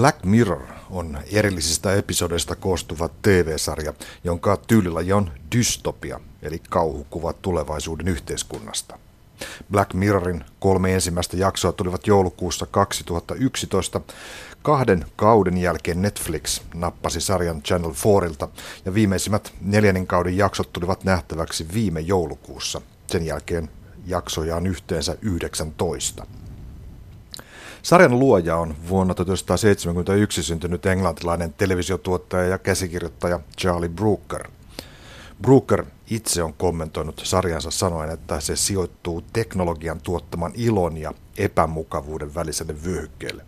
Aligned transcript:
Black 0.00 0.24
Mirror 0.24 0.62
on 0.90 1.18
erillisistä 1.32 1.94
episodeista 1.94 2.56
koostuva 2.56 3.08
TV-sarja, 3.22 3.94
jonka 4.24 4.56
tyylilaji 4.56 5.12
on 5.12 5.30
dystopia, 5.56 6.20
eli 6.42 6.62
kauhukuva 6.70 7.32
tulevaisuuden 7.32 8.08
yhteiskunnasta. 8.08 8.98
Black 9.70 9.94
Mirrorin 9.94 10.44
kolme 10.60 10.94
ensimmäistä 10.94 11.36
jaksoa 11.36 11.72
tulivat 11.72 12.06
joulukuussa 12.06 12.66
2011. 12.66 14.00
Kahden 14.62 15.04
kauden 15.16 15.58
jälkeen 15.58 16.02
Netflix 16.02 16.60
nappasi 16.74 17.20
sarjan 17.20 17.62
Channel 17.62 17.92
4 18.22 18.48
ja 18.84 18.94
viimeisimmät 18.94 19.52
neljännen 19.60 20.06
kauden 20.06 20.36
jaksot 20.36 20.72
tulivat 20.72 21.04
nähtäväksi 21.04 21.66
viime 21.74 22.00
joulukuussa. 22.00 22.82
Sen 23.06 23.26
jälkeen 23.26 23.70
jaksoja 24.06 24.56
on 24.56 24.66
yhteensä 24.66 25.16
19. 25.22 26.26
Sarjan 27.82 28.18
luoja 28.18 28.56
on 28.56 28.74
vuonna 28.88 29.14
1971 29.14 30.42
syntynyt 30.42 30.86
englantilainen 30.86 31.52
televisiotuottaja 31.52 32.44
ja 32.44 32.58
käsikirjoittaja 32.58 33.40
Charlie 33.58 33.88
Brooker. 33.88 34.48
Brooker 35.42 35.84
itse 36.10 36.42
on 36.42 36.54
kommentoinut 36.54 37.20
sarjansa 37.24 37.70
sanoen, 37.70 38.10
että 38.10 38.40
se 38.40 38.56
sijoittuu 38.56 39.24
teknologian 39.32 40.00
tuottaman 40.00 40.52
ilon 40.54 40.96
ja 40.96 41.14
epämukavuuden 41.38 42.34
väliselle 42.34 42.74
vyöhykkeelle. 42.84 43.44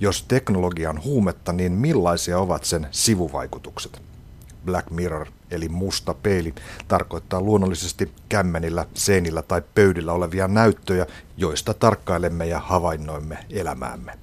Jos 0.00 0.22
teknologia 0.22 0.90
on 0.90 1.04
huumetta, 1.04 1.52
niin 1.52 1.72
millaisia 1.72 2.38
ovat 2.38 2.64
sen 2.64 2.86
sivuvaikutukset? 2.90 4.02
Black 4.64 4.90
Mirror 4.90 5.26
eli 5.52 5.68
musta 5.68 6.14
peili 6.14 6.54
tarkoittaa 6.88 7.40
luonnollisesti 7.40 8.12
kämmenillä, 8.28 8.86
seinillä 8.94 9.42
tai 9.42 9.62
pöydillä 9.74 10.12
olevia 10.12 10.48
näyttöjä, 10.48 11.06
joista 11.36 11.74
tarkkailemme 11.74 12.46
ja 12.46 12.60
havainnoimme 12.60 13.38
elämäämme. 13.50 14.18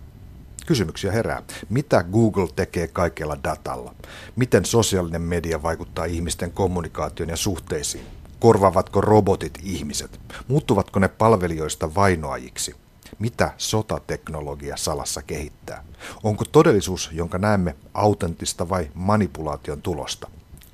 Kysymyksiä 0.66 1.12
herää. 1.12 1.44
Mitä 1.70 2.04
Google 2.04 2.48
tekee 2.56 2.88
kaikella 2.88 3.38
datalla? 3.44 3.96
Miten 4.36 4.66
sosiaalinen 4.66 5.22
media 5.22 5.64
vaikuttaa 5.64 6.06
ihmisten 6.06 6.52
kommunikaation 6.52 7.30
ja 7.30 7.38
suhteisiin? 7.38 8.06
Korvaavatko 8.40 9.02
robotit 9.02 9.60
ihmiset? 9.64 10.20
Muuttuvatko 10.48 11.00
ne 11.00 11.08
palvelijoista 11.08 11.96
vainoajiksi? 11.96 12.76
Mitä 13.20 13.54
sotateknologia 13.58 14.78
salassa 14.78 15.22
kehittää? 15.22 15.84
Onko 16.24 16.46
todellisuus, 16.52 17.10
jonka 17.14 17.38
näemme, 17.38 17.76
autenttista 17.94 18.70
vai 18.70 18.92
manipulaation 18.94 19.82
tulosta? 19.82 20.30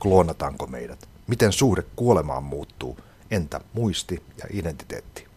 Kloonataanko 0.05 0.67
meidät? 0.67 1.09
Miten 1.27 1.51
suhde 1.51 1.83
kuolemaan 1.95 2.43
muuttuu? 2.43 2.97
Entä 3.31 3.61
muisti 3.73 4.23
ja 4.37 4.45
identiteetti? 4.49 5.27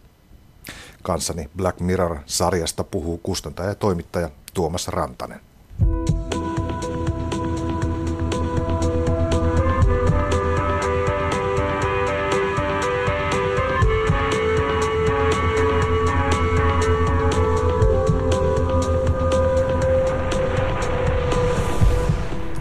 Kanssani 1.03 1.49
Black 1.57 1.79
Mirror-sarjasta 1.79 2.83
puhuu 2.83 3.17
kustantaja 3.17 3.69
ja 3.69 3.75
toimittaja 3.75 4.29
Tuomas 4.53 4.87
Rantanen. 4.87 5.39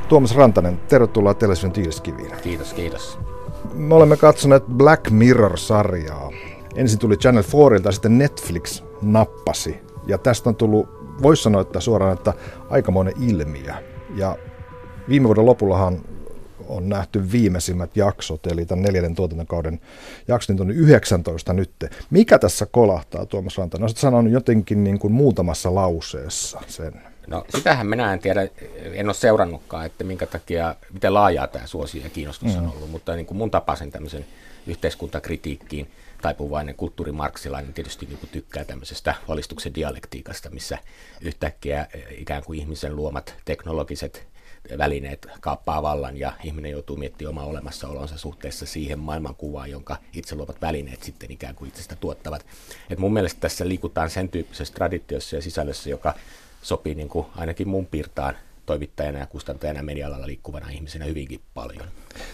Tuomas 0.09 0.37
Rantanen, 0.37 0.81
tervetuloa 0.89 1.35
Television 1.35 1.73
Tiiliskiviin. 1.73 2.33
Kiitos, 2.43 2.75
kiitos. 2.75 3.19
Me 3.75 3.95
olemme 3.95 4.17
katsoneet 4.17 4.65
Black 4.67 5.11
Mirror-sarjaa. 5.11 6.31
Ensin 6.75 6.99
tuli 6.99 7.17
Channel 7.17 7.45
4 7.71 7.93
sitten 7.93 8.19
Netflix 8.19 8.83
nappasi. 9.03 9.81
Ja 10.07 10.19
tästä 10.19 10.49
on 10.51 10.57
tullut, 10.57 10.89
voisi 11.23 11.43
sanoa, 11.43 11.61
että 11.61 11.81
suoraan, 11.81 12.13
että 12.13 12.33
aikamoinen 12.71 13.15
ilmiö. 13.29 13.75
Ja 14.15 14.39
viime 15.09 15.27
vuoden 15.27 15.47
lopullahan 15.47 16.01
on 16.69 16.89
nähty 16.89 17.33
viimeisimmät 17.33 17.97
jaksot, 17.97 18.47
eli 18.47 18.67
tämän 18.67 18.83
neljännen 18.83 19.15
tuotantokauden 19.15 19.81
jaksot, 20.29 20.57
niin 20.57 20.63
on 20.63 20.71
19 20.71 21.53
nyt. 21.53 21.71
Mikä 22.11 22.39
tässä 22.39 22.67
kolahtaa, 22.67 23.27
Tuomas 23.27 23.59
Rantanen? 23.59 23.83
Olisit 23.83 23.99
sanonut 23.99 24.33
jotenkin 24.33 24.85
niin 24.85 24.99
kuin 24.99 25.13
muutamassa 25.13 25.75
lauseessa 25.75 26.61
sen. 26.67 26.93
No 27.29 27.45
sitähän 27.57 27.87
minä 27.87 28.13
en 28.13 28.19
tiedä, 28.19 28.49
en 28.93 29.07
ole 29.07 29.15
seurannutkaan, 29.15 29.87
että 29.87 30.05
minkä 30.05 30.27
takia, 30.27 30.75
miten 30.93 31.15
laajaa 31.15 31.47
tämä 31.47 31.67
suosio 31.67 32.03
ja 32.03 32.11
kiinnostus 32.11 32.53
mm. 32.53 32.59
on 32.59 32.73
ollut, 32.73 32.91
mutta 32.91 33.17
niin 33.17 33.27
kuin 33.27 33.39
mun 33.39 33.51
tapaisen 33.51 33.91
tämmöisen 33.91 34.27
yhteiskuntakritiikkiin 34.67 35.91
taipuvainen 36.23 36.75
kulttuurimarksilainen 36.75 37.73
tietysti 37.73 38.07
niin 38.07 38.19
kuin 38.19 38.31
tykkää 38.31 38.65
tämmöisestä 38.65 39.15
valistuksen 39.29 39.75
dialektiikasta, 39.75 40.51
missä 40.51 40.79
yhtäkkiä 41.21 41.87
eh, 41.95 42.21
ikään 42.21 42.45
kuin 42.45 42.59
ihmisen 42.59 42.97
luomat 42.97 43.35
teknologiset 43.45 44.27
välineet 44.79 45.27
kaappaa 45.41 45.83
vallan 45.83 46.17
ja 46.17 46.33
ihminen 46.45 46.71
joutuu 46.73 46.97
miettimään 46.97 47.31
omaa 47.31 47.47
olemassaolonsa 47.47 48.19
suhteessa 48.19 48.67
siihen 48.67 48.99
maailmankuvaan, 48.99 49.71
jonka 49.71 49.97
itse 50.13 50.35
luovat 50.35 50.63
välineet 50.63 51.03
sitten 51.03 51.31
ikään 51.31 51.55
kuin 51.55 51.69
itsestä 51.69 51.97
tuottavat. 51.97 52.47
Et 52.91 52.99
mun 52.99 53.13
mielestä 53.13 53.41
tässä 53.41 53.69
liikutaan 53.69 54.11
sen 54.11 54.29
tyyppisessä 54.29 54.75
traditiossa 54.75 55.37
ja 55.37 55.43
sisällössä, 55.43 55.91
joka 55.91 56.15
sopii 56.63 56.95
niin 56.95 57.09
kuin 57.09 57.27
ainakin 57.37 57.69
mun 57.69 57.87
piirtaan 57.87 58.35
toimittajana 58.67 59.19
ja 59.19 59.27
kustantajana 59.27 59.83
media-alalla 59.83 60.27
liikkuvana 60.27 60.71
ihmisenä 60.71 61.05
hyvinkin 61.05 61.41
paljon. 61.55 61.85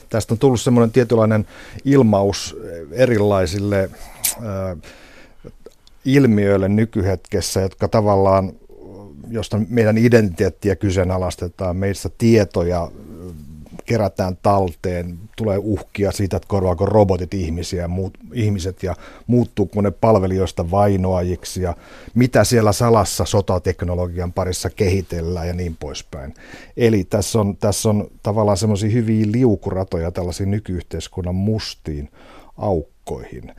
Tästä 0.08 0.34
on 0.34 0.38
tullut 0.38 0.60
semmoinen 0.60 0.92
tietynlainen 0.92 1.46
ilmaus 1.84 2.56
erilaisille 2.92 3.90
äh, 4.32 4.78
ilmiöille 6.04 6.68
nykyhetkessä, 6.68 7.60
jotka 7.60 7.88
tavallaan, 7.88 8.52
josta 9.30 9.60
meidän 9.68 9.98
identiteettiä 9.98 10.76
kyseenalaistetaan, 10.76 11.76
meistä 11.76 12.10
tietoja 12.18 12.90
kerätään 13.86 14.36
talteen, 14.42 15.18
tulee 15.36 15.58
uhkia 15.58 16.12
siitä, 16.12 16.36
että 16.36 16.48
korvaako 16.48 16.86
robotit 16.86 17.34
ihmisiä, 17.34 17.88
muut, 17.88 18.18
ihmiset 18.32 18.82
ja 18.82 18.96
muuttuuko 19.26 19.80
ne 19.80 19.90
palvelijoista 19.90 20.70
vainoajiksi 20.70 21.62
ja 21.62 21.76
mitä 22.14 22.44
siellä 22.44 22.72
salassa 22.72 23.24
sotateknologian 23.24 24.32
parissa 24.32 24.70
kehitellään 24.70 25.48
ja 25.48 25.54
niin 25.54 25.76
poispäin. 25.76 26.34
Eli 26.76 27.04
tässä 27.04 27.40
on, 27.40 27.56
tässä 27.56 27.90
on 27.90 28.10
tavallaan 28.22 28.56
semmoisia 28.56 28.90
hyviä 28.90 29.26
liukuratoja 29.30 30.10
tällaisiin 30.10 30.50
nykyyhteiskunnan 30.50 31.34
mustiin 31.34 32.10
aukkoihin. 32.56 33.52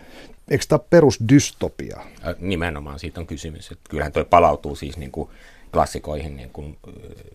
Eikö 0.51 0.65
tämä 0.67 0.79
perusdystopia? 0.79 1.99
Nimenomaan 2.39 2.99
siitä 2.99 3.19
on 3.19 3.27
kysymys. 3.27 3.71
Että 3.71 3.89
kyllähän 3.89 4.11
tuo 4.11 4.25
palautuu 4.25 4.75
siis 4.75 4.97
niin 4.97 5.11
kuin 5.11 5.29
klassikoihin 5.75 6.37
niin 6.37 6.49
kuin 6.49 6.77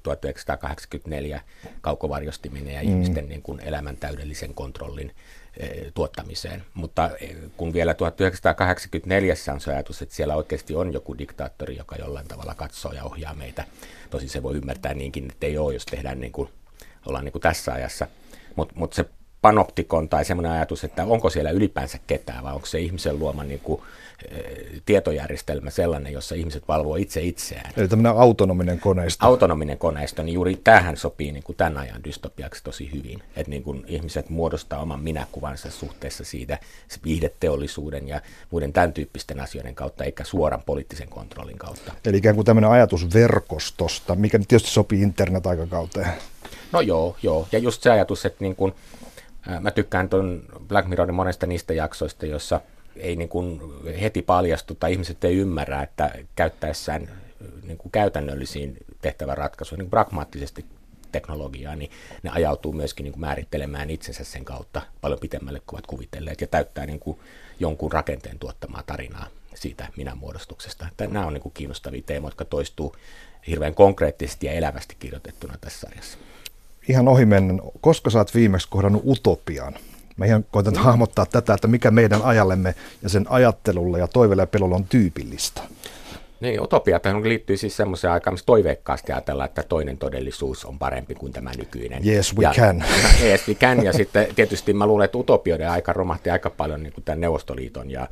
1984 0.02 1.40
kaukovarjostiminen 1.80 2.74
ja 2.74 2.82
mm. 2.82 2.88
ihmisten 2.88 3.28
niin 3.28 3.42
kuin 3.42 3.60
elämän 3.60 3.96
täydellisen 3.96 4.54
kontrollin 4.54 5.14
tuottamiseen. 5.94 6.62
Mutta 6.74 7.10
kun 7.56 7.72
vielä 7.72 7.94
1984 7.94 9.34
on 9.52 9.60
se 9.60 9.72
ajatus, 9.72 10.02
että 10.02 10.14
siellä 10.14 10.36
oikeasti 10.36 10.74
on 10.74 10.92
joku 10.92 11.18
diktaattori, 11.18 11.76
joka 11.76 11.96
jollain 11.96 12.28
tavalla 12.28 12.54
katsoo 12.54 12.92
ja 12.92 13.04
ohjaa 13.04 13.34
meitä. 13.34 13.64
Tosin 14.10 14.28
se 14.28 14.42
voi 14.42 14.56
ymmärtää 14.56 14.94
niinkin, 14.94 15.30
että 15.30 15.46
ei 15.46 15.58
ole, 15.58 15.74
jos 15.74 15.86
tehdään 15.86 16.20
niin 16.20 16.32
kuin, 16.32 16.48
ollaan 17.06 17.24
niin 17.24 17.32
kuin 17.32 17.42
tässä 17.42 17.72
ajassa. 17.72 18.06
Mutta 18.56 18.74
mut 18.76 18.92
se 18.92 19.04
panoptikon 19.42 20.08
tai 20.08 20.24
semmoinen 20.24 20.52
ajatus, 20.52 20.84
että 20.84 21.04
onko 21.04 21.30
siellä 21.30 21.50
ylipäänsä 21.50 21.98
ketään 22.06 22.44
vai 22.44 22.54
onko 22.54 22.66
se 22.66 22.80
ihmisen 22.80 23.18
luoma 23.18 23.44
niin 23.44 23.60
kuin, 23.60 23.82
tietojärjestelmä 24.86 25.70
sellainen, 25.70 26.12
jossa 26.12 26.34
ihmiset 26.34 26.68
valvoo 26.68 26.96
itse 26.96 27.20
itseään. 27.20 27.72
Eli 27.76 27.88
tämmöinen 27.88 28.12
autonominen 28.12 28.80
koneisto. 28.80 29.26
Autonominen 29.26 29.78
koneisto, 29.78 30.22
niin 30.22 30.34
juuri 30.34 30.60
tähän 30.64 30.96
sopii 30.96 31.32
niin 31.32 31.42
kuin 31.42 31.56
tämän 31.56 31.78
ajan 31.78 32.04
dystopiaksi 32.04 32.64
tosi 32.64 32.92
hyvin. 32.92 33.22
Että 33.36 33.50
niin 33.50 33.62
kuin 33.62 33.84
ihmiset 33.86 34.28
muodostaa 34.28 34.82
oman 34.82 35.00
minäkuvansa 35.00 35.70
suhteessa 35.70 36.24
siitä 36.24 36.58
viihdeteollisuuden 37.04 38.08
ja 38.08 38.20
muiden 38.50 38.72
tämän 38.72 38.92
tyyppisten 38.92 39.40
asioiden 39.40 39.74
kautta, 39.74 40.04
eikä 40.04 40.24
suoran 40.24 40.62
poliittisen 40.66 41.08
kontrollin 41.08 41.58
kautta. 41.58 41.92
Eli 42.04 42.16
ikään 42.16 42.34
kuin 42.34 42.44
tämmöinen 42.44 42.70
ajatus 42.70 43.14
verkostosta, 43.14 44.14
mikä 44.14 44.38
tietysti 44.38 44.70
sopii 44.70 45.02
internet-aikakauteen. 45.02 46.08
No 46.72 46.80
joo, 46.80 47.16
joo. 47.22 47.48
Ja 47.52 47.58
just 47.58 47.82
se 47.82 47.90
ajatus, 47.90 48.24
että 48.24 48.44
niin 48.44 48.56
kuin, 48.56 48.72
mä 49.60 49.70
tykkään 49.70 50.08
tuon 50.08 50.42
Black 50.68 50.88
Mirrorin 50.88 51.14
monesta 51.14 51.46
niistä 51.46 51.74
jaksoista, 51.74 52.26
jossa 52.26 52.60
ei 52.96 53.16
niin 53.16 53.28
kuin 53.28 53.60
heti 54.00 54.22
paljastu 54.22 54.74
tai 54.74 54.92
ihmiset 54.92 55.24
ei 55.24 55.36
ymmärrä, 55.36 55.82
että 55.82 56.14
käyttäessään 56.36 57.08
niin 57.62 57.78
kuin 57.78 57.92
käytännöllisiin 57.92 58.76
tehtävän 59.02 59.38
ratkaisuja 59.38 59.78
niin 59.78 59.90
pragmaattisesti 59.90 60.64
teknologiaa, 61.12 61.76
niin 61.76 61.90
ne 62.22 62.30
ajautuu 62.30 62.72
myöskin 62.72 63.04
niin 63.04 63.12
kuin 63.12 63.20
määrittelemään 63.20 63.90
itsensä 63.90 64.24
sen 64.24 64.44
kautta 64.44 64.82
paljon 65.00 65.20
pitemmälle 65.20 65.60
kuin 65.66 65.76
ovat 65.76 65.86
kuvitelleet 65.86 66.40
ja 66.40 66.46
täyttää 66.46 66.86
niin 66.86 67.00
kuin 67.00 67.18
jonkun 67.58 67.92
rakenteen 67.92 68.38
tuottamaa 68.38 68.82
tarinaa 68.82 69.26
siitä 69.54 69.88
minä-muodostuksesta. 69.96 70.86
Että 70.88 71.06
nämä 71.06 71.26
on 71.26 71.32
niin 71.32 71.42
kuin 71.42 71.52
kiinnostavia 71.52 72.02
teemoja, 72.06 72.28
jotka 72.28 72.44
toistuu 72.44 72.96
hirveän 73.46 73.74
konkreettisesti 73.74 74.46
ja 74.46 74.52
elävästi 74.52 74.96
kirjoitettuna 74.98 75.54
tässä 75.60 75.80
sarjassa. 75.80 76.18
Ihan 76.88 77.08
ohimennen, 77.08 77.62
koska 77.80 78.10
sä 78.10 78.18
oot 78.18 78.34
viimeksi 78.34 78.68
kohdannut 78.70 79.02
utopian? 79.06 79.74
Mä 80.20 80.26
ihan 80.26 80.44
koitan 80.50 80.76
hahmottaa 80.76 81.26
tätä, 81.26 81.54
että 81.54 81.68
mikä 81.68 81.90
meidän 81.90 82.22
ajallemme 82.22 82.74
ja 83.02 83.08
sen 83.08 83.26
ajattelulle 83.28 83.98
ja 83.98 84.08
toiveelle 84.08 84.42
ja 84.42 84.46
pelolle 84.46 84.74
on 84.74 84.84
tyypillistä. 84.84 85.62
Niin, 86.40 86.60
utopia 86.60 87.00
liittyy 87.22 87.56
siis 87.56 87.76
semmoiseen 87.76 88.12
aikaan, 88.12 88.34
missä 88.34 88.46
toiveikkaasti 88.46 89.12
ajatellaan, 89.12 89.48
että 89.48 89.62
toinen 89.62 89.98
todellisuus 89.98 90.64
on 90.64 90.78
parempi 90.78 91.14
kuin 91.14 91.32
tämä 91.32 91.50
nykyinen. 91.58 92.06
Yes, 92.06 92.36
we 92.36 92.42
ja, 92.42 92.52
can. 92.56 92.84
yes, 93.24 93.48
we 93.48 93.54
can. 93.54 93.84
Ja 93.84 93.92
sitten 93.92 94.26
tietysti 94.34 94.72
mä 94.72 94.86
luulen, 94.86 95.04
että 95.04 95.18
utopioiden 95.18 95.70
aika 95.70 95.92
romahti 95.92 96.30
aika 96.30 96.50
paljon 96.50 96.82
niin 96.82 96.92
kuin 96.92 97.04
tämän 97.04 97.20
Neuvostoliiton 97.20 97.90
ja 97.90 98.08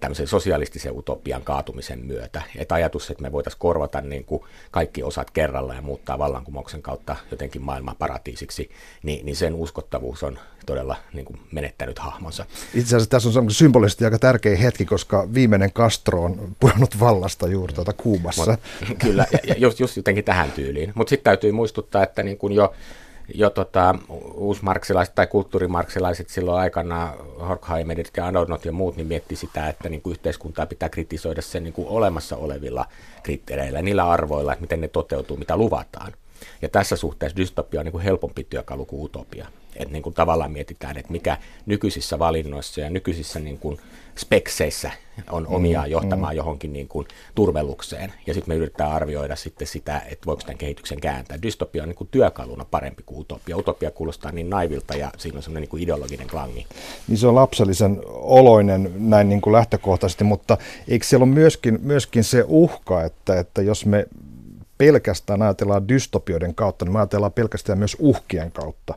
tämmöisen 0.00 0.26
sosialistisen 0.26 0.98
utopian 0.98 1.42
kaatumisen 1.42 2.06
myötä. 2.06 2.42
Että 2.56 2.74
ajatus, 2.74 3.10
että 3.10 3.22
me 3.22 3.32
voitaisiin 3.32 3.60
korvata 3.60 4.00
niin 4.00 4.24
kuin 4.24 4.42
kaikki 4.70 5.02
osat 5.02 5.30
kerralla 5.30 5.74
ja 5.74 5.82
muuttaa 5.82 6.18
vallankumouksen 6.18 6.82
kautta 6.82 7.16
jotenkin 7.30 7.62
maailman 7.62 7.96
paratiisiksi, 7.98 8.70
niin, 9.02 9.26
niin 9.26 9.36
sen 9.36 9.54
uskottavuus 9.54 10.22
on 10.22 10.38
todella 10.66 10.96
niin 11.12 11.24
kuin 11.24 11.40
menettänyt 11.52 11.98
hahmonsa. 11.98 12.46
Itse 12.74 12.96
asiassa 12.96 13.10
tässä 13.10 13.38
on 13.38 13.50
symbolisesti 13.50 14.04
aika 14.04 14.18
tärkeä 14.18 14.56
hetki, 14.56 14.84
koska 14.84 15.28
viimeinen 15.34 15.72
Castro 15.72 16.24
on 16.24 16.56
pudonnut 16.60 17.00
vallasta 17.00 17.46
juuri 17.58 17.74
tuota 17.74 17.92
Kuubassa. 17.92 18.56
Mut, 18.88 18.98
kyllä, 19.04 19.26
ja 19.46 19.54
just, 19.58 19.80
just 19.80 19.96
jotenkin 19.96 20.24
tähän 20.24 20.52
tyyliin. 20.52 20.92
Mutta 20.94 21.10
sitten 21.10 21.24
täytyy 21.24 21.52
muistuttaa, 21.52 22.02
että 22.02 22.22
niin 22.22 22.38
kuin 22.38 22.52
jo 22.52 22.74
jo 23.34 23.50
tota, 23.50 23.94
uusmarksilaiset 24.34 25.14
tai 25.14 25.26
kulttuurimarksilaiset 25.26 26.28
silloin 26.28 26.60
aikana, 26.60 27.14
Horkheimerit 27.48 28.10
ja 28.16 28.26
Adornot 28.26 28.64
ja 28.64 28.72
muut, 28.72 28.96
niin 28.96 29.06
mietti 29.06 29.36
sitä, 29.36 29.68
että 29.68 29.88
niin 29.88 30.02
yhteiskuntaa 30.10 30.66
pitää 30.66 30.88
kritisoida 30.88 31.42
sen 31.42 31.64
niin 31.64 31.74
olemassa 31.76 32.36
olevilla 32.36 32.86
kriteereillä, 33.22 33.82
niillä 33.82 34.10
arvoilla, 34.10 34.52
että 34.52 34.60
miten 34.60 34.80
ne 34.80 34.88
toteutuu, 34.88 35.36
mitä 35.36 35.56
luvataan. 35.56 36.12
Ja 36.62 36.68
tässä 36.68 36.96
suhteessa 36.96 37.36
dystopia 37.36 37.80
on 37.80 37.86
niin 37.86 38.00
helpompi 38.00 38.46
työkalu 38.50 38.84
kuin 38.84 39.04
utopia. 39.04 39.46
Että 39.78 39.92
niin 39.92 40.02
kuin 40.02 40.14
tavallaan 40.14 40.52
mietitään, 40.52 40.96
että 40.96 41.12
mikä 41.12 41.36
nykyisissä 41.66 42.18
valinnoissa 42.18 42.80
ja 42.80 42.90
nykyisissä 42.90 43.40
niin 43.40 43.58
kuin 43.58 43.78
spekseissä 44.16 44.90
on 45.30 45.46
omiaan 45.46 45.88
mm, 45.88 45.92
johtamaan 45.92 46.34
mm. 46.34 46.36
johonkin 46.36 46.72
niin 46.72 46.88
kuin 46.88 47.06
turvelukseen. 47.34 48.12
Ja 48.26 48.34
sitten 48.34 48.54
me 48.54 48.56
yritetään 48.56 48.92
arvioida 48.92 49.36
sitten 49.36 49.66
sitä, 49.66 50.02
että 50.10 50.26
voiko 50.26 50.42
tämän 50.42 50.58
kehityksen 50.58 51.00
kääntää. 51.00 51.42
Dystopia 51.42 51.82
on 51.82 51.88
niin 51.88 51.96
kuin 51.96 52.08
työkaluna 52.10 52.64
parempi 52.70 53.02
kuin 53.06 53.20
utopia. 53.20 53.56
Utopia 53.56 53.90
kuulostaa 53.90 54.32
niin 54.32 54.50
naivilta 54.50 54.96
ja 54.96 55.10
siinä 55.16 55.36
on 55.36 55.42
semmoinen 55.42 55.60
niin 55.60 55.70
kuin 55.70 55.82
ideologinen 55.82 56.26
klangi. 56.26 56.66
Niin 57.08 57.18
se 57.18 57.26
on 57.26 57.34
lapsellisen 57.34 58.00
oloinen 58.08 58.92
näin 58.96 59.28
niin 59.28 59.40
kuin 59.40 59.52
lähtökohtaisesti, 59.52 60.24
mutta 60.24 60.58
eikö 60.88 61.06
siellä 61.06 61.24
ole 61.24 61.34
myöskin, 61.34 61.78
myöskin 61.82 62.24
se 62.24 62.44
uhka, 62.46 63.02
että, 63.02 63.40
että 63.40 63.62
jos 63.62 63.86
me 63.86 64.06
pelkästään 64.78 65.42
ajatellaan 65.42 65.88
dystopioiden 65.88 66.54
kautta, 66.54 66.84
niin 66.84 66.92
me 66.92 66.98
ajatellaan 66.98 67.32
pelkästään 67.32 67.78
myös 67.78 67.96
uhkien 67.98 68.52
kautta. 68.52 68.94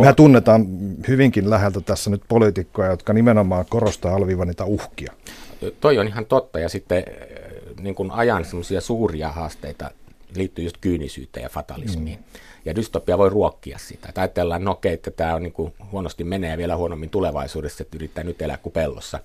Me 0.00 0.12
tunnetaan 0.14 0.66
hyvinkin 1.08 1.50
läheltä 1.50 1.80
tässä 1.80 2.10
nyt 2.10 2.22
poliitikkoja, 2.28 2.90
jotka 2.90 3.12
nimenomaan 3.12 3.64
korostaa 3.68 4.14
alviiva 4.14 4.44
niitä 4.44 4.64
uhkia. 4.64 5.12
Toi 5.80 5.98
on 5.98 6.06
ihan 6.08 6.26
totta 6.26 6.58
ja 6.58 6.68
sitten 6.68 7.04
niin 7.80 7.94
kuin 7.94 8.10
ajan 8.10 8.44
semmoisia 8.44 8.80
suuria 8.80 9.32
haasteita 9.32 9.90
liittyy 10.34 10.64
just 10.64 10.76
kyynisyyteen 10.80 11.42
ja 11.42 11.48
fatalismiin. 11.48 12.18
Mm. 12.18 12.24
Ja 12.64 12.76
dystopia 12.76 13.18
voi 13.18 13.30
ruokkia 13.30 13.78
sitä. 13.78 14.08
Että 14.08 14.20
ajatellaan, 14.20 14.64
no 14.64 14.70
okei, 14.70 14.92
että 14.92 15.10
tämä 15.10 15.34
on 15.34 15.42
niin 15.42 15.52
kuin 15.52 15.74
huonosti 15.92 16.24
menee 16.24 16.50
ja 16.50 16.58
vielä 16.58 16.76
huonommin 16.76 17.10
tulevaisuudessa, 17.10 17.82
että 17.82 17.96
yrittää 17.96 18.24
nyt 18.24 18.42
elää 18.42 18.56
kuin 18.56 18.72
pellossa. 18.72 19.20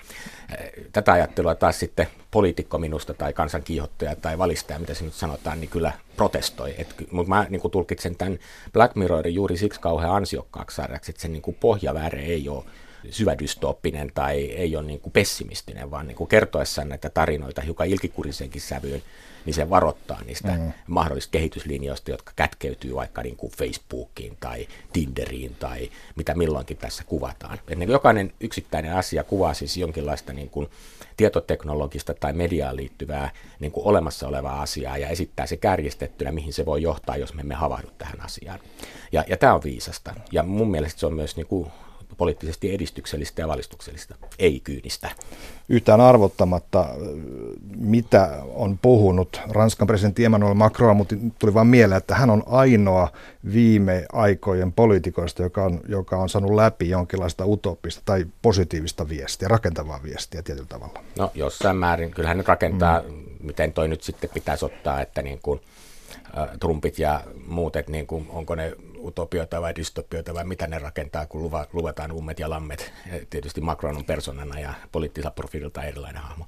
Tätä 0.92 1.12
ajattelua 1.12 1.56
taas 1.56 1.80
sitten 1.80 2.07
poliitikko 2.31 2.78
minusta 2.78 3.13
tai 3.13 3.34
kansan 3.34 3.63
kiihottaja 3.63 4.16
tai 4.16 4.38
valistaja, 4.38 4.80
mitä 4.80 4.94
se 4.94 5.04
nyt 5.06 5.13
sanotaan, 5.13 5.60
niin 5.60 5.69
kyllä 5.69 5.92
protestoi. 6.16 6.75
mutta 7.12 7.30
mä 7.30 7.45
niin 7.50 7.62
kuin 7.62 7.72
tulkitsen 7.72 8.16
tämän 8.16 8.39
Black 8.74 8.95
Mirrorin 8.95 9.36
juuri 9.36 9.57
siksi 9.57 9.80
kauhean 9.80 10.16
ansiokkaaksi 10.16 10.75
sarjaksi, 10.75 11.12
että 11.12 11.22
sen 11.22 11.34
niin 11.34 11.42
kuin 11.42 11.57
pohjaväre 11.60 12.19
ei 12.19 12.50
ole 12.50 12.63
syvädystooppinen 13.10 14.12
tai 14.13 14.45
ei 14.45 14.75
ole 14.75 14.86
niin 14.86 15.00
kuin 15.00 15.13
pessimistinen, 15.13 15.92
vaan 15.92 16.07
niin 16.07 16.16
kuin 16.16 16.28
kertoessaan 16.28 16.89
näitä 16.89 17.10
tarinoita 17.10 17.62
hiukan 17.62 17.88
ilkikurisenkin 17.88 18.62
sävyyn, 18.62 19.04
niin 19.48 19.54
se 19.54 19.70
varoittaa 19.70 20.22
niistä 20.26 20.52
mm. 20.52 20.74
mahdollisista 20.88 21.32
kehityslinjoista, 21.32 22.12
jotka 22.12 22.32
kätkeytyy 22.36 22.96
vaikka 22.96 23.22
niin 23.22 23.36
kuin 23.36 23.52
Facebookiin 23.58 24.38
tai 24.40 24.68
Tinderiin 24.94 25.56
tai 25.56 25.90
mitä 26.16 26.36
milloinkin 26.36 26.78
tässä 26.78 27.04
kuvataan. 27.04 27.60
Et 27.68 27.78
niin 27.78 27.92
jokainen 27.92 28.34
yksittäinen 28.40 28.94
asia 28.94 29.24
kuvaa 29.24 29.54
siis 29.54 29.78
jonkinlaista 29.78 30.34
niin 30.34 30.50
kuin 30.50 30.68
tietoteknologista 31.18 32.14
tai 32.14 32.34
mediaan 32.34 32.76
liittyvää 32.76 33.32
niin 33.60 33.72
kuin 33.72 33.86
olemassa 33.86 34.28
olevaa 34.28 34.62
asiaa 34.62 34.98
ja 34.98 35.10
esittää 35.10 35.46
se 35.46 35.58
kärjistettynä, 35.58 36.32
mihin 36.32 36.54
se 36.54 36.66
voi 36.66 36.82
johtaa, 36.82 37.18
jos 37.18 37.34
me 37.34 37.42
emme 37.42 37.56
havahdu 37.56 37.88
tähän 37.98 38.22
asiaan. 38.22 38.60
Ja, 39.12 39.24
ja 39.28 39.38
tämä 39.38 39.54
on 39.54 39.64
viisasta. 39.64 40.14
Ja 40.32 40.44
mun 40.44 40.72
mielestä 40.72 41.00
se 41.00 41.06
on 41.06 41.14
myös 41.14 41.36
niin 41.36 41.48
kuin 41.48 41.72
poliittisesti 42.18 42.74
edistyksellistä 42.74 43.42
ja 43.42 43.48
valistuksellista, 43.48 44.15
ei 44.39 44.59
kyynistä. 44.59 45.09
Yhtään 45.69 46.01
arvottamatta, 46.01 46.86
mitä 47.77 48.44
on 48.56 48.77
puhunut 48.81 49.42
Ranskan 49.50 49.88
presidentti 49.88 50.25
Emmanuel 50.25 50.54
Macron, 50.54 50.98
mutta 50.98 51.15
tuli 51.39 51.54
vain 51.54 51.68
mieleen, 51.68 51.98
että 51.98 52.15
hän 52.15 52.30
on 52.30 52.44
ainoa 52.45 53.12
viime 53.54 54.06
aikojen 54.13 54.74
poliitikoista, 54.74 55.44
joka 55.44 55.63
on, 55.63 55.81
joka 55.88 56.18
on 56.18 56.30
saanut 56.30 56.56
läpi 56.56 56.89
jonkinlaista 56.89 57.45
utopista 57.45 58.01
tai 58.06 58.25
positiivista 58.42 59.10
viestiä, 59.10 59.48
rakentavaa 59.48 60.03
viestiä 60.03 60.42
tietyllä 60.42 60.68
tavalla. 60.69 61.03
No 61.18 61.31
jossain 61.36 61.77
määrin, 61.77 62.12
kyllähän 62.12 62.38
nyt 62.38 62.48
rakentaa, 62.48 63.01
mm. 63.01 63.15
miten 63.44 63.74
toi 63.74 63.88
nyt 63.88 64.03
sitten 64.03 64.30
pitäisi 64.33 64.65
ottaa, 64.65 65.01
että 65.01 65.21
niin 65.21 65.39
kuin, 65.44 65.62
Trumpit 66.59 67.00
ja 67.00 67.21
muut, 67.47 67.75
että 67.75 67.91
niin 67.91 68.07
kuin, 68.07 68.27
onko 68.29 68.56
ne 68.56 68.74
utopioita 69.03 69.62
vai 69.62 69.75
dystopioita 69.75 70.33
vai 70.33 70.45
mitä 70.45 70.68
ne 70.68 70.79
rakentaa, 70.79 71.25
kun 71.25 71.41
luva, 71.41 71.65
luvataan 71.74 72.12
ummet 72.12 72.39
ja 72.39 72.50
lammet. 72.50 72.94
Ja 73.12 73.19
tietysti 73.29 73.62
Macron 73.62 73.97
on 73.97 74.06
persoonana 74.06 74.59
ja 74.59 74.74
poliittisella 74.91 75.31
profiililta 75.31 75.83
erilainen 75.83 76.21
hahmo. 76.21 76.45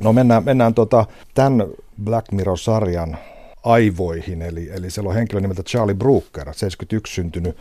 No 0.00 0.12
mennään, 0.12 0.44
mennään 0.44 0.74
tota, 0.74 1.06
tämän 1.34 1.66
Black 2.04 2.32
Mirror-sarjan 2.32 3.18
aivoihin, 3.62 4.42
eli, 4.42 4.70
eli 4.72 4.90
siellä 4.90 5.08
on 5.08 5.14
henkilö 5.14 5.40
nimeltä 5.40 5.62
Charlie 5.62 5.94
Brooker, 5.94 6.44
71 6.46 7.14
syntynyt 7.14 7.56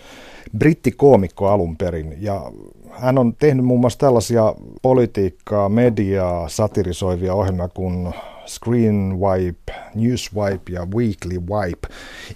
brittikoomikko 0.57 1.47
alun 1.47 1.77
perin, 1.77 2.17
ja 2.19 2.51
hän 2.91 3.17
on 3.17 3.35
tehnyt 3.35 3.65
muun 3.65 3.79
muassa 3.79 3.99
tällaisia 3.99 4.55
politiikkaa, 4.81 5.69
mediaa, 5.69 6.49
satirisoivia 6.49 7.33
ohjelmia 7.33 7.67
kuin 7.67 8.13
Screen 8.47 9.19
Wipe, 9.19 9.73
News 9.95 10.35
Wipe 10.35 10.71
ja 10.71 10.85
Weekly 10.85 11.39
Wipe. 11.39 11.87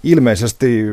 Ilmeisesti 0.02 0.84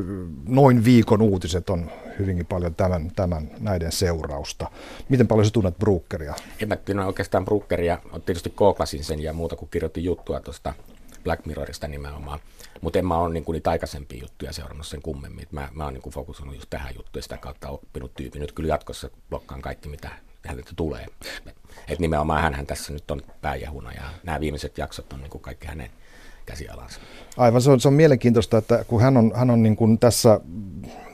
noin 0.47 0.85
viikon 0.85 1.21
uutiset 1.21 1.69
on 1.69 1.91
hyvinkin 2.19 2.45
paljon 2.45 2.75
tämän, 2.75 3.11
tämän 3.15 3.51
näiden 3.59 3.91
seurausta. 3.91 4.71
Miten 5.09 5.27
paljon 5.27 5.45
sä 5.45 5.51
tunnet 5.51 5.77
Brookeria? 5.77 6.33
En 6.61 6.67
mä 6.67 6.75
tiedä 6.75 7.05
oikeastaan 7.05 7.45
Brookeria. 7.45 7.99
Tietysti 8.25 8.49
kooklasin 8.49 9.03
sen 9.03 9.19
ja 9.19 9.33
muuta 9.33 9.55
kuin 9.55 9.69
kirjoitin 9.69 10.03
juttua 10.03 10.39
tuosta 10.39 10.73
Black 11.23 11.45
Mirrorista 11.45 11.87
nimenomaan. 11.87 12.39
Mutta 12.81 12.99
en 12.99 13.05
mä 13.05 13.17
ole 13.17 13.33
niinku 13.33 13.51
niitä 13.51 13.69
aikaisempia 13.69 14.21
juttuja 14.21 14.53
seurannut 14.53 14.87
sen 14.87 15.01
kummemmin. 15.01 15.47
Mä, 15.51 15.69
mä 15.73 15.83
oon 15.83 15.93
niinku 15.93 16.09
fokusoinut 16.11 16.55
just 16.55 16.69
tähän 16.69 16.95
juttuun 16.95 17.19
ja 17.19 17.21
sitä 17.21 17.37
kautta 17.37 17.69
oppinut 17.69 18.13
tyypin. 18.13 18.41
Nyt 18.41 18.51
kyllä 18.51 18.69
jatkossa 18.69 19.09
blokkaan 19.29 19.61
kaikki, 19.61 19.89
mitä 19.89 20.09
häneltä 20.47 20.71
tulee. 20.75 21.05
Et 21.87 21.99
nimenomaan 21.99 22.53
hän 22.53 22.65
tässä 22.65 22.93
nyt 22.93 23.11
on 23.11 23.21
pääjahuna 23.41 23.91
ja 23.91 24.01
nämä 24.23 24.39
viimeiset 24.39 24.77
jaksot 24.77 25.13
on 25.13 25.19
niin 25.19 25.29
kuin 25.29 25.41
kaikki 25.41 25.67
hänen 25.67 25.89
käsialansa. 26.45 26.99
Aivan, 27.37 27.61
se 27.61 27.71
on, 27.71 27.79
se 27.79 27.87
on 27.87 27.93
mielenkiintoista, 27.93 28.57
että 28.57 28.85
kun 28.87 29.01
hän 29.01 29.17
on, 29.17 29.31
hän 29.35 29.49
on 29.49 29.63
niin 29.63 29.75
kuin 29.75 29.99
tässä 29.99 30.41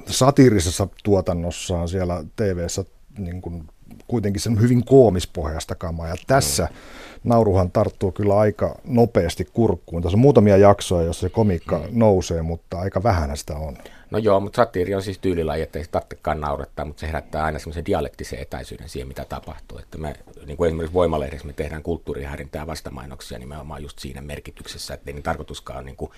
satiirisessa 0.06 0.88
tuotannossaan 1.04 1.90
siellä 1.90 2.24
TV-ssä 2.36 2.86
niin 3.18 3.42
kuin 3.42 3.64
kuitenkin 4.08 4.42
sen 4.42 4.62
hyvin 4.62 4.86
koomispohjasta 4.86 5.76
kamaa. 5.76 6.08
Ja 6.08 6.16
tässä 6.28 6.64
mm. 6.64 6.76
nauruhan 7.24 7.72
tarttuu 7.72 8.12
kyllä 8.12 8.38
aika 8.40 8.80
nopeasti 8.84 9.46
kurkkuun. 9.54 10.02
Tässä 10.02 10.16
on 10.16 10.22
muutamia 10.22 10.58
jaksoja, 10.58 11.06
joissa 11.06 11.22
se 11.22 11.30
komiikka 11.30 11.78
mm. 11.78 11.86
nousee, 11.92 12.42
mutta 12.42 12.80
aika 12.80 13.04
vähän 13.04 13.38
sitä 13.38 13.56
on. 13.56 13.78
No 14.14 14.20
joo, 14.20 14.40
mutta 14.40 14.56
satiiri 14.56 14.96
on 14.96 15.04
siis 15.04 15.20
tyylilaji, 15.20 15.62
että 15.62 15.80
ei 15.80 15.86
se 15.86 15.92
tarvitsekaan 15.92 16.42
naurattaa, 16.42 16.86
mutta 16.86 17.00
se 17.00 17.08
herättää 17.08 17.44
aina 17.44 17.60
semmoisen 17.60 17.86
dialektisen 17.86 18.40
etäisyyden 18.40 18.90
siihen, 18.90 19.08
mitä 19.08 19.26
tapahtuu. 19.26 19.78
Että 19.78 19.98
me, 19.98 20.16
niin 20.46 20.58
kuin 20.58 20.68
esimerkiksi 20.68 20.94
Voimalehdessä 20.94 21.48
me 21.48 21.54
tehdään 21.54 21.84
kulttuurihärintää 21.84 22.62
ja 22.62 22.68
vastamainoksia 22.68 23.40
nimenomaan 23.40 23.82
just 23.84 24.00
siinä 24.00 24.22
merkityksessä, 24.22 24.94
että 24.94 25.10
ei 25.10 25.14
niin 25.14 25.24
tarkoituskaan 25.24 25.86
niin 25.86 25.96
kuin 25.96 26.12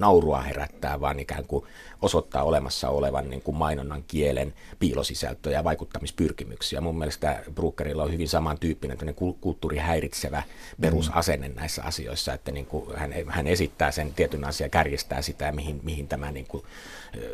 naurua 0.00 0.40
herättää, 0.40 1.00
vaan 1.00 1.18
ikään 1.18 1.44
kuin 1.44 1.64
osoittaa 2.02 2.42
olemassa 2.42 2.88
olevan 2.88 3.30
niin 3.30 3.42
kuin 3.42 3.56
mainonnan 3.56 4.04
kielen 4.08 4.54
piilosisältöjä 4.78 5.58
ja 5.58 5.64
vaikuttamispyrkimyksiä. 5.64 6.80
Mun 6.80 6.98
mielestä 6.98 7.42
Brookerilla 7.54 8.02
on 8.02 8.12
hyvin 8.12 8.28
samantyyppinen 8.28 9.14
kulttuurihäiritsevä 9.40 10.42
perusasenne 10.80 11.48
mm. 11.48 11.54
näissä 11.54 11.82
asioissa, 11.82 12.34
että 12.34 12.52
niin 12.52 12.66
kuin 12.66 12.96
hän, 12.96 13.12
hän 13.28 13.46
esittää 13.46 13.90
sen 13.90 14.14
tietyn 14.14 14.44
asian, 14.44 14.70
kärjestää 14.70 15.22
sitä, 15.22 15.52
mihin, 15.52 15.80
mihin 15.82 16.08
tämä 16.08 16.30
niin 16.30 16.46
kuin 16.46 16.64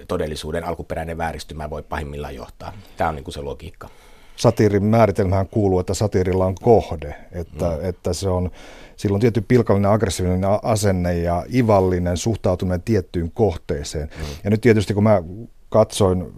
todellisuuden 0.08 0.64
alkuperäinen 0.64 1.18
vääristymä 1.18 1.70
voi 1.70 1.82
pahimmillaan 1.82 2.35
johtaa. 2.35 2.73
Tämä 2.96 3.08
on 3.11 3.16
niin 3.16 3.25
kuin 3.25 3.35
se 3.35 3.40
logiikka. 3.40 3.88
Satiirin 4.37 4.85
määritelmähän 4.85 5.49
kuuluu, 5.49 5.81
että 5.81 5.95
satiirilla 5.95 6.47
on 6.47 6.55
kohde, 6.62 7.14
että, 7.33 7.64
mm. 7.64 7.88
että 7.88 8.12
se 8.12 8.28
on, 8.28 8.50
silloin 8.97 9.21
tietty 9.21 9.40
pilkallinen 9.40 9.90
aggressiivinen 9.90 10.40
asenne 10.62 11.14
ja 11.14 11.45
ivallinen 11.55 12.16
suhtautuminen 12.16 12.83
tiettyyn 12.83 13.31
kohteeseen. 13.31 14.09
Mm. 14.19 14.25
Ja 14.45 14.50
nyt 14.50 14.61
tietysti 14.61 14.95
kun 14.95 15.02
mä 15.02 15.23
katsoin 15.69 16.33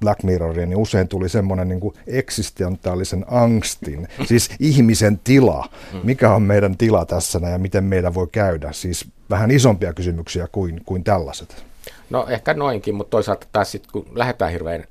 Black 0.00 0.22
Mirroria, 0.22 0.66
niin 0.66 0.78
usein 0.78 1.08
tuli 1.08 1.28
semmoinen 1.28 1.68
niin 1.68 1.80
kuin 1.80 1.94
eksistentiaalisen 2.06 3.24
angstin, 3.28 4.08
siis 4.26 4.50
ihmisen 4.60 5.20
tila. 5.24 5.68
Mikä 6.02 6.34
on 6.34 6.42
meidän 6.42 6.76
tila 6.76 7.06
tässä 7.06 7.40
ja 7.50 7.58
miten 7.58 7.84
meidän 7.84 8.14
voi 8.14 8.28
käydä? 8.32 8.72
Siis 8.72 9.04
vähän 9.30 9.50
isompia 9.50 9.92
kysymyksiä 9.92 10.48
kuin, 10.52 10.80
kuin 10.86 11.04
tällaiset. 11.04 11.64
No 12.10 12.26
ehkä 12.28 12.54
noinkin, 12.54 12.94
mutta 12.94 13.10
toisaalta 13.10 13.46
taas 13.52 13.72
sitten 13.72 13.92
kun 13.92 14.06
lähdetään 14.14 14.52
hirveän 14.52 14.84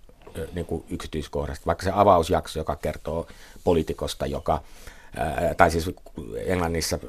niin 0.53 0.65
kuin 0.65 0.83
yksityiskohdasta, 0.89 1.65
vaikka 1.65 1.83
se 1.83 1.91
avausjakso, 1.93 2.59
joka 2.59 2.75
kertoo 2.75 3.27
poliitikosta, 3.63 4.25
joka, 4.25 4.61
tai 5.57 5.71
siis 5.71 5.91
Englannissa 6.45 6.99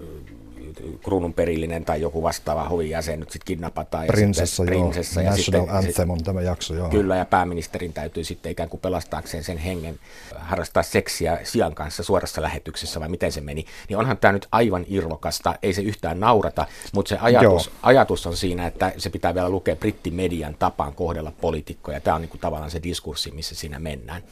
kruunun 1.05 1.35
perillinen 1.35 1.85
tai 1.85 2.01
joku 2.01 2.23
vastaava 2.23 2.69
hovin 2.69 2.91
jäsen 2.91 3.21
nyt 3.21 3.31
sitten 3.31 3.47
kidnapataan. 3.47 4.07
Prinsessa, 4.07 4.43
ja 4.43 4.47
sitten, 4.67 4.67
prinsessa, 4.67 5.21
joo. 5.21 5.25
Ja 5.25 5.37
National 5.37 5.67
sitten, 5.67 5.77
Anthem 5.77 6.11
on 6.11 6.25
tämä 6.25 6.43
jakso, 6.43 6.75
joo. 6.75 6.89
Kyllä, 6.89 7.17
ja 7.17 7.25
pääministerin 7.25 7.93
täytyy 7.93 8.25
sitten 8.25 8.53
ikään 8.53 8.69
kuin 8.69 8.81
pelastaakseen 8.81 9.45
sen 9.45 9.59
hengen 9.59 9.99
harrastaa 10.39 10.83
seksiä 10.83 11.39
sian 11.43 11.75
kanssa 11.75 12.03
suorassa 12.03 12.43
lähetyksessä, 12.43 13.01
vai 13.01 13.09
miten 13.09 13.33
se 13.33 13.41
meni. 13.41 13.65
Niin 13.89 13.97
onhan 13.97 14.19
tämä 14.19 14.33
nyt 14.33 14.49
aivan 14.53 14.85
irvokasta, 14.89 15.55
ei 15.63 15.73
se 15.73 15.83
yhtään 15.83 16.21
naurata, 16.21 16.67
mutta 16.93 17.09
se 17.09 17.19
ajatus, 17.21 17.71
ajatus 17.83 18.27
on 18.27 18.37
siinä, 18.37 18.67
että 18.67 18.93
se 18.99 19.11
pitää 19.11 19.35
vielä 19.35 19.51
lukea 19.51 19.77
brittimedian 19.77 20.57
tapaan 20.59 20.95
kohdella 20.95 21.33
poliitikkoja. 21.41 22.01
Tämä 22.01 22.15
on 22.15 22.21
niin 22.21 22.29
kuin 22.29 22.41
tavallaan 22.41 22.71
se 22.71 22.83
diskurssi, 22.83 23.31
missä 23.31 23.55
siinä 23.55 23.79
mennään. 23.79 24.23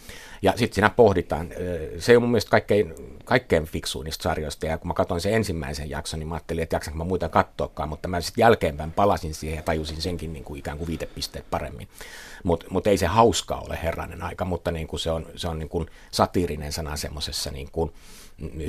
Ja 0.42 0.52
sitten 0.56 0.75
siinä 0.75 0.90
pohditaan, 0.90 1.49
se 1.99 2.16
on 2.16 2.22
mun 2.22 2.30
mielestä 2.30 2.50
kaikkein, 2.50 2.94
kaikkein 3.25 3.64
fiksuin 3.64 4.04
niistä 4.04 4.22
sarjoista, 4.22 4.66
ja 4.66 4.78
kun 4.78 4.88
mä 4.88 4.94
katsoin 4.94 5.20
sen 5.20 5.34
ensimmäisen 5.34 5.90
jakson, 5.90 6.20
niin 6.21 6.29
mä 6.29 6.35
ajattelin, 6.35 6.62
että 6.62 6.77
jaksanko 6.77 6.99
mä 6.99 7.05
muita 7.05 7.29
katsoakaan, 7.29 7.89
mutta 7.89 8.09
mä 8.09 8.21
sitten 8.21 8.43
jälkeenpäin 8.43 8.93
palasin 8.93 9.35
siihen 9.35 9.57
ja 9.57 9.62
tajusin 9.62 10.03
senkin 10.03 10.33
niin 10.33 10.45
kuin 10.45 10.59
ikään 10.59 10.79
kuin 10.79 10.89
viitepisteet 10.89 11.50
paremmin. 11.50 11.89
Mutta 12.45 12.67
mut 12.71 12.87
ei 12.87 12.99
se 12.99 13.07
hauskaa 13.07 13.61
ole 13.61 13.79
herranen 13.83 14.23
aika, 14.23 14.45
mutta 14.45 14.71
niin 14.71 14.87
kuin 14.87 15.00
se 15.00 15.11
on, 15.11 15.27
se 15.37 15.49
on 15.49 15.59
niin 15.59 15.69
kuin 15.69 15.87
satiirinen 16.11 16.73
sana 16.73 16.97
semmoisessa 16.97 17.50
niin 17.50 17.69
kuin, 17.73 17.93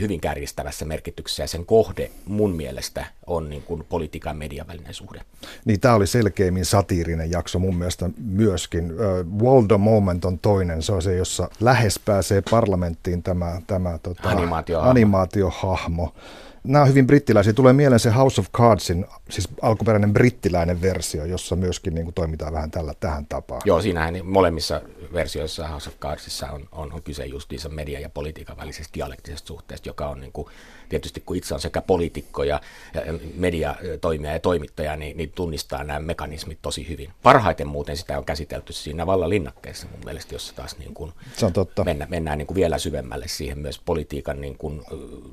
hyvin 0.01 0.22
kärjistävässä 0.22 0.86
merkityksessä 0.86 1.43
ja 1.43 1.48
sen 1.48 1.65
kohde 1.65 2.12
mun 2.25 2.55
mielestä 2.55 3.05
on 3.27 3.50
niin 3.50 3.63
kuin 3.63 3.86
politiikan 3.89 4.38
median 4.38 4.67
välinen 4.67 4.93
suhde. 4.93 5.22
Niin 5.65 5.79
tämä 5.79 5.96
oli 5.96 6.08
selkeimmin 6.08 6.65
satiirinen 6.65 7.31
jakso 7.31 7.60
mun 7.60 7.75
mielestä 7.75 8.10
myöskin. 8.17 8.93
Waldo 9.41 9.77
Moment 9.77 10.25
on 10.25 10.39
toinen, 10.39 10.81
se 10.81 10.91
on 10.91 11.01
se, 11.01 11.15
jossa 11.15 11.50
lähes 11.60 12.00
pääsee 12.00 12.41
parlamenttiin 12.51 13.24
tämä, 13.24 13.62
tämä 13.67 14.00
tota, 14.03 14.29
animaatiohahmo. 14.29 14.91
animaatiohahmo 14.91 16.13
nämä 16.63 16.81
on 16.81 16.89
hyvin 16.89 17.07
brittiläisiä. 17.07 17.53
Tulee 17.53 17.73
mieleen 17.73 17.99
se 17.99 18.11
House 18.11 18.41
of 18.41 18.47
Cardsin, 18.51 19.05
siis 19.29 19.49
alkuperäinen 19.61 20.13
brittiläinen 20.13 20.81
versio, 20.81 21.25
jossa 21.25 21.55
myöskin 21.55 21.95
niin 21.95 22.05
kuin 22.05 22.13
toimitaan 22.13 22.53
vähän 22.53 22.71
tällä 22.71 22.93
tähän 22.99 23.25
tapaan. 23.25 23.61
Joo, 23.65 23.81
siinähän 23.81 24.25
molemmissa 24.25 24.81
versioissa 25.13 25.67
House 25.67 25.89
of 25.89 25.99
Cardsissa 25.99 26.51
on, 26.51 26.69
on, 26.71 26.93
on 26.93 27.03
kyse 27.03 27.25
justiinsa 27.25 27.69
media 27.69 27.99
ja 27.99 28.09
politiikan 28.09 28.57
välisestä 28.57 28.93
dialektisesta 28.93 29.47
suhteesta, 29.47 29.89
joka 29.89 30.09
on 30.09 30.21
niin 30.21 30.31
kuin, 30.31 30.47
tietysti 30.91 31.24
kun 31.25 31.36
itse 31.36 31.53
on 31.53 31.62
sekä 31.62 31.81
poliitikko 31.81 32.43
ja, 32.43 32.62
ja 32.93 33.01
mediatoimija 33.36 34.33
ja 34.33 34.39
toimittaja, 34.39 34.95
niin, 34.95 35.17
niin 35.17 35.31
tunnistaa 35.36 35.83
nämä 35.83 36.00
mekanismit 36.00 36.60
tosi 36.62 36.89
hyvin. 36.89 37.10
Parhaiten 37.24 37.67
muuten 37.67 37.98
sitä 37.98 38.17
on 38.17 38.25
käsitelty 38.25 38.74
siinä 38.74 39.05
vallalinnakkeessa 39.05 39.88
mun 39.91 40.05
mielestä, 40.05 40.36
jossa 40.36 40.55
taas 40.55 40.77
niin 40.77 40.93
kuin 40.93 41.12
Se 41.38 41.45
on 41.45 41.53
totta. 41.53 41.83
Mennä, 41.83 42.07
mennään 42.10 42.38
niin 42.38 42.48
kuin 42.48 42.55
vielä 42.55 42.77
syvemmälle 42.77 43.27
siihen 43.27 43.60
myös 43.60 43.79
politiikan 43.86 44.41
niin 44.41 44.57
kuin, 44.57 44.81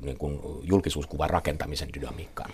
niin 0.01 0.17
kuin 0.17 0.39
julkisuuskuvan 0.63 1.29
rakentamisen 1.29 1.89
dynamiikkaan. 1.93 2.53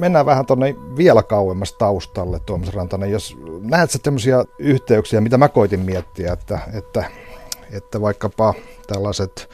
Mennään 0.00 0.26
vähän 0.26 0.46
tuonne 0.46 0.74
vielä 0.96 1.22
kauemmas 1.22 1.72
taustalle, 1.72 2.40
Tuomas 2.46 2.74
Rantanen. 2.74 3.10
Jos 3.10 3.36
näet 3.60 3.90
sä 3.90 3.98
tämmöisiä 3.98 4.44
yhteyksiä, 4.58 5.20
mitä 5.20 5.38
mä 5.38 5.48
koitin 5.48 5.80
miettiä, 5.80 6.32
että, 6.32 6.58
että, 6.72 7.04
että 7.72 8.00
vaikkapa 8.00 8.54
tällaiset 8.86 9.48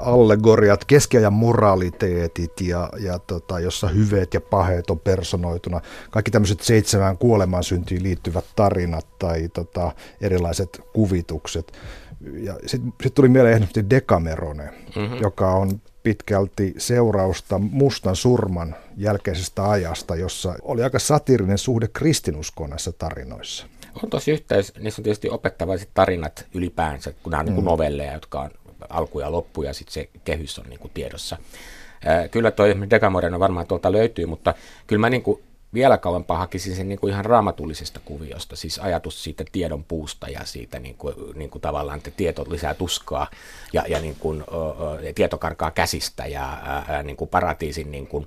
allegoriat, 0.00 0.84
keskiajan 0.84 1.32
moraliteetit 1.32 2.60
ja, 2.60 2.90
ja 2.98 3.18
tota, 3.18 3.60
jossa 3.60 3.88
hyveet 3.88 4.34
ja 4.34 4.40
paheet 4.40 4.90
on 4.90 4.98
personoituna. 4.98 5.80
Kaikki 6.10 6.30
tämmöiset 6.30 6.60
seitsemään 6.60 7.18
kuoleman 7.18 7.64
syntiin 7.64 8.02
liittyvät 8.02 8.44
tarinat 8.56 9.06
tai 9.18 9.48
tota, 9.48 9.92
erilaiset 10.20 10.80
kuvitukset. 10.92 11.72
Ja 12.34 12.54
sitten 12.66 12.92
sit 13.02 13.14
tuli 13.14 13.28
mieleen 13.28 13.68
Dekamerone, 13.90 14.64
mm-hmm. 14.96 15.16
joka 15.20 15.50
on 15.50 15.80
pitkälti 16.06 16.74
seurausta 16.78 17.58
mustan 17.58 18.16
surman 18.16 18.76
jälkeisestä 18.96 19.70
ajasta, 19.70 20.16
jossa 20.16 20.54
oli 20.62 20.82
aika 20.82 20.98
satirinen 20.98 21.58
suhde 21.58 21.88
kristinuskoon 21.88 22.70
näissä 22.70 22.92
tarinoissa. 22.92 23.66
On 24.02 24.10
tosi 24.10 24.30
yhteys, 24.30 24.72
niissä 24.78 25.00
on 25.00 25.04
tietysti 25.04 25.30
opettavaiset 25.30 25.88
tarinat 25.94 26.46
ylipäänsä, 26.54 27.12
kun 27.22 27.30
nämä 27.30 27.40
on 27.40 27.46
niin 27.46 27.56
mm. 27.56 27.64
novelleja, 27.64 28.12
jotka 28.12 28.40
on 28.40 28.50
alku 28.88 29.20
ja 29.20 29.32
loppu 29.32 29.62
ja 29.62 29.74
sitten 29.74 29.92
se 29.92 30.08
kehys 30.24 30.58
on 30.58 30.64
niin 30.68 30.80
kuin 30.80 30.90
tiedossa. 30.94 31.36
Kyllä 32.30 32.50
toi 32.50 32.74
Degamoreno 32.90 33.38
varmaan 33.40 33.66
tuolta 33.66 33.92
löytyy, 33.92 34.26
mutta 34.26 34.54
kyllä 34.86 35.00
mä 35.00 35.10
niin 35.10 35.22
kuin 35.22 35.42
vielä 35.76 35.98
kauempaa 35.98 36.38
hakisin 36.38 36.76
sen 36.76 36.88
niin 36.88 36.98
kuin 36.98 37.12
ihan 37.12 37.24
raamatullisesta 37.24 38.00
kuviosta, 38.04 38.56
siis 38.56 38.78
ajatus 38.78 39.24
siitä 39.24 39.44
tiedon 39.52 39.84
puusta 39.84 40.28
ja 40.28 40.40
siitä 40.44 40.78
niin 40.78 40.94
kuin, 40.94 41.14
niin 41.34 41.50
kuin 41.50 41.62
tavallaan, 41.62 41.96
että 41.96 42.10
tieto 42.10 42.46
lisää 42.48 42.74
tuskaa 42.74 43.26
ja, 43.72 43.84
ja 43.88 44.00
niin 44.00 44.16
kuin, 44.18 44.44
ö, 45.06 45.12
tieto 45.12 45.38
karkaa 45.38 45.70
käsistä 45.70 46.26
ja 46.26 46.52
ä, 46.88 47.02
niin 47.02 47.16
kuin 47.16 47.30
paratiisin 47.30 47.90
niin 47.90 48.06
kuin, 48.06 48.26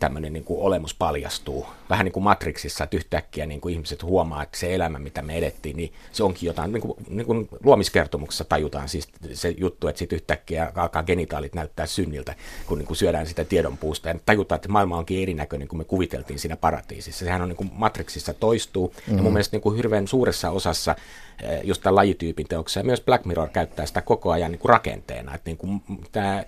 tämmöinen 0.00 0.32
niin 0.32 0.44
kuin 0.44 0.60
olemus 0.60 0.94
paljastuu. 0.94 1.66
Vähän 1.90 2.04
niin 2.04 2.12
kuin 2.12 2.24
Matrixissa, 2.24 2.84
että 2.84 2.96
yhtäkkiä 2.96 3.46
niin 3.46 3.60
kuin 3.60 3.74
ihmiset 3.74 4.02
huomaa, 4.02 4.42
että 4.42 4.58
se 4.58 4.74
elämä, 4.74 4.98
mitä 4.98 5.22
me 5.22 5.38
edettiin, 5.38 5.76
niin 5.76 5.92
se 6.12 6.24
onkin 6.24 6.46
jotain, 6.46 6.72
niin 6.72 6.82
kuin, 6.82 6.94
niin 7.08 7.26
kuin 7.26 7.48
luomiskertomuksessa 7.64 8.44
tajutaan 8.44 8.88
siis 8.88 9.08
se 9.32 9.54
juttu, 9.58 9.88
että 9.88 9.98
sitten 9.98 10.16
yhtäkkiä 10.16 10.72
alkaa 10.74 11.02
genitaalit 11.02 11.54
näyttää 11.54 11.86
synniltä, 11.86 12.34
kun 12.66 12.78
niin 12.78 12.86
kuin 12.86 12.96
syödään 12.96 13.26
sitä 13.26 13.44
tiedonpuusta. 13.44 14.08
Ja 14.08 14.14
tajutaan, 14.26 14.56
että 14.56 14.68
maailma 14.68 14.98
onkin 14.98 15.22
erinäköinen 15.22 15.68
kuin 15.68 15.78
me 15.78 15.84
kuviteltiin 15.84 16.38
siinä 16.38 16.56
paratiisissa. 16.56 17.24
Sehän 17.24 17.42
on 17.42 17.48
niin 17.48 17.56
kuin 17.56 17.70
Matrixissa 17.72 18.34
toistuu. 18.34 18.88
Mm-hmm. 18.88 19.16
Ja 19.16 19.22
mun 19.22 19.32
mm. 19.32 19.34
mielestä 19.34 19.54
niin 19.54 19.62
kuin 19.62 19.76
hirveän 19.76 20.08
suuressa 20.08 20.50
osassa 20.50 20.96
Eh, 21.42 21.60
just 21.64 21.82
tämän 21.82 21.94
lajityypin 21.94 22.48
teoksia. 22.48 22.82
Myös 22.82 23.00
Black 23.00 23.24
Mirror 23.24 23.48
käyttää 23.48 23.86
sitä 23.86 24.00
koko 24.00 24.30
ajan 24.30 24.50
niin 24.50 24.58
kuin 24.58 24.68
rakenteena, 24.68 25.34
että 25.34 25.50
niin 25.50 25.56
kuin 25.56 25.82
tämä 26.12 26.44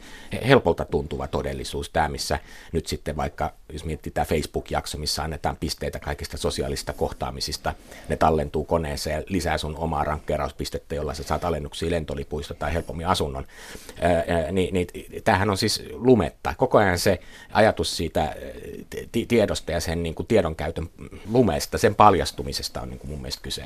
helpolta 0.47 0.85
tuntuva 0.85 1.29
todellisuus, 1.29 1.91
tämä 1.91 2.09
missä 2.09 2.39
nyt 2.73 2.87
sitten 2.87 3.17
vaikka, 3.17 3.53
jos 3.73 3.85
miettii 3.85 4.13
tämä 4.13 4.25
Facebook-jakso, 4.25 4.99
missä 4.99 5.23
annetaan 5.31 5.57
pisteitä 5.57 5.99
kaikista 5.99 6.37
sosiaalista 6.37 6.93
kohtaamisista, 6.93 7.75
ne 8.09 8.17
tallentuu 8.17 8.65
koneeseen 8.65 9.25
lisää 9.29 9.59
sun 9.59 9.77
omaa 9.77 10.05
rankkeerauspistettä, 10.05 10.95
jolla 10.95 11.15
sä 11.15 11.23
saat 11.23 11.45
alennuksia 11.45 11.91
lentolipuista 11.91 12.55
tai 12.55 12.75
helpommin 12.75 13.07
asunnon, 13.07 13.47
niin, 14.53 14.75
niin 14.75 14.87
tämähän 15.25 15.51
on 15.51 15.57
siis 15.57 15.83
lumetta. 15.93 16.55
Koko 16.59 16.79
ajan 16.79 16.99
se 16.99 17.21
ajatus 17.53 17.97
siitä 17.97 18.37
tiedosta 19.29 19.73
ja 19.73 19.81
sen 19.81 20.03
niin 20.03 20.15
kuin 20.15 20.27
tiedonkäytön 20.27 20.91
lumesta, 21.31 21.79
sen 21.79 21.95
paljastumisesta 21.95 22.81
on 22.81 22.91
niin 22.91 22.99
kuin 22.99 23.11
mun 23.11 23.21
mielestä 23.21 23.43
kyse. 23.43 23.65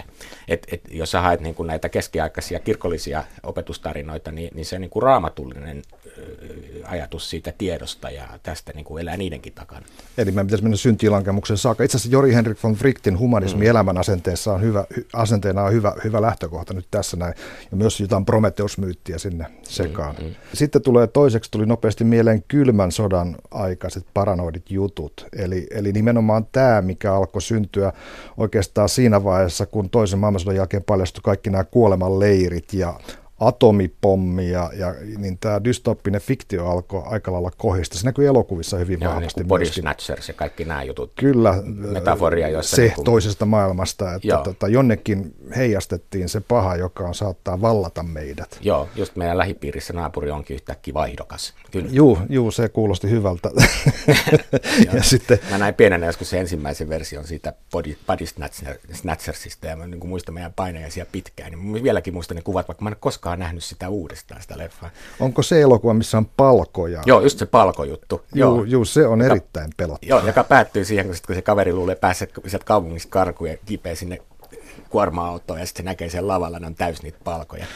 Et, 0.49 0.67
et 0.73 0.81
jos 0.91 1.11
sä 1.11 1.21
haet 1.21 1.41
niin 1.41 1.55
kuin 1.55 1.67
näitä 1.67 1.89
keskiaikaisia 1.89 2.61
kirkollisia 2.61 3.25
opetustarinoita, 3.43 4.33
niin, 4.33 4.51
niin 4.55 4.67
se 4.67 4.79
niin 4.79 4.91
kuin 4.91 5.03
raamatullinen 5.03 5.83
ajatus 6.85 7.31
siitä 7.31 7.53
tiedosta 7.59 8.11
ja 8.11 8.29
tästä 8.43 8.73
niin 8.75 8.85
kuin 8.85 9.03
elää 9.03 9.17
niidenkin 9.17 9.53
takana. 9.53 9.87
Eli 10.19 10.31
meidän 10.31 10.47
pitäisi 10.47 10.65
mennä 10.65 10.77
syntiilankemuksen 10.77 11.59
saakka. 11.59 11.85
Itse 11.85 11.97
asiassa 11.97 12.13
Jori 12.13 12.35
Henrik 12.35 12.59
von 12.63 12.75
Frichtin 12.75 13.19
humanismi 13.19 13.65
mm. 13.65 13.71
elämän 13.71 13.99
asenteessa 13.99 14.53
on 14.53 14.61
hyvä, 14.61 14.85
asenteena 15.13 15.63
on 15.63 15.73
hyvä, 15.73 15.95
hyvä 16.05 16.23
lähtökohta 16.23 16.75
nyt 16.75 16.87
tässä 16.91 17.17
näin. 17.17 17.35
Ja 17.71 17.77
myös 17.77 18.01
jotain 18.01 18.25
Prometheus-myyttiä 18.25 19.19
sinne 19.19 19.47
sekaan. 19.63 20.15
Mm, 20.19 20.25
mm. 20.25 20.35
Sitten 20.53 20.83
tulee 20.83 21.07
toiseksi 21.07 21.51
tuli 21.51 21.67
nopeasti 21.67 22.05
mieleen 22.05 22.45
kylmän 22.49 22.93
sodan 22.93 23.37
aikaiset 23.51 24.07
paranoidit 24.15 24.71
jutut. 24.71 25.27
Eli, 25.37 25.67
eli 25.71 25.93
nimenomaan 25.93 26.47
tämä, 26.53 26.83
mikä 26.83 27.15
alkoi 27.15 27.43
syntyä 27.43 27.93
oikeastaan 28.37 28.89
siinä 28.89 29.25
vaiheessa, 29.25 29.67
kun 29.67 29.91
toisen 29.91 30.19
maailmansodan 30.19 30.57
jälkeen 30.57 30.85
paljastui 30.85 31.21
kaikki 31.25 31.51
nämä 31.51 31.65
kuoleman 31.65 32.21
leirit 32.21 32.73
ja 32.73 33.01
atomipommi 33.41 34.51
ja, 34.51 34.71
ja 34.75 34.95
niin 35.19 35.39
tämä 35.39 35.65
dystoppinen 35.65 36.21
fiktio 36.21 36.67
alkoi 36.67 37.03
aika 37.07 37.33
lailla 37.33 37.51
kohista. 37.57 37.99
Se 37.99 38.05
näkyy 38.05 38.27
elokuvissa 38.27 38.79
hyvin 38.79 39.01
Joo, 39.01 39.15
vahvasti. 39.15 39.41
Niin 39.41 39.49
Body 39.49 39.67
Snatchers 39.67 40.29
ja 40.29 40.35
kaikki 40.35 40.65
nämä 40.65 40.83
jutut. 40.83 41.13
Kyllä. 41.17 41.63
Metaforia, 41.65 42.49
joissa... 42.49 42.77
Se 42.77 42.83
niin 42.83 42.95
kuin... 42.95 43.05
toisesta 43.05 43.47
maailmasta, 43.47 44.15
että 44.15 44.41
tota, 44.45 44.69
jonnekin 44.69 45.35
heijastettiin 45.57 46.29
se 46.29 46.41
paha, 46.41 46.77
joka 46.77 47.05
on 47.05 47.15
saattaa 47.15 47.61
vallata 47.61 48.03
meidät. 48.03 48.59
Joo, 48.61 48.89
just 48.97 49.17
meidän 49.17 49.39
lähipiirissä 49.39 49.93
naapuri 49.93 50.31
onkin 50.31 50.55
yhtäkkiä 50.55 50.95
vaihdokas. 50.95 51.55
Kyllä. 51.71 51.89
Juu, 51.91 52.19
juu, 52.29 52.51
se 52.51 52.69
kuulosti 52.69 53.11
hyvältä. 53.11 53.51
ja 54.95 55.03
sitten... 55.03 55.39
Mä 55.51 55.59
näin 55.59 55.75
pienenä 55.75 56.07
joskus 56.07 56.31
se 56.31 56.41
ensimmäisen 56.41 56.89
version 56.89 57.27
siitä 57.27 57.53
Body, 57.71 57.97
body 58.07 58.25
Snatchersista 58.93 59.67
ja 59.67 59.77
mä 59.77 59.87
niin 59.87 60.09
muistan 60.09 60.35
meidän 60.35 60.53
painajaisia 60.53 61.07
pitkään. 61.13 61.53
Niin 61.53 61.83
vieläkin 61.83 62.15
muistan 62.15 62.37
ne 62.37 62.43
kuvat, 62.43 62.69
vaikka 62.69 62.85
mä 62.85 62.91
en 62.91 62.97
koskaan 63.01 63.24
koskaan 63.25 63.39
nähnyt 63.39 63.65
sitä 63.65 63.89
uudestaan, 63.89 64.43
sitä 64.43 64.59
leffaa. 64.59 64.91
Onko 65.21 65.43
se 65.43 65.61
elokuva, 65.61 65.95
missä 65.95 66.19
on 66.19 66.27
palkoja? 66.27 67.03
Joo, 67.07 67.21
just 67.21 67.39
se 67.39 67.47
palkojuttu. 67.47 68.23
Joo, 68.35 68.65
joo 68.65 68.85
se 68.85 69.07
on 69.07 69.23
erittäin 69.23 69.71
pelottava. 69.77 70.09
Joo, 70.09 70.27
joka 70.27 70.45
päättyy 70.45 70.85
siihen, 70.85 71.07
kun, 71.07 71.15
sit, 71.15 71.27
kun 71.27 71.35
se 71.35 71.43
kaveri 71.43 71.73
luulee 71.73 71.95
päässä 71.95 72.27
sieltä 72.47 72.67
kaupungista 72.67 73.11
karkuun 73.11 73.51
ja 73.51 73.57
kipeä 73.57 73.95
sinne 73.95 74.19
kuorma-autoon 74.91 75.61
ja 75.61 75.67
sitten 75.67 75.85
se 75.85 75.91
näkee 75.91 76.11
sen 76.11 76.29
lavalla, 76.29 76.59
ne 76.59 76.67
on 76.67 76.75
täys 76.75 77.03
niitä 77.03 77.19
palkoja. 77.25 77.67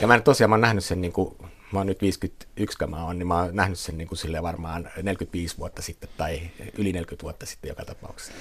Ja 0.00 0.06
mä 0.06 0.14
en 0.14 0.22
tosiaan, 0.22 0.50
mä 0.50 0.54
oon 0.54 0.60
nähnyt 0.60 0.84
sen 0.84 1.00
niin 1.00 1.12
kuin, 1.12 1.36
mä 1.72 1.78
oon 1.78 1.86
nyt 1.86 2.02
51, 2.02 2.78
kun 2.78 2.90
mä 2.90 3.04
oon, 3.04 3.18
niin 3.18 3.26
mä 3.26 3.42
oon 3.42 3.56
nähnyt 3.56 3.78
sen 3.78 3.98
niin 3.98 4.08
kuin 4.08 4.18
sille 4.18 4.42
varmaan 4.42 4.90
45 5.02 5.58
vuotta 5.58 5.82
sitten 5.82 6.10
tai 6.16 6.40
yli 6.78 6.92
40 6.92 7.22
vuotta 7.22 7.46
sitten 7.46 7.68
joka 7.68 7.84
tapauksessa. 7.84 8.32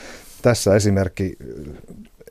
Tässä 0.42 0.76
esimerkki 0.76 1.38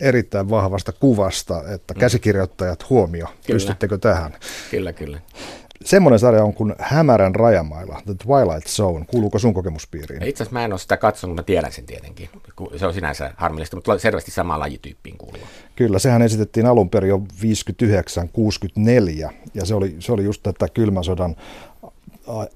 erittäin 0.01 0.51
vahvasta 0.51 0.93
kuvasta, 0.93 1.63
että 1.75 1.95
mm. 1.95 2.01
käsikirjoittajat 2.01 2.91
huomio. 2.91 3.27
Kyllä. 3.27 3.37
Pystyttekö 3.47 3.99
tähän? 3.99 4.35
Kyllä, 4.71 4.93
kyllä. 4.93 5.21
Semmoinen 5.85 6.19
sarja 6.19 6.45
on 6.45 6.55
kuin 6.55 6.75
Hämärän 6.79 7.35
rajamailla, 7.35 8.03
The 8.05 8.15
Twilight 8.15 8.69
Zone. 8.69 9.05
Kuuluuko 9.05 9.39
sun 9.39 9.55
kokemuspiiriin? 9.55 10.23
Itse 10.23 10.43
asiassa 10.43 10.59
mä 10.59 10.65
en 10.65 10.73
ole 10.73 10.79
sitä 10.79 10.97
katsonut, 10.97 11.37
mä 11.37 11.43
tiedän 11.43 11.73
sen 11.73 11.87
tietenkin. 11.87 12.29
Se 12.77 12.87
on 12.87 12.95
sinänsä 12.95 13.33
harmillista, 13.37 13.77
mutta 13.77 13.99
selvästi 13.99 14.31
samaan 14.31 14.61
lajityyppiin 14.61 15.19
kuuluva. 15.19 15.47
Kyllä, 15.77 15.99
sehän 15.99 16.23
esitettiin 16.23 16.67
alun 16.67 16.91
perin 16.91 17.09
jo 17.09 17.23
59-64, 19.29 19.33
ja 19.55 19.67
se 19.67 19.75
oli, 19.75 19.97
se 19.99 20.13
oli 20.13 20.25
just 20.25 20.43
tätä 20.43 20.69
kylmän 20.75 21.05
sodan 21.05 21.37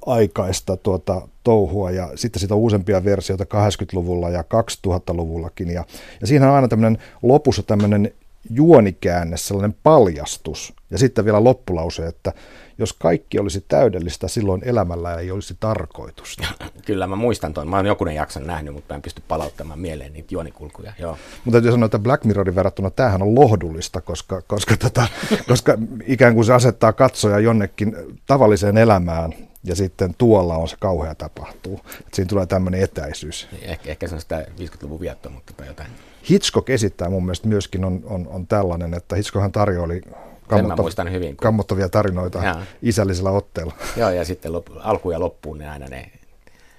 aikaista 0.07 0.77
tuota, 0.77 1.29
touhua 1.45 1.91
ja 1.91 2.11
sitten 2.15 2.41
siitä 2.41 2.55
on 2.55 2.61
uusempia 2.61 3.05
versioita 3.05 3.45
80-luvulla 3.45 4.31
ja 4.31 4.43
2000-luvullakin 4.43 5.71
ja, 5.71 5.85
ja 6.21 6.27
siinä 6.27 6.49
on 6.49 6.55
aina 6.55 6.69
tämmöinen 6.69 6.99
lopussa 7.23 7.63
tämmöinen 7.63 8.13
juonikäänne, 8.51 9.37
sellainen 9.37 9.77
paljastus 9.83 10.75
ja 10.91 10.99
sitten 10.99 11.25
vielä 11.25 11.45
loppulause, 11.45 12.07
että 12.07 12.33
jos 12.79 12.93
kaikki 12.93 13.39
olisi 13.39 13.65
täydellistä, 13.69 14.29
silloin 14.29 14.63
elämällä 14.65 15.15
ei 15.15 15.31
olisi 15.31 15.57
tarkoitusta. 15.61 16.47
Kyllä, 16.87 17.07
mä 17.07 17.17
muistan 17.17 17.55
tuon. 17.55 17.69
Mä 17.69 17.77
oon 17.77 17.87
jokunen 17.87 18.15
jakson 18.15 18.47
nähnyt, 18.47 18.75
mutta 18.75 18.95
mä 18.95 18.97
en 18.97 19.03
pysty 19.03 19.23
palauttamaan 19.29 19.79
mieleen 19.79 20.13
niitä 20.13 20.29
juonikulkuja. 20.35 20.93
Joo. 20.99 21.17
Mutta 21.45 21.51
täytyy 21.53 21.71
sanoa, 21.71 21.87
että 21.87 21.99
Black 21.99 22.25
Mirrorin 22.25 22.55
verrattuna 22.55 22.91
tämähän 22.91 23.23
on 23.23 23.35
lohdullista, 23.35 24.01
koska, 24.01 24.43
koska, 24.43 24.77
tota, 24.77 25.07
koska 25.49 25.79
ikään 26.07 26.35
kuin 26.35 26.45
se 26.45 26.53
asettaa 26.53 26.93
katsoja 26.93 27.39
jonnekin 27.39 27.97
tavalliseen 28.27 28.79
elämään, 28.79 29.35
ja 29.65 29.77
sitten 29.77 30.15
tuolla 30.19 30.57
on 30.57 30.69
se 30.69 30.77
kauhea 30.81 31.15
tapahtuu. 31.15 31.81
Et 32.07 32.15
siinä 32.15 32.29
tulee 32.29 32.47
tämmöinen 32.47 32.83
etäisyys. 32.83 33.49
Niin, 33.53 33.65
ehkä, 33.65 33.91
ehkä 33.91 34.09
se 34.09 34.15
on 34.15 34.21
sitä 34.21 34.47
50-luvun 34.59 35.01
viattomuutta 35.01 35.53
tai 35.53 35.67
jotain. 35.67 35.91
Hitchcock 36.31 36.71
esittää 36.71 37.11
mun 37.11 37.25
mielestä 37.25 37.49
myöskin 37.49 37.85
on, 37.85 38.01
on, 38.05 38.29
on 38.29 38.47
tällainen, 38.47 38.95
että 38.95 39.17
Hitchcockhan 39.17 39.53
tarjoili 39.53 40.01
kammottav- 40.49 41.11
hyvin, 41.11 41.29
kun... 41.29 41.43
kammottavia 41.43 41.89
tarinoita 41.89 42.39
Jaa. 42.39 42.63
isällisellä 42.83 43.31
otteella. 43.31 43.73
Joo, 43.97 44.11
ja 44.11 44.25
sitten 44.25 44.53
lop, 44.53 44.67
alku 44.81 45.11
ja 45.11 45.21
loppuun 45.21 45.59
ne 45.59 45.69
aina 45.69 45.87
ne 45.87 46.11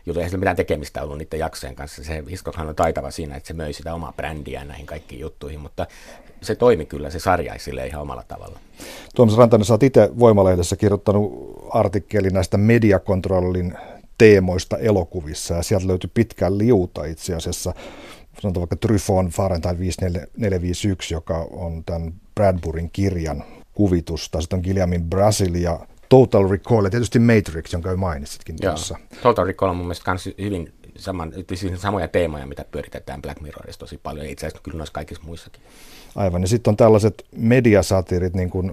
jutut. 0.06 0.18
Eihän 0.18 0.30
sillä 0.30 0.40
mitään 0.40 0.56
tekemistä 0.56 1.04
ollut 1.04 1.18
niiden 1.18 1.40
jaksojen 1.40 1.76
kanssa. 1.76 2.04
Se 2.04 2.24
Hitchcockhan 2.30 2.70
on 2.70 2.76
taitava 2.76 3.12
siinä, 3.12 3.36
että 3.36 3.48
se 3.48 3.54
möi 3.54 3.74
sitä 3.74 3.94
omaa 3.94 4.14
brändiä 4.14 4.66
näihin 4.66 4.86
kaikkiin 4.86 5.22
juttuihin, 5.22 5.60
mutta 5.60 5.88
se 6.42 6.56
toimi 6.56 6.86
kyllä 6.86 7.10
se 7.10 7.20
sarja 7.20 7.54
sille 7.58 7.88
ihan 7.88 8.02
omalla 8.02 8.24
tavalla. 8.28 8.60
Tuomas 9.16 9.38
Rantanen, 9.38 9.66
sä 9.66 9.74
oot 9.74 9.84
itse 9.84 10.10
Voimalehdessä 10.20 10.76
kirjoittanut 10.76 11.53
artikkelin 11.70 12.34
näistä 12.34 12.58
mediakontrollin 12.58 13.78
teemoista 14.18 14.78
elokuvissa, 14.78 15.54
ja 15.54 15.64
sieltä 15.64 15.88
löytyi 15.88 16.10
pitkään 16.14 16.58
liuta 16.58 17.06
itse 17.06 17.36
asiassa 17.36 17.74
sanotaan 18.42 18.62
vaikka 18.62 18.76
Tryfon 18.76 19.28
Fahrenheit 19.28 19.80
5451, 19.80 21.14
joka 21.14 21.48
on 21.52 21.84
tämän 21.86 22.14
Bradburyn 22.36 22.90
kirjan 22.90 23.44
kuvitus, 23.74 24.30
tai 24.30 24.42
sitten 24.42 24.58
on 24.58 24.64
Gilliamin 24.64 25.04
Brasilia, 25.04 25.80
Total 26.10 26.50
Recall 26.50 26.86
ja 26.86 26.90
tietysti 26.90 27.20
Matrix, 27.20 27.74
jonka 27.74 27.90
jo 27.90 27.98
mainitsitkin 27.98 28.56
tuossa. 28.62 28.98
Total 29.24 29.46
Recall 29.46 29.72
on 29.72 29.78
mun 29.78 29.86
mielestä 29.86 30.12
myös 30.12 30.30
hyvin 30.38 30.74
saman, 30.98 31.34
siis 31.54 31.82
samoja 31.82 32.08
teemoja, 32.08 32.46
mitä 32.46 32.66
pyöritetään 32.72 33.22
Black 33.22 33.42
Mirrorissa 33.42 33.80
tosi 33.80 34.00
paljon, 34.04 34.26
itse 34.26 34.48
asiassa 34.48 34.64
kyllä 34.64 34.78
noissa 34.78 34.94
kaikissa 34.94 35.24
muissakin. 35.24 35.62
Aivan, 36.16 36.42
ja 36.42 36.48
sitten 36.48 36.72
on 36.72 36.78
tällaiset 36.78 37.26
mediasatirit, 37.36 38.34
niin 38.34 38.50
kuin 38.50 38.72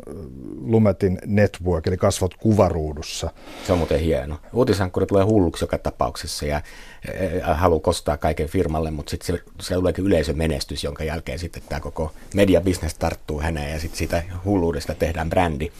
Lumetin 0.60 1.18
Network, 1.26 1.86
eli 1.86 1.96
kasvot 1.96 2.34
kuvaruudussa. 2.34 3.30
Se 3.66 3.72
on 3.72 3.78
muuten 3.78 4.00
hieno. 4.00 4.36
Uutisankkuri 4.52 5.06
tulee 5.06 5.24
hulluksi 5.24 5.64
joka 5.64 5.78
tapauksessa 5.78 6.46
ja 6.46 6.62
haluaa 7.54 7.80
kostaa 7.80 8.16
kaiken 8.16 8.48
firmalle, 8.48 8.90
mutta 8.90 9.10
sitten 9.10 9.36
se, 9.36 9.42
se 9.60 9.74
tuleekin 9.74 10.04
yleisömenestys, 10.04 10.84
jonka 10.84 11.04
jälkeen 11.04 11.38
sitten 11.38 11.62
tämä 11.68 11.80
koko 11.80 12.12
mediabisnes 12.34 12.94
tarttuu 12.94 13.40
häneen 13.40 13.72
ja 13.72 13.80
sitten 13.80 13.98
siitä 13.98 14.22
hulluudesta 14.44 14.94
tehdään 14.94 15.30
brändi. 15.30 15.72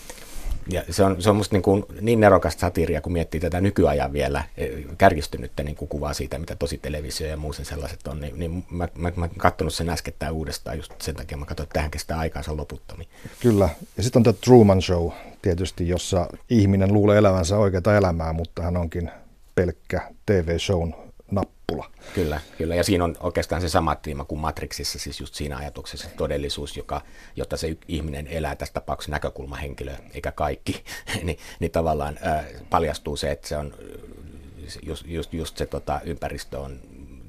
Ja 0.68 0.82
se 0.90 1.04
on, 1.04 1.22
se 1.22 1.30
on 1.30 1.36
musta 1.36 1.54
niin, 1.54 1.62
kuin 1.62 1.84
niin 2.00 2.20
nerokasta 2.20 2.60
satiria, 2.60 3.00
kun 3.00 3.12
miettii 3.12 3.40
tätä 3.40 3.60
nykyajan 3.60 4.12
vielä 4.12 4.44
e, 4.56 4.66
kärkistynyttä 4.98 5.62
niin 5.62 5.76
kuin 5.76 5.88
kuvaa 5.88 6.12
siitä, 6.12 6.38
mitä 6.38 6.56
tosi 6.56 6.78
televisio 6.78 7.28
ja 7.28 7.36
muu 7.36 7.52
sen 7.52 7.64
sellaiset 7.64 8.06
on, 8.06 8.20
niin, 8.20 8.38
niin 8.38 8.64
mä, 8.70 8.88
mä, 8.98 9.12
mä 9.16 9.28
katsonut 9.36 9.74
sen 9.74 9.88
äskettäin 9.88 10.32
uudestaan 10.32 10.76
just 10.76 10.92
sen 10.98 11.14
takia, 11.14 11.38
mä 11.38 11.46
katsoin, 11.46 11.64
että 11.64 11.74
tähän 11.74 11.90
kestää 11.90 12.18
aikaansa 12.18 12.56
loputtomiin. 12.56 13.08
Kyllä, 13.40 13.68
ja 13.96 14.02
sitten 14.02 14.20
on 14.20 14.24
tämä 14.24 14.34
Truman 14.44 14.82
Show 14.82 15.10
tietysti, 15.42 15.88
jossa 15.88 16.26
ihminen 16.50 16.92
luulee 16.92 17.18
elävänsä 17.18 17.58
oikeaa 17.58 17.96
elämää, 17.96 18.32
mutta 18.32 18.62
hän 18.62 18.76
onkin 18.76 19.10
pelkkä 19.54 20.00
TV-shown 20.26 20.94
nappula. 21.30 21.90
Kyllä, 22.14 22.40
kyllä. 22.58 22.74
Ja 22.74 22.84
siinä 22.84 23.04
on 23.04 23.16
oikeastaan 23.20 23.60
se 23.60 23.68
sama 23.68 23.94
tiima 23.94 24.24
kuin 24.24 24.40
Matrixissa, 24.40 24.98
siis 24.98 25.20
just 25.20 25.34
siinä 25.34 25.56
ajatuksessa 25.56 26.08
todellisuus, 26.16 26.76
joka, 26.76 27.00
jotta 27.36 27.56
se 27.56 27.76
ihminen 27.88 28.26
elää 28.26 28.56
tässä 28.56 28.74
tapauksessa 28.74 29.10
näkökulmahenkilö, 29.10 29.92
eikä 30.14 30.32
kaikki, 30.32 30.84
niin, 31.24 31.38
niin 31.60 31.70
tavallaan 31.70 32.18
äh, 32.26 32.44
paljastuu 32.70 33.16
se, 33.16 33.30
että 33.30 33.48
se 33.48 33.56
on 33.56 33.74
just, 34.82 35.04
just, 35.06 35.32
just 35.32 35.56
se 35.56 35.66
tota, 35.66 36.00
ympäristö 36.04 36.58
on 36.58 36.80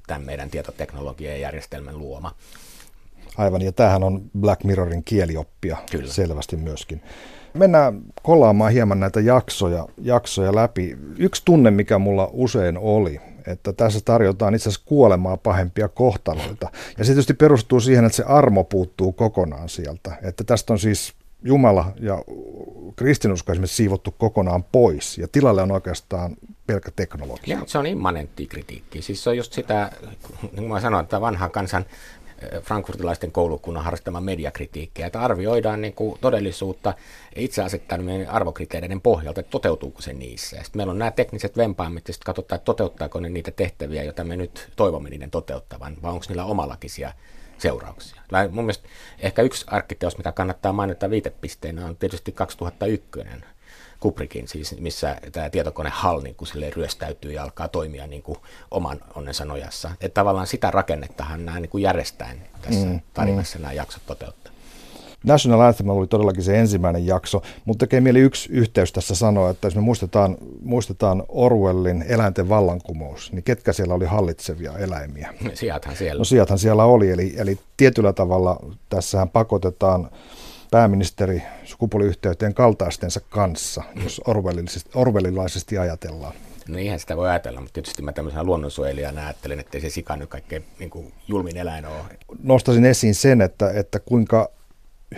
tämän 0.07 0.25
meidän 0.25 0.49
tietoteknologian 0.49 1.33
ja 1.33 1.39
järjestelmän 1.39 1.99
luoma. 1.99 2.35
Aivan, 3.37 3.61
ja 3.61 3.71
tämähän 3.71 4.03
on 4.03 4.21
Black 4.39 4.63
Mirrorin 4.63 5.03
kielioppia 5.03 5.77
Kyllä. 5.91 6.07
selvästi 6.07 6.57
myöskin. 6.57 7.01
Mennään 7.53 8.01
kolaamaan 8.21 8.71
hieman 8.71 8.99
näitä 8.99 9.19
jaksoja, 9.19 9.87
jaksoja 9.97 10.55
läpi. 10.55 10.97
Yksi 11.17 11.41
tunne, 11.45 11.71
mikä 11.71 11.99
mulla 11.99 12.29
usein 12.33 12.77
oli, 12.77 13.21
että 13.47 13.73
tässä 13.73 13.99
tarjotaan 14.05 14.55
itse 14.55 14.69
asiassa 14.69 14.85
kuolemaa 14.85 15.37
pahempia 15.37 15.87
kohtaloita. 15.87 16.69
Ja 16.97 17.03
se 17.03 17.11
tietysti 17.11 17.33
perustuu 17.33 17.79
siihen, 17.79 18.05
että 18.05 18.15
se 18.15 18.23
armo 18.23 18.63
puuttuu 18.63 19.11
kokonaan 19.11 19.69
sieltä. 19.69 20.17
Että 20.21 20.43
tästä 20.43 20.73
on 20.73 20.79
siis 20.79 21.13
Jumala 21.43 21.91
ja 21.99 22.23
kristinusko 22.95 23.51
esimerkiksi 23.51 23.75
siivottu 23.75 24.15
kokonaan 24.17 24.63
pois, 24.63 25.17
ja 25.17 25.27
tilalle 25.27 25.61
on 25.61 25.71
oikeastaan 25.71 26.35
pelkkä 26.67 26.91
teknologia. 26.95 27.57
Ja, 27.57 27.63
se 27.65 27.77
on 27.77 27.85
immanentti 27.85 28.47
kritiikki. 28.47 29.01
Siis 29.01 29.23
se 29.23 29.29
on 29.29 29.37
just 29.37 29.53
sitä, 29.53 29.91
niin 30.41 30.51
kuin 30.55 30.67
mä 30.69 30.81
sanoin, 30.81 31.03
että 31.03 31.21
vanha 31.21 31.49
kansan 31.49 31.85
frankfurtilaisten 32.61 33.31
koulukunnan 33.31 33.83
harrastama 33.83 34.21
mediakritiikkiä, 34.21 35.05
että 35.05 35.21
arvioidaan 35.21 35.81
niin 35.81 35.93
kuin 35.93 36.19
todellisuutta 36.21 36.93
itse 37.35 37.63
asettaneen 37.63 38.29
arvokriteereiden 38.29 39.01
pohjalta, 39.01 39.39
että 39.39 39.51
toteutuuko 39.51 40.01
se 40.01 40.13
niissä. 40.13 40.55
Sitten 40.63 40.79
meillä 40.79 40.91
on 40.91 40.99
nämä 40.99 41.11
tekniset 41.11 41.57
vempaamit, 41.57 42.07
ja 42.07 42.13
sitten 42.13 42.25
katsotaan, 42.25 42.57
että 42.57 42.65
toteuttaako 42.65 43.19
ne 43.19 43.29
niitä 43.29 43.51
tehtäviä, 43.51 44.03
joita 44.03 44.23
me 44.23 44.35
nyt 44.35 44.71
toivomme 44.75 45.09
niiden 45.09 45.31
toteuttavan, 45.31 45.97
vai 46.01 46.11
onko 46.11 46.25
niillä 46.29 46.45
omalakisia 46.45 47.13
seurauksia. 47.57 48.21
Mun 48.51 48.65
mielestä 48.65 48.89
ehkä 49.19 49.41
yksi 49.41 49.65
arkkiteos, 49.69 50.17
mitä 50.17 50.31
kannattaa 50.31 50.73
mainita 50.73 51.09
viitepisteenä, 51.09 51.85
on 51.85 51.97
tietysti 51.97 52.31
2001 52.31 53.09
Kubrickin, 53.99 54.47
siis 54.47 54.79
missä 54.79 55.17
tämä 55.31 55.49
tietokone 55.49 55.89
HAL 55.93 56.21
niin 56.21 56.35
kuin 56.35 56.73
ryöstäytyy 56.75 57.31
ja 57.31 57.43
alkaa 57.43 57.67
toimia 57.67 58.07
niin 58.07 58.23
kuin 58.23 58.37
oman 58.71 58.99
onnensa 59.15 59.45
nojassa. 59.45 59.91
Että 60.01 60.13
tavallaan 60.13 60.47
sitä 60.47 60.71
rakennettahan 60.71 61.45
nämä 61.45 61.59
niin 61.59 61.69
kuin 61.69 61.81
järjestäen 61.81 62.41
tässä 62.61 62.85
mm, 62.85 62.99
tarinassa 63.13 63.57
mm. 63.57 63.61
nämä 63.61 63.73
jaksot 63.73 64.01
toteuttaa. 64.05 64.53
National 65.23 65.59
Anthem 65.59 65.89
oli 65.89 66.07
todellakin 66.07 66.43
se 66.43 66.59
ensimmäinen 66.59 67.05
jakso, 67.05 67.41
mutta 67.65 67.85
tekee 67.85 68.01
mieli 68.01 68.19
yksi 68.19 68.49
yhteys 68.51 68.91
tässä 68.91 69.15
sanoa, 69.15 69.49
että 69.49 69.67
jos 69.67 69.75
me 69.75 69.81
muistetaan, 69.81 70.37
muistetaan 70.61 71.23
Orwellin 71.29 72.05
eläinten 72.07 72.49
vallankumous, 72.49 73.31
niin 73.31 73.43
ketkä 73.43 73.73
siellä 73.73 73.93
oli 73.93 74.05
hallitsevia 74.05 74.77
eläimiä? 74.77 75.33
Sijathan 75.53 75.95
siellä. 75.95 76.19
No 76.19 76.23
sijathan 76.23 76.59
siellä 76.59 76.85
oli, 76.85 77.11
eli, 77.11 77.33
eli 77.37 77.59
tietyllä 77.77 78.13
tavalla 78.13 78.59
tässähän 78.89 79.29
pakotetaan 79.29 80.09
pääministeri 80.71 81.43
sukupuoliyhteyteen 81.63 82.53
kaltaistensa 82.53 83.19
kanssa, 83.29 83.83
jos 84.03 84.21
orwellilaisesti 84.95 85.77
ajatellaan. 85.77 86.33
No 86.67 86.77
eihän 86.77 86.99
sitä 86.99 87.17
voi 87.17 87.29
ajatella, 87.29 87.61
mutta 87.61 87.73
tietysti 87.73 88.01
mä 88.01 88.11
tämmöisenä 88.11 88.43
luonnonsuojelijana 88.43 89.21
ajattelen, 89.21 89.59
että 89.59 89.79
se 89.79 89.89
sika 89.89 90.15
nyt 90.15 90.29
kaikkein 90.29 90.65
niin 90.79 90.89
kuin 90.89 91.13
julmin 91.27 91.57
eläin 91.57 91.85
ole. 91.85 92.01
Nostaisin 92.43 92.85
esiin 92.85 93.15
sen, 93.15 93.41
että, 93.41 93.71
että 93.71 93.99
kuinka 93.99 94.49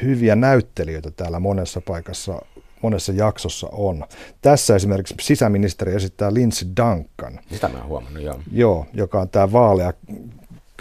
hyviä 0.02 0.36
näyttelijöitä 0.36 1.12
täällä 1.12 1.40
monessa 1.40 1.82
paikassa, 1.82 2.42
monessa 2.82 3.12
jaksossa 3.12 3.68
on. 3.72 4.06
Tässä 4.42 4.76
esimerkiksi 4.76 5.16
sisäministeri 5.22 5.96
esittää 5.96 6.34
Lindsey 6.34 6.68
Duncan. 6.78 7.40
Sitä 7.52 7.68
mä 7.68 7.78
oon 7.78 7.88
huomannut, 7.88 8.24
joo. 8.24 8.40
Joo, 8.52 8.86
joka 8.94 9.20
on 9.20 9.30
tämä 9.30 9.52
vaalea 9.52 9.94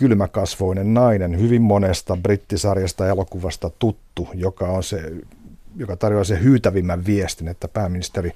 kylmäkasvoinen 0.02 0.94
nainen, 0.94 1.40
hyvin 1.40 1.62
monesta 1.62 2.16
brittisarjasta 2.22 3.08
elokuvasta 3.08 3.70
tuttu, 3.78 4.28
joka 4.34 4.66
on 4.66 4.82
se 4.82 5.12
joka 5.76 5.96
tarjoaa 5.96 6.24
sen 6.24 6.42
hyytävimmän 6.42 7.06
viestin, 7.06 7.48
että 7.48 7.68
pääministeri, 7.68 8.30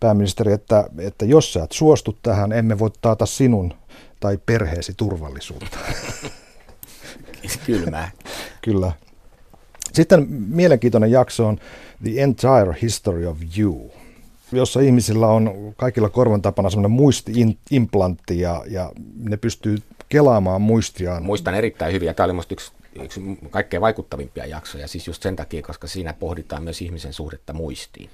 pääministeri 0.00 0.52
että, 0.52 0.88
että 0.98 1.24
jos 1.24 1.52
sä 1.52 1.64
et 1.64 1.72
suostu 1.72 2.18
tähän, 2.22 2.52
emme 2.52 2.78
voi 2.78 2.90
taata 3.00 3.26
sinun 3.26 3.74
tai 4.20 4.38
perheesi 4.46 4.94
turvallisuutta. 4.96 5.78
Kylmää. 7.66 8.10
Kyllä. 8.62 8.92
Sitten 9.92 10.26
mielenkiintoinen 10.30 11.10
jakso 11.10 11.46
on 11.46 11.58
The 12.02 12.10
Entire 12.16 12.76
History 12.82 13.26
of 13.26 13.38
You, 13.58 13.90
jossa 14.52 14.80
ihmisillä 14.80 15.26
on 15.26 15.74
kaikilla 15.76 16.08
korvan 16.08 16.42
tapana 16.42 16.70
semmoinen 16.70 16.90
muistiimplantti 16.90 18.40
ja, 18.40 18.64
ja 18.70 18.92
ne 19.16 19.36
pystyy 19.36 19.78
kelaamaan 20.08 20.62
muistiaan. 20.62 21.22
Muistan 21.22 21.54
erittäin 21.54 21.92
hyvin 21.92 22.06
ja 22.06 22.14
tämä 22.14 22.24
oli 22.24 22.32
musta 22.32 22.54
yksi, 22.54 22.72
yksi 23.02 23.20
kaikkein 23.50 23.80
vaikuttavimpia 23.80 24.46
jaksoja, 24.46 24.88
siis 24.88 25.06
just 25.06 25.22
sen 25.22 25.36
takia, 25.36 25.62
koska 25.62 25.86
siinä 25.86 26.12
pohditaan 26.12 26.62
myös 26.62 26.82
ihmisen 26.82 27.12
suhdetta 27.12 27.52
muistiin. 27.52 28.10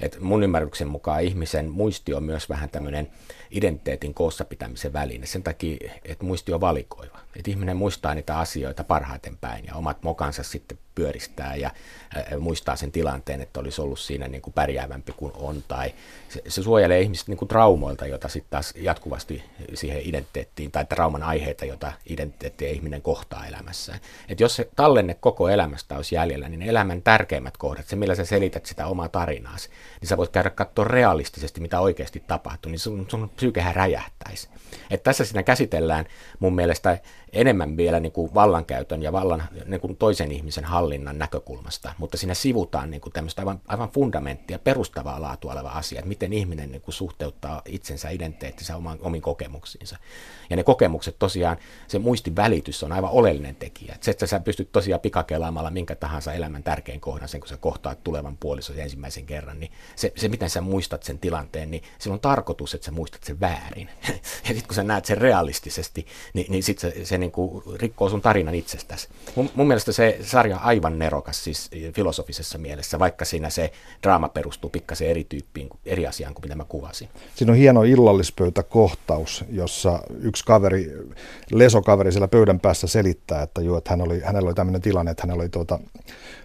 Et 0.00 0.20
mun 0.20 0.42
ymmärryksen 0.42 0.88
mukaan 0.88 1.22
ihmisen 1.22 1.70
muisti 1.70 2.14
on 2.14 2.22
myös 2.22 2.48
vähän 2.48 2.70
tämmöinen 2.70 3.10
identiteetin 3.50 4.14
koossa 4.14 4.44
pitämisen 4.44 4.92
väline 4.92 5.26
sen 5.26 5.42
takia, 5.42 5.92
että 6.04 6.24
muisti 6.24 6.52
on 6.52 6.60
valikoiva. 6.60 7.18
Että 7.36 7.50
ihminen 7.50 7.76
muistaa 7.76 8.14
niitä 8.14 8.38
asioita 8.38 8.84
parhaiten 8.84 9.36
päin 9.36 9.64
ja 9.66 9.74
omat 9.74 10.02
mokansa 10.02 10.42
sitten 10.42 10.78
pyöristää 10.94 11.56
ja 11.56 11.70
muistaa 12.38 12.76
sen 12.76 12.92
tilanteen, 12.92 13.40
että 13.40 13.60
olisi 13.60 13.80
ollut 13.80 13.98
siinä 13.98 14.28
niin 14.28 14.42
kuin 14.42 14.54
pärjäävämpi 14.54 15.12
kuin 15.16 15.32
on. 15.34 15.62
Tai 15.68 15.94
se, 16.28 16.42
se 16.48 16.62
suojelee 16.62 17.00
ihmistä 17.00 17.30
niin 17.30 17.38
kuin 17.38 17.48
traumoilta, 17.48 18.06
jota 18.06 18.28
sitten 18.28 18.50
taas 18.50 18.74
jatkuvasti 18.76 19.44
siihen 19.74 20.00
identiteettiin, 20.04 20.70
tai 20.70 20.84
trauman 20.84 21.22
aiheita, 21.22 21.64
jota 21.64 21.92
identiteetti 22.06 22.70
ihminen 22.70 23.02
kohtaa 23.02 23.46
elämässään. 23.46 24.00
Että 24.28 24.44
jos 24.44 24.56
se 24.56 24.68
tallenne 24.76 25.14
koko 25.14 25.48
elämästä 25.48 25.96
olisi 25.96 26.14
jäljellä, 26.14 26.48
niin 26.48 26.62
elämän 26.62 27.02
tärkeimmät 27.02 27.56
kohdat, 27.56 27.86
se 27.86 27.96
millä 27.96 28.14
sä 28.14 28.24
selität 28.24 28.66
sitä 28.66 28.86
omaa 28.86 29.08
tarinaasi, 29.08 29.68
niin 30.00 30.08
sä 30.08 30.16
voit 30.16 30.30
käydä 30.30 30.50
katsoa 30.50 30.84
realistisesti, 30.84 31.60
mitä 31.60 31.80
oikeasti 31.80 32.24
tapahtuu, 32.26 32.70
niin 32.70 32.78
sun, 32.78 33.06
sun 33.10 33.30
psyykehän 33.36 33.74
räjähtäisi. 33.74 34.48
Et 34.90 35.02
tässä 35.02 35.24
siinä 35.24 35.42
käsitellään 35.42 36.06
mun 36.38 36.54
mielestä 36.54 36.98
enemmän 37.34 37.76
vielä 37.76 38.00
niin 38.00 38.12
kuin 38.12 38.34
vallankäytön 38.34 39.02
ja 39.02 39.12
vallan, 39.12 39.42
niin 39.66 39.80
kuin 39.80 39.96
toisen 39.96 40.32
ihmisen 40.32 40.64
hallinnan 40.64 41.18
näkökulmasta, 41.18 41.92
mutta 41.98 42.16
siinä 42.16 42.34
sivutaan 42.34 42.90
niin 42.90 43.00
kuin 43.00 43.12
tämmöistä 43.12 43.42
aivan, 43.42 43.60
aivan 43.68 43.88
fundamenttia, 43.88 44.58
perustavaa 44.58 45.22
laatua 45.22 45.52
oleva 45.52 45.68
asia, 45.68 45.98
että 45.98 46.08
miten 46.08 46.32
ihminen 46.32 46.72
niin 46.72 46.82
kuin 46.82 46.94
suhteuttaa 46.94 47.62
itsensä 47.66 48.10
identiteettinsä 48.10 48.76
oman, 48.76 48.98
omiin 49.00 49.22
kokemuksiinsa. 49.22 49.96
Ja 50.50 50.56
ne 50.56 50.62
kokemukset 50.62 51.18
tosiaan, 51.18 51.56
se 51.88 51.98
muistin 51.98 52.36
välitys 52.36 52.82
on 52.82 52.92
aivan 52.92 53.10
oleellinen 53.10 53.56
tekijä. 53.56 53.96
Se, 54.00 54.10
että 54.10 54.26
sä 54.26 54.40
pystyt 54.40 54.72
tosiaan 54.72 55.00
pikakelaamalla 55.00 55.70
minkä 55.70 55.94
tahansa 55.94 56.32
elämän 56.32 56.62
tärkein 56.62 57.00
kohdan, 57.00 57.28
sen 57.28 57.40
kun 57.40 57.48
sä 57.48 57.56
kohtaat 57.56 58.04
tulevan 58.04 58.36
puolison 58.36 58.78
ensimmäisen 58.78 59.26
kerran, 59.26 59.60
niin 59.60 59.72
se, 59.96 60.12
se 60.16 60.28
miten 60.28 60.50
sä 60.50 60.60
muistat 60.60 61.02
sen 61.02 61.18
tilanteen, 61.18 61.70
niin 61.70 61.82
sillä 61.98 62.14
on 62.14 62.20
tarkoitus, 62.20 62.74
että 62.74 62.84
sä 62.84 62.92
muistat 62.92 63.24
sen 63.24 63.40
väärin. 63.40 63.88
ja 64.08 64.48
sitten 64.48 64.66
kun 64.66 64.74
sä 64.74 64.82
näet 64.82 65.04
sen 65.04 65.18
realistisesti, 65.18 66.06
niin, 66.34 66.46
niin 66.52 66.62
sitten 66.62 66.92
se, 66.92 67.04
se 67.04 67.18
niin 67.24 67.32
kuin 67.32 67.62
rikkoo 67.80 68.08
sun 68.08 68.20
tarinan 68.20 68.54
itsestäsi. 68.54 69.08
Mun, 69.34 69.50
mun 69.54 69.66
mielestä 69.66 69.92
se 69.92 70.18
sarja 70.22 70.56
on 70.56 70.62
aivan 70.62 70.98
nerokas 70.98 71.44
siis 71.44 71.70
filosofisessa 71.94 72.58
mielessä, 72.58 72.98
vaikka 72.98 73.24
siinä 73.24 73.50
se 73.50 73.72
draama 74.02 74.28
perustuu 74.28 74.70
pikkasen 74.70 75.08
eri 75.08 75.24
tyyppiin, 75.24 75.68
eri 75.86 76.06
asiaan 76.06 76.34
kuin 76.34 76.44
mitä 76.44 76.54
mä 76.54 76.64
kuvasin. 76.64 77.08
Siinä 77.34 77.52
on 77.52 77.58
hieno 77.58 77.82
illallispöytäkohtaus, 77.82 79.44
jossa 79.50 80.00
yksi 80.20 80.44
kaveri, 80.44 80.92
lesokaveri 81.52 82.12
siellä 82.12 82.28
pöydän 82.28 82.60
päässä 82.60 82.86
selittää, 82.86 83.42
että, 83.42 83.60
joo, 83.60 83.78
että 83.78 83.90
hän 83.90 84.00
oli, 84.00 84.20
hänellä 84.20 84.46
oli 84.46 84.54
tämmöinen 84.54 84.82
tilanne, 84.82 85.10
että 85.10 85.22
hänellä 85.22 85.40
oli 85.40 85.48
tuota, 85.48 85.78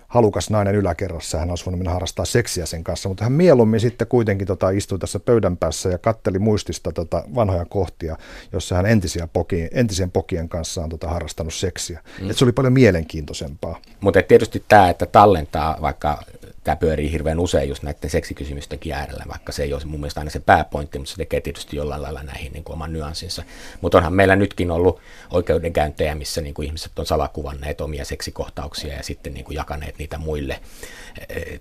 halukas 0.10 0.50
nainen 0.50 0.76
yläkerrassa 0.76 1.38
hän 1.38 1.50
olisi 1.50 1.66
voinut 1.66 1.80
mennä 1.80 1.94
harrastaa 1.94 2.26
seksiä 2.26 2.66
sen 2.66 2.84
kanssa, 2.84 3.10
mutta 3.10 3.24
hän 3.24 3.32
mieluummin 3.34 3.80
sitten 3.80 4.08
kuitenkin 4.08 4.48
tota, 4.48 4.70
istui 4.70 5.00
tässä 5.00 5.20
pöydän 5.20 5.58
päässä 5.58 5.90
ja 5.90 5.98
katteli 5.98 6.40
muistista 6.40 6.92
tota, 6.92 7.24
vanhoja 7.36 7.66
kohtia, 7.66 8.18
jossa 8.52 8.76
hän 8.76 8.86
entisiä 8.86 9.28
poki, 9.34 9.70
entisien 9.72 10.12
pokien 10.12 10.50
kanssa 10.50 10.84
on 10.84 10.90
tota, 10.90 11.08
harrastanut 11.08 11.54
seksiä. 11.54 12.04
Mm. 12.22 12.30
Et 12.30 12.38
se 12.38 12.46
oli 12.46 12.52
paljon 12.52 12.74
mielenkiintoisempaa. 12.74 13.80
Mutta 14.02 14.22
tietysti 14.22 14.64
tämä, 14.68 14.90
että 14.90 15.06
tallentaa 15.06 15.78
vaikka 15.82 16.24
tämä 16.70 16.76
pyörii 16.76 17.12
hirveän 17.12 17.40
usein 17.40 17.70
just 17.70 17.84
näiden 17.84 18.10
seksikysymystenkin 18.10 18.94
äärellä, 18.94 19.24
vaikka 19.30 19.52
se 19.52 19.64
ei 19.64 19.74
ole 19.74 19.82
mun 19.86 20.00
mielestä 20.00 20.22
aina 20.22 20.32
se 20.32 20.40
pääpointti, 20.40 21.00
mutta 21.00 21.12
se 21.12 21.18
tekee 21.18 21.42
tietysti 21.42 21.76
jollain 21.76 22.02
lailla 22.02 22.24
näihin 22.24 22.54
niin 22.54 22.64
kuin 22.64 22.74
oman 22.74 22.94
nyanssinsa. 22.94 23.44
Mutta 23.82 23.98
onhan 23.98 24.14
meillä 24.14 24.36
nytkin 24.36 24.72
ollut 24.72 25.00
oikeudenkäyntejä, 25.32 26.16
missä 26.16 26.42
niin 26.42 26.54
kuin 26.54 26.66
ihmiset 26.66 27.00
on 27.00 27.06
salakuvanneet 27.06 27.82
omia 27.82 28.06
seksikohtauksia 28.06 28.94
ja 28.94 29.04
sitten 29.04 29.34
niin 29.34 29.46
kuin 29.46 29.56
jakaneet 29.56 29.98
niitä 29.98 30.18
muille. 30.18 30.62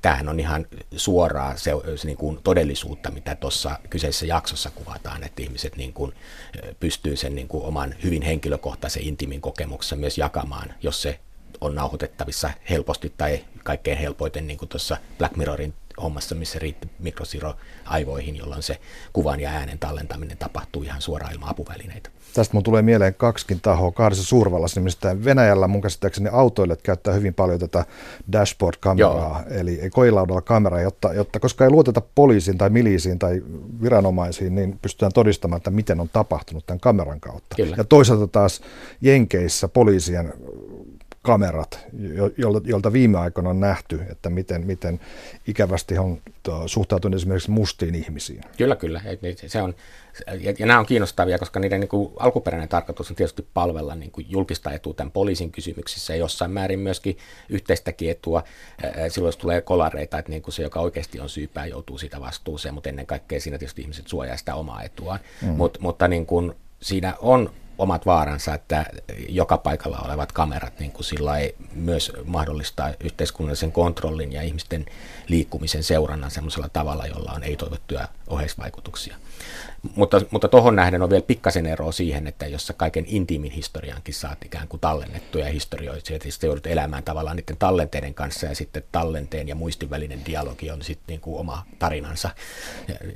Tämähän 0.02 0.28
on 0.28 0.40
ihan 0.40 0.66
suoraa 0.96 1.56
se, 1.56 1.70
se 1.96 2.06
niin 2.06 2.18
kuin 2.18 2.40
todellisuutta, 2.44 3.10
mitä 3.10 3.34
tuossa 3.34 3.78
kyseisessä 3.90 4.26
jaksossa 4.26 4.70
kuvataan, 4.70 5.24
että 5.24 5.42
ihmiset 5.42 5.76
niin 5.76 5.92
kuin 5.92 6.12
pystyy 6.80 7.16
sen 7.16 7.34
niin 7.34 7.48
kuin 7.48 7.64
oman 7.64 7.94
hyvin 8.02 8.22
henkilökohtaisen 8.22 9.02
intimin 9.02 9.40
kokemuksensa 9.40 9.96
myös 9.96 10.18
jakamaan, 10.18 10.74
jos 10.82 11.02
se 11.02 11.20
on 11.60 11.74
nauhoitettavissa 11.74 12.50
helposti 12.70 13.12
tai 13.16 13.44
kaikkein 13.64 13.98
helpoiten 13.98 14.46
niin 14.46 14.58
kuin 14.58 14.68
tuossa 14.68 14.96
Black 15.18 15.36
Mirrorin 15.36 15.74
hommassa, 16.02 16.34
missä 16.34 16.58
riitti 16.58 16.90
mikrosiro 16.98 17.54
aivoihin, 17.84 18.36
jolloin 18.36 18.62
se 18.62 18.80
kuvan 19.12 19.40
ja 19.40 19.50
äänen 19.50 19.78
tallentaminen 19.78 20.38
tapahtuu 20.38 20.82
ihan 20.82 21.02
suoraan 21.02 21.32
ilman 21.32 21.48
apuvälineitä. 21.48 22.10
Tästä 22.34 22.54
mun 22.54 22.62
tulee 22.62 22.82
mieleen 22.82 23.14
kaksikin 23.14 23.60
tahoa 23.60 23.92
kahdessa 23.92 24.24
suurvallassa, 24.24 24.80
nimittäin 24.80 25.24
Venäjällä 25.24 25.68
mun 25.68 25.82
käsittääkseni 25.82 26.28
autoilijat 26.32 26.82
käyttää 26.82 27.14
hyvin 27.14 27.34
paljon 27.34 27.60
tätä 27.60 27.84
dashboard-kameraa, 28.32 29.42
Joo. 29.50 29.60
eli 29.60 29.80
koilaudalla 29.90 30.40
kameraa, 30.40 30.80
jotta, 30.80 31.14
jotta 31.14 31.40
koska 31.40 31.64
ei 31.64 31.70
luoteta 31.70 32.02
poliisiin 32.14 32.58
tai 32.58 32.70
miliisiin 32.70 33.18
tai 33.18 33.42
viranomaisiin, 33.82 34.54
niin 34.54 34.78
pystytään 34.82 35.12
todistamaan, 35.12 35.56
että 35.56 35.70
miten 35.70 36.00
on 36.00 36.08
tapahtunut 36.08 36.66
tämän 36.66 36.80
kameran 36.80 37.20
kautta. 37.20 37.56
Kyllä. 37.56 37.74
Ja 37.78 37.84
toisaalta 37.84 38.26
taas 38.26 38.60
Jenkeissä 39.00 39.68
poliisien 39.68 40.32
kamerat, 41.22 41.86
jolta 42.64 42.92
viime 42.92 43.18
aikoina 43.18 43.50
on 43.50 43.60
nähty, 43.60 44.00
että 44.10 44.30
miten, 44.30 44.66
miten 44.66 45.00
ikävästi 45.46 45.98
on 45.98 46.20
suhtautunut 46.66 47.16
esimerkiksi 47.16 47.50
mustiin 47.50 47.94
ihmisiin. 47.94 48.40
Kyllä, 48.56 48.76
kyllä. 48.76 49.00
Se 49.46 49.62
on, 49.62 49.74
ja, 50.40 50.54
ja 50.58 50.66
nämä 50.66 50.78
on 50.78 50.86
kiinnostavia, 50.86 51.38
koska 51.38 51.60
niiden 51.60 51.80
niin 51.80 51.88
kuin, 51.88 52.12
alkuperäinen 52.18 52.68
tarkoitus 52.68 53.10
on 53.10 53.16
tietysti 53.16 53.46
palvella 53.54 53.94
niin 53.94 54.10
kuin, 54.10 54.26
julkista 54.28 54.72
etua 54.72 54.94
tämän 54.94 55.10
poliisin 55.10 55.52
kysymyksissä 55.52 56.12
ja 56.12 56.18
jossain 56.18 56.50
määrin 56.50 56.80
myöskin 56.80 57.18
yhteistäkin 57.48 58.10
etua. 58.10 58.42
Silloin 59.08 59.28
jos 59.28 59.36
tulee 59.36 59.60
kolareita, 59.60 60.18
että 60.18 60.30
niin 60.30 60.42
kuin 60.42 60.54
se, 60.54 60.62
joka 60.62 60.80
oikeasti 60.80 61.20
on 61.20 61.28
syypää, 61.28 61.66
joutuu 61.66 61.98
siitä 61.98 62.20
vastuuseen, 62.20 62.74
mutta 62.74 62.88
ennen 62.88 63.06
kaikkea 63.06 63.40
siinä 63.40 63.58
tietysti 63.58 63.82
ihmiset 63.82 64.08
suojaa 64.08 64.36
sitä 64.36 64.54
omaa 64.54 64.82
etuaan. 64.82 65.20
Mm. 65.42 65.48
Mut, 65.48 65.78
mutta 65.80 66.08
niin 66.08 66.26
kuin, 66.26 66.52
siinä 66.80 67.14
on 67.20 67.50
omat 67.78 68.06
vaaransa, 68.06 68.54
että 68.54 68.86
joka 69.28 69.58
paikalla 69.58 69.98
olevat 69.98 70.32
kamerat 70.32 70.78
niin 70.78 70.92
kuin 70.92 71.04
sillä 71.04 71.38
ei 71.38 71.54
myös 71.74 72.12
mahdollistaa 72.24 72.92
yhteiskunnallisen 73.00 73.72
kontrollin 73.72 74.32
ja 74.32 74.42
ihmisten 74.42 74.86
liikkumisen 75.28 75.82
seurannan 75.82 76.30
sellaisella 76.30 76.68
tavalla, 76.68 77.06
jolla 77.06 77.32
on 77.32 77.44
ei-toivottuja 77.44 78.08
oheisvaikutuksia. 78.26 79.16
Mutta, 79.94 80.20
mutta 80.30 80.48
tuohon 80.48 80.76
nähden 80.76 81.02
on 81.02 81.10
vielä 81.10 81.24
pikkasen 81.26 81.66
eroa 81.66 81.92
siihen, 81.92 82.26
että 82.26 82.46
jos 82.46 82.66
sä 82.66 82.72
kaiken 82.72 83.04
intiimin 83.06 83.52
historiankin 83.52 84.14
saat 84.14 84.44
ikään 84.44 84.68
kuin 84.68 84.80
tallennettua 84.80 85.40
ja 85.40 85.52
historioit, 85.52 86.10
että 86.10 86.30
sitten 86.30 86.48
joudut 86.48 86.66
elämään 86.66 87.02
tavallaan 87.02 87.36
niiden 87.36 87.56
tallenteiden 87.56 88.14
kanssa 88.14 88.46
ja 88.46 88.54
sitten 88.54 88.82
tallenteen 88.92 89.48
ja 89.48 89.54
muistin 89.54 89.90
välinen 89.90 90.20
dialogi 90.26 90.70
on 90.70 90.82
sitten 90.82 91.04
niin 91.08 91.20
kuin 91.20 91.40
oma 91.40 91.66
tarinansa, 91.78 92.30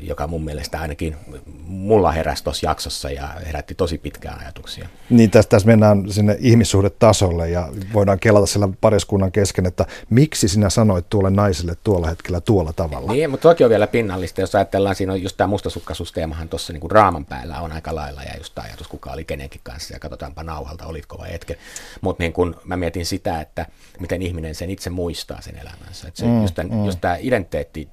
joka 0.00 0.26
mun 0.26 0.44
mielestä 0.44 0.80
ainakin 0.80 1.16
mulla 1.64 2.12
heräsi 2.12 2.44
tuossa 2.44 2.66
jaksossa 2.66 3.10
ja 3.10 3.28
herätti 3.46 3.74
tosi 3.74 3.98
pitkään 3.98 4.40
ajatuksia. 4.40 4.88
Niin 5.10 5.30
tästä 5.30 5.50
tässä 5.50 5.66
mennään 5.66 6.12
sinne 6.12 6.36
ihmissuhdetasolle 6.40 7.50
ja 7.50 7.68
voidaan 7.92 8.18
kelata 8.18 8.46
sillä 8.46 8.68
pariskunnan 8.80 9.32
kesken, 9.32 9.66
että 9.66 9.86
miksi 10.10 10.48
sinä 10.48 10.70
sanoit 10.70 11.10
tuolle 11.10 11.30
naiselle 11.30 11.76
tuolla 11.84 12.06
hetkellä 12.06 12.40
tuolla 12.40 12.72
tavalla. 12.72 13.12
Niin, 13.12 13.30
mutta 13.30 13.48
toki 13.48 13.64
on 13.64 13.70
vielä 13.70 13.86
pinnallista, 13.86 14.40
jos 14.40 14.54
ajatellaan, 14.54 14.94
siinä 14.94 15.12
on 15.12 15.22
just 15.22 15.36
tämä 15.36 15.48
mustasukkaisuusteemahan 15.48 16.48
tuossa 16.52 16.72
niin 16.72 16.90
raaman 16.90 17.26
päällä 17.26 17.60
on 17.60 17.72
aika 17.72 17.94
lailla 17.94 18.22
ja 18.22 18.36
just 18.38 18.58
ajatus, 18.58 18.88
kuka 18.88 19.12
oli 19.12 19.24
kenenkin 19.24 19.60
kanssa 19.64 19.94
ja 19.94 20.00
katsotaanpa 20.00 20.42
nauhalta, 20.42 20.86
olitko 20.86 21.18
vai 21.18 21.34
etkä. 21.34 21.54
Mutta 22.00 22.22
niin 22.22 22.32
kun 22.32 22.56
mä 22.64 22.76
mietin 22.76 23.06
sitä, 23.06 23.40
että 23.40 23.66
miten 24.00 24.22
ihminen 24.22 24.54
sen 24.54 24.70
itse 24.70 24.90
muistaa 24.90 25.40
sen 25.40 25.58
elämänsä. 25.58 26.08
Että 26.08 26.20
se, 26.20 26.26
mm, 26.26 26.42
just, 26.42 26.54
tämän, 26.54 26.72
mm. 26.72 26.84
just 26.84 27.00
tämä 27.00 27.16
identiteetti 27.20 27.88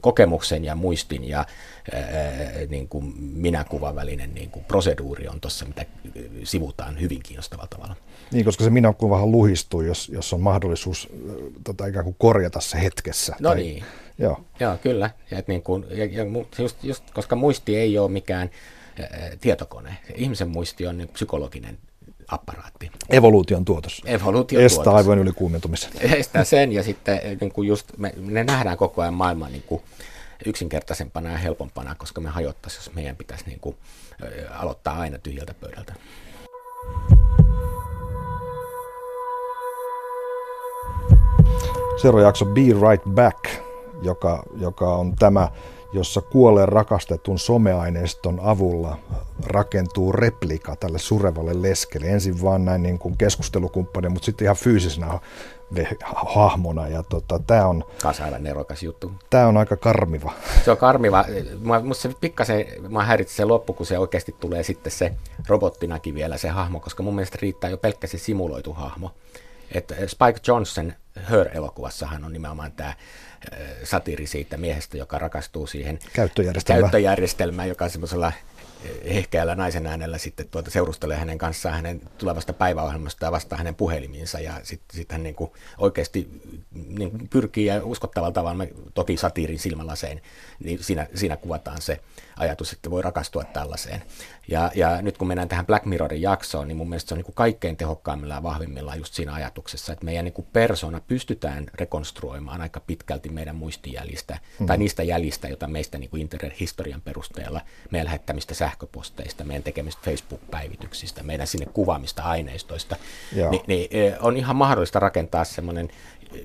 kokemuksen 0.00 0.64
ja 0.64 0.74
muistin 0.74 1.24
ja 1.24 1.38
ää, 1.38 2.06
niin 2.68 2.88
kuin 2.88 3.14
minäkuvan 3.18 3.94
välinen 3.94 4.34
niin 4.34 4.50
kuin 4.50 4.64
proseduuri 4.64 5.28
on 5.28 5.40
tuossa, 5.40 5.64
mitä 5.64 5.84
sivutaan 6.44 7.00
hyvin 7.00 7.22
kiinnostavalla 7.22 7.68
tavalla. 7.68 7.96
Niin, 8.32 8.44
koska 8.44 8.64
se 8.64 8.70
minäkuvahan 8.70 9.32
luhistuu, 9.32 9.80
jos, 9.80 10.08
jos 10.08 10.32
on 10.32 10.40
mahdollisuus 10.40 11.08
tota, 11.64 11.86
ikään 11.86 12.04
kuin 12.04 12.16
korjata 12.18 12.60
se 12.60 12.80
hetkessä. 12.80 13.36
No 13.40 13.48
tai, 13.48 13.56
niin. 13.56 13.84
Joo. 14.18 14.40
Joo, 14.60 14.76
kyllä. 14.82 15.10
Ja, 15.30 15.38
et 15.38 15.48
niin 15.48 15.62
kuin, 15.62 15.84
ja, 15.90 16.04
ja 16.04 16.24
just, 16.58 16.84
just, 16.84 17.04
koska 17.14 17.36
muisti 17.36 17.76
ei 17.76 17.98
ole 17.98 18.10
mikään 18.10 18.50
ää, 19.00 19.08
tietokone. 19.40 19.96
Ihmisen 20.14 20.48
muisti 20.48 20.86
on 20.86 20.98
niin 20.98 21.08
psykologinen 21.08 21.78
apparaatti. 22.28 22.90
Evoluution 23.10 23.64
tuotos. 23.64 24.02
Evoluution 24.04 24.62
Estää 24.62 24.84
tuotos. 24.84 24.98
aivojen 24.98 25.18
ylikuumentumisen. 25.18 25.90
Estää 26.18 26.44
sen 26.44 26.72
ja 26.72 26.82
sitten 26.82 27.20
niin 27.40 27.52
kuin 27.52 27.68
just 27.68 27.86
me, 27.96 28.12
ne 28.16 28.44
nähdään 28.44 28.76
koko 28.76 29.02
ajan 29.02 29.14
maailman 29.14 29.52
niin 29.52 29.64
kuin 29.66 29.82
yksinkertaisempana 30.46 31.30
ja 31.30 31.36
helpompana, 31.36 31.94
koska 31.94 32.20
me 32.20 32.28
hajottaisiin, 32.28 32.80
jos 32.80 32.94
meidän 32.94 33.16
pitäisi 33.16 33.44
niin 33.46 33.60
kuin, 33.60 33.76
ä, 34.22 34.54
aloittaa 34.54 34.98
aina 34.98 35.18
tyhjältä 35.18 35.54
pöydältä. 35.60 35.94
Seuraava 42.02 42.26
jakso 42.26 42.44
Be 42.44 42.60
Right 42.60 43.04
Back, 43.14 43.44
joka, 44.02 44.42
joka 44.56 44.94
on 44.94 45.16
tämä, 45.16 45.48
jossa 45.92 46.20
kuolleen 46.20 46.68
rakastetun 46.68 47.38
someaineiston 47.38 48.40
avulla 48.42 48.98
rakentuu 49.46 50.12
replika 50.12 50.76
tälle 50.76 50.98
surevalle 50.98 51.62
leskelle. 51.62 52.06
Ensin 52.06 52.42
vaan 52.42 52.64
näin 52.64 52.82
niin 52.82 52.98
kuin 52.98 53.16
keskustelukumppani, 53.16 54.08
mutta 54.08 54.26
sitten 54.26 54.44
ihan 54.44 54.56
fyysisenä 54.56 55.18
hahmona. 56.14 56.88
Ja 56.88 57.02
tota, 57.02 57.38
tämä 57.38 57.66
on, 57.66 57.84
Kasaivan 58.02 58.42
nerokas 58.42 58.82
juttu. 58.82 59.12
tää 59.30 59.48
on 59.48 59.56
aika 59.56 59.76
karmiva. 59.76 60.32
Se 60.64 60.70
on 60.70 60.76
karmiva. 60.76 61.24
Mua, 61.64 61.80
musta 61.80 62.02
se 62.02 62.14
pikkasen, 62.20 62.66
mä 62.88 63.04
häiritsi 63.04 63.36
se 63.36 63.44
loppu, 63.44 63.72
kun 63.72 63.86
se 63.86 63.98
oikeasti 63.98 64.36
tulee 64.40 64.62
sitten 64.62 64.92
se 64.92 65.12
robottinakin 65.48 66.14
vielä 66.14 66.38
se 66.38 66.48
hahmo, 66.48 66.80
koska 66.80 67.02
mun 67.02 67.14
mielestä 67.14 67.38
riittää 67.42 67.70
jo 67.70 67.78
pelkkä 67.78 68.06
se 68.06 68.18
simuloitu 68.18 68.72
hahmo. 68.72 69.10
Että 69.74 69.94
Spike 69.94 70.40
Johnson 70.46 70.92
Her-elokuvassahan 71.30 72.24
on 72.24 72.32
nimenomaan 72.32 72.72
tämä 72.72 72.94
satiiri 73.84 74.26
siitä 74.26 74.56
miehestä, 74.56 74.96
joka 74.96 75.18
rakastuu 75.18 75.66
siihen 75.66 75.98
Käyttöjärjestelmään. 76.12 76.82
käyttöjärjestelmään 76.82 77.68
joka 77.68 77.88
semmoisella 77.88 78.32
hehkeällä 79.14 79.54
naisen 79.54 79.86
äänellä 79.86 80.18
sitten 80.18 80.48
tuota 80.48 80.70
seurustelee 80.70 81.16
hänen 81.16 81.38
kanssaan 81.38 81.74
hänen 81.74 82.00
tulevasta 82.18 82.52
päiväohjelmasta 82.52 83.24
ja 83.24 83.32
vastaa 83.32 83.58
hänen 83.58 83.74
puhelimiinsa 83.74 84.40
ja 84.40 84.52
sitten 84.62 84.96
sit 84.96 85.12
hän 85.12 85.22
niin 85.22 85.34
kuin 85.34 85.50
oikeasti 85.78 86.40
niin 86.74 87.10
kuin 87.10 87.28
pyrkii 87.28 87.66
ja 87.66 87.84
uskottavalla 87.84 88.32
tavalla, 88.32 88.64
toki 88.94 89.16
satiirin 89.16 89.58
silmälaseen, 89.58 90.20
niin 90.64 90.84
siinä, 90.84 91.06
siinä 91.14 91.36
kuvataan 91.36 91.82
se 91.82 92.00
ajatus, 92.36 92.72
että 92.72 92.90
voi 92.90 93.02
rakastua 93.02 93.44
tällaiseen. 93.44 94.02
Ja, 94.48 94.70
ja 94.74 95.02
nyt 95.02 95.18
kun 95.18 95.28
mennään 95.28 95.48
tähän 95.48 95.66
Black 95.66 95.86
Mirrorin 95.86 96.22
jaksoon, 96.22 96.68
niin 96.68 96.76
mun 96.76 96.88
mielestä 96.88 97.08
se 97.08 97.14
on 97.14 97.18
niin 97.18 97.24
kuin 97.24 97.34
kaikkein 97.34 97.76
tehokkaimmilla 97.76 98.34
ja 98.34 98.42
vahvimmillaan 98.42 98.98
just 98.98 99.14
siinä 99.14 99.34
ajatuksessa, 99.34 99.92
että 99.92 100.04
meidän 100.04 100.24
niin 100.24 100.32
kuin 100.32 100.46
persona 100.52 101.00
pystytään 101.00 101.66
rekonstruoimaan 101.74 102.60
aika 102.60 102.80
pitkälti 102.80 103.28
meidän 103.28 103.56
muistijäljistä, 103.56 104.38
mm. 104.58 104.66
tai 104.66 104.78
niistä 104.78 105.02
jäljistä, 105.02 105.48
joita 105.48 105.68
meistä 105.68 105.98
niin 105.98 106.10
kuin 106.10 106.20
internet-historian 106.20 107.00
perusteella, 107.00 107.60
meidän 107.90 108.04
lähettämistä 108.04 108.54
sähköposteista, 108.54 109.44
meidän 109.44 109.62
tekemistä 109.62 110.02
Facebook-päivityksistä, 110.04 111.22
meidän 111.22 111.46
sinne 111.46 111.66
kuvaamista 111.66 112.22
aineistoista, 112.22 112.96
Joo. 113.32 113.50
niin, 113.50 113.62
niin 113.66 113.88
on 114.20 114.36
ihan 114.36 114.56
mahdollista 114.56 115.00
rakentaa 115.00 115.44
semmoinen 115.44 115.88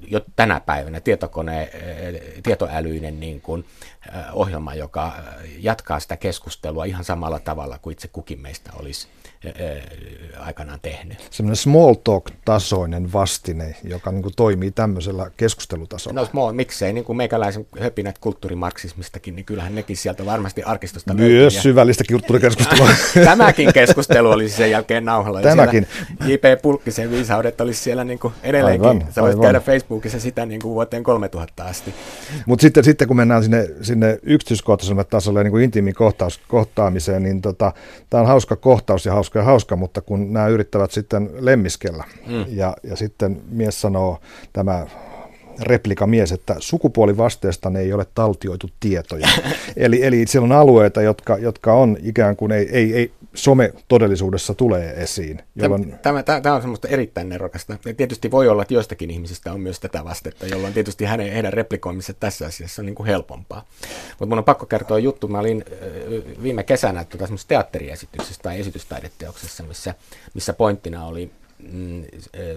jo 0.08 0.22
tänä 0.36 0.60
päivänä 0.60 1.00
tietokone, 1.00 1.70
tietoälyinen 2.44 3.20
niin 3.20 3.42
kuin, 3.42 3.66
ohjelma, 4.34 4.76
joka 4.76 5.14
jatkaa 5.60 6.00
sitä 6.00 6.18
keskustelua 6.18 6.86
ihan 6.86 7.04
samalla 7.04 7.40
tavalla 7.40 7.78
kuin 7.82 7.92
itse 7.92 8.08
kukin 8.08 8.42
meistä 8.42 8.72
olisi 8.80 9.08
aikanaan 10.40 10.80
tehnyt. 10.82 11.28
Semmoinen 11.32 11.56
small 11.56 11.94
talk-tasoinen 11.94 13.14
vastine, 13.14 13.76
joka 13.84 14.12
niin 14.12 14.22
kuin 14.24 14.34
toimii 14.36 14.72
tämmöisellä 14.72 15.32
keskustelutasolla. 15.38 16.20
No 16.22 16.26
small, 16.26 16.52
miksei 16.52 16.94
niin 16.94 17.04
kuin 17.04 17.18
meikäläisen 17.18 17.68
höpinät 17.80 18.18
kulttuurimarksismistakin, 18.18 19.36
niin 19.36 19.46
kyllähän 19.46 19.76
nekin 19.76 19.98
sieltä 19.98 20.26
varmasti 20.26 20.64
arkistosta 20.64 21.14
Myös 21.14 21.32
löytyy. 21.32 21.62
syvällistä 21.62 22.04
kulttuurikeskustelua. 22.10 22.90
Tämäkin 23.26 23.74
keskustelu 23.74 24.30
olisi 24.30 24.56
sen 24.56 24.72
jälkeen 24.72 25.06
nauhalla. 25.06 25.42
Tämäkin. 25.42 25.88
J.P. 26.26 26.62
Pulkkisen 26.62 27.12
viisaudet 27.12 27.62
olisi 27.62 27.84
siellä 27.84 28.04
niin 28.04 28.20
kuin 28.20 28.34
edelleenkin. 28.44 28.88
Aivan, 28.88 29.08
Sä 29.14 29.22
voisit 29.22 29.40
aivan. 29.40 29.42
käydä 29.42 29.60
Facebookissa 29.60 30.20
sitä 30.20 30.46
niin 30.46 30.62
kuin 30.62 30.74
vuoteen 30.74 31.04
3000 31.04 31.64
asti. 31.66 31.94
Mutta 32.46 32.62
sitten, 32.62 32.84
sitten 32.84 33.08
kun 33.08 33.18
mennään 33.18 33.44
sinne, 33.44 33.68
sinne 33.82 34.20
yksityiskohtaisemmalle 34.24 35.08
tasolle 35.10 35.40
ja 35.40 35.44
niin 35.44 35.52
kuin 35.52 35.64
intiimin 35.64 35.94
kohtaus, 35.94 36.40
kohtaamiseen, 36.48 37.24
niin 37.24 37.42
tota, 37.42 37.74
tämä 38.10 38.22
on 38.22 38.28
hauska 38.28 38.56
kohtaus 38.56 39.06
ja 39.06 39.14
hauska 39.14 39.31
ja 39.40 39.44
hauska, 39.44 39.76
mutta 39.76 40.02
kun 40.02 40.34
nämä 40.34 40.48
yrittävät 40.48 40.92
sitten 40.92 41.30
lemmiskellä 41.34 42.04
mm. 42.28 42.46
ja, 42.48 42.76
ja 42.84 42.96
sitten 42.96 43.42
mies 43.50 43.82
sanoo, 43.82 44.20
tämä 44.54 44.88
replikamies, 45.62 46.32
että 46.32 46.56
sukupuolivasteesta 46.60 47.72
ei 47.80 47.94
ole 47.94 48.06
taltioitu 48.16 48.70
tietoja. 48.80 49.28
eli, 49.76 50.04
eli 50.04 50.28
siellä 50.28 50.46
on 50.46 50.52
alueita, 50.52 51.02
jotka, 51.02 51.38
jotka 51.38 51.74
on 51.74 51.98
ikään 52.04 52.36
kuin 52.36 52.52
ei, 52.52 52.70
ei, 52.72 52.96
ei 52.96 53.12
some 53.34 53.74
todellisuudessa 53.88 54.54
tulee 54.54 55.04
esiin. 55.04 55.44
Jolloin, 55.56 55.96
Tämä, 56.02 56.24
tämä, 56.24 56.42
tämä 56.42 56.56
on 56.56 56.62
semmoista 56.62 56.88
erittäin 56.88 57.30
nerokasta. 57.30 57.78
Ja 57.86 57.94
tietysti 57.94 58.32
voi 58.32 58.48
olla, 58.48 58.62
että 58.62 58.74
joistakin 58.74 59.12
ihmisistä 59.12 59.54
on 59.54 59.62
myös 59.62 59.80
tätä 59.80 60.04
vastetta, 60.04 60.46
jolloin 60.46 60.74
tietysti 60.74 61.06
hänen, 61.06 61.34
heidän 61.34 61.54
replikoimissa 61.54 62.14
tässä 62.14 62.46
asiassa 62.46 62.82
on 62.82 62.86
niin 62.86 62.96
kuin 62.96 63.08
helpompaa. 63.08 63.66
Mutta 64.10 64.26
mun 64.26 64.38
on 64.38 64.44
pakko 64.44 64.66
kertoa 64.66 65.00
juttu. 65.00 65.28
Mä 65.28 65.40
olin 65.40 65.66
viime 66.44 66.64
kesänä 66.64 67.04
tuota 67.04 67.34
teatteriesityksessä 67.48 68.42
tai 68.44 68.60
esitystaideteoksessa, 68.60 69.64
missä, 69.64 69.96
missä 70.34 70.54
pointtina 70.54 71.06
oli 71.06 71.32
mm, 71.72 72.04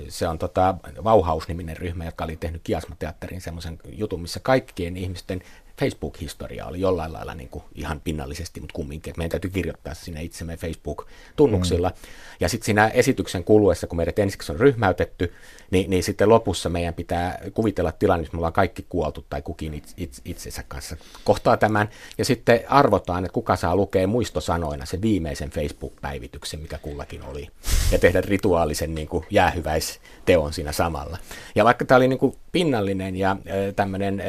se 0.08 0.28
on 0.28 0.38
tota 0.38 0.74
Vauhaus-niminen 1.04 1.76
ryhmä, 1.76 2.04
joka 2.04 2.24
oli 2.24 2.36
tehnyt 2.36 2.62
Kiasma-teatterin 2.64 3.40
semmoisen 3.40 3.78
jutun, 3.86 4.22
missä 4.22 4.40
kaikkien 4.40 4.96
ihmisten 4.96 5.42
Facebook-historia 5.78 6.66
oli 6.66 6.80
jollain 6.80 7.12
lailla 7.12 7.34
niin 7.34 7.48
kuin 7.48 7.64
ihan 7.74 8.00
pinnallisesti, 8.00 8.60
mutta 8.60 8.74
kumminkin, 8.74 9.10
että 9.10 9.18
meidän 9.18 9.30
täytyy 9.30 9.50
kirjoittaa 9.50 9.94
sinne 9.94 10.22
itsemme 10.22 10.56
Facebook-tunnuksilla. 10.56 11.88
Mm. 11.88 11.94
Ja 12.40 12.48
sitten 12.48 12.66
siinä 12.66 12.88
esityksen 12.88 13.44
kuluessa, 13.44 13.86
kun 13.86 13.96
meidät 13.96 14.18
ensiksi 14.18 14.52
on 14.52 14.60
ryhmäytetty, 14.60 15.32
niin, 15.74 15.90
niin 15.90 16.02
sitten 16.02 16.28
lopussa 16.28 16.68
meidän 16.68 16.94
pitää 16.94 17.38
kuvitella 17.54 17.92
tilanne, 17.92 18.22
missä 18.22 18.36
me 18.36 18.38
ollaan 18.38 18.52
kaikki 18.52 18.86
kuoltu 18.88 19.24
tai 19.30 19.42
kukin 19.42 19.74
itse, 19.74 19.94
itse, 19.96 20.22
itsensä 20.24 20.64
kanssa 20.68 20.96
kohtaa 21.24 21.56
tämän. 21.56 21.88
Ja 22.18 22.24
sitten 22.24 22.60
arvotaan, 22.68 23.24
että 23.24 23.34
kuka 23.34 23.56
saa 23.56 23.76
lukea 23.76 24.06
muistosanoina 24.06 24.86
sen 24.86 25.02
viimeisen 25.02 25.50
Facebook-päivityksen, 25.50 26.60
mikä 26.60 26.78
kullakin 26.78 27.22
oli. 27.22 27.48
Ja 27.92 27.98
tehdä 27.98 28.20
rituaalisen 28.20 28.94
niin 28.94 29.08
kuin 29.08 29.26
jäähyväisteon 29.30 30.52
siinä 30.52 30.72
samalla. 30.72 31.18
Ja 31.54 31.64
vaikka 31.64 31.84
tämä 31.84 31.96
oli 31.96 32.08
niin 32.08 32.18
kuin 32.18 32.36
pinnallinen 32.52 33.16
ja 33.16 33.36
tämmöinen, 33.76 34.22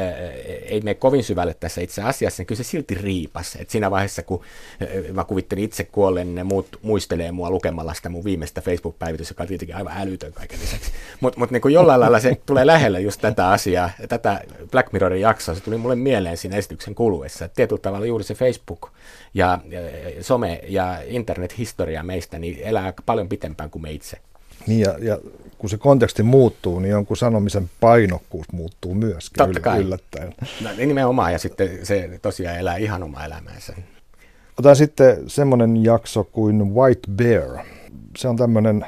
ei 0.65 0.81
mene 0.81 0.93
kovin 0.93 1.23
syvälle 1.23 1.53
tässä 1.53 1.81
itse 1.81 2.01
asiassa, 2.01 2.41
niin 2.41 2.47
kyllä 2.47 2.63
se 2.63 2.69
silti 2.69 2.95
riipas. 2.95 3.55
Et 3.59 3.69
siinä 3.69 3.91
vaiheessa, 3.91 4.23
kun 4.23 4.41
mä 5.13 5.23
kuvittelin 5.23 5.63
itse 5.63 5.83
kuolleen, 5.83 6.27
niin 6.27 6.35
ne 6.35 6.43
muut 6.43 6.79
muistelee 6.81 7.31
mua 7.31 7.49
lukemalla 7.49 7.93
sitä 7.93 8.09
mun 8.09 8.23
viimeistä 8.23 8.61
Facebook-päivitystä, 8.61 9.31
joka 9.31 9.43
on 9.43 9.47
tietenkin 9.47 9.75
aivan 9.75 9.93
älytön 9.97 10.33
kaiken 10.33 10.59
lisäksi. 10.59 10.91
Mutta 11.19 11.34
mut 11.35 11.51
niin 11.51 11.61
jollain 11.73 11.99
lailla 11.99 12.19
se 12.19 12.37
tulee 12.45 12.65
lähelle 12.65 13.01
just 13.01 13.21
tätä 13.21 13.49
asiaa, 13.49 13.89
tätä 14.09 14.41
Black 14.71 14.93
Mirrorin 14.93 15.21
jaksoa, 15.21 15.55
se 15.55 15.61
tuli 15.61 15.77
mulle 15.77 15.95
mieleen 15.95 16.37
siinä 16.37 16.57
esityksen 16.57 16.95
kuluessa. 16.95 17.45
Et 17.45 17.53
tietyllä 17.53 17.81
tavalla 17.81 18.05
juuri 18.05 18.23
se 18.23 18.33
Facebook 18.33 18.89
ja, 19.33 19.59
ja 19.69 19.79
some 20.23 20.61
ja 20.67 20.97
internet-historia 21.05 22.03
meistä 22.03 22.39
niin 22.39 22.59
elää 22.63 22.93
paljon 23.05 23.29
pitempään 23.29 23.69
kuin 23.69 23.81
me 23.81 23.91
itse. 23.91 24.17
Niin 24.67 24.79
ja, 24.79 24.95
ja 24.99 25.17
kun 25.57 25.69
se 25.69 25.77
konteksti 25.77 26.23
muuttuu, 26.23 26.79
niin 26.79 26.91
jonkun 26.91 27.17
sanomisen 27.17 27.69
painokkuus 27.79 28.45
muuttuu 28.51 28.95
myöskin 28.95 29.37
Totta 29.37 29.59
kai. 29.59 29.79
yllättäen. 29.79 30.33
No, 30.61 30.69
nimenomaan, 30.77 31.31
ja 31.31 31.39
sitten 31.39 31.85
se 31.85 32.19
tosiaan 32.21 32.57
elää 32.57 32.77
ihan 32.77 33.03
omaa 33.03 33.25
elämäänsä. 33.25 33.73
Otan 34.59 34.75
sitten 34.75 35.29
semmoinen 35.29 35.83
jakso 35.83 36.23
kuin 36.23 36.75
White 36.75 37.11
Bear. 37.11 37.65
Se 38.17 38.27
on 38.27 38.37
tämmöinen, 38.37 38.85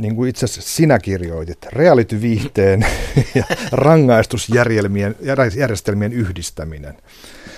niin 0.00 0.16
kuin 0.16 0.30
itse 0.30 0.44
asiassa 0.44 0.76
sinä 0.76 0.98
kirjoitit, 0.98 1.66
reality-viihteen 1.72 2.86
ja 3.34 3.44
rangaistusjärjestelmien 3.72 5.16
järjestelmien 5.56 6.12
yhdistäminen. 6.12 6.96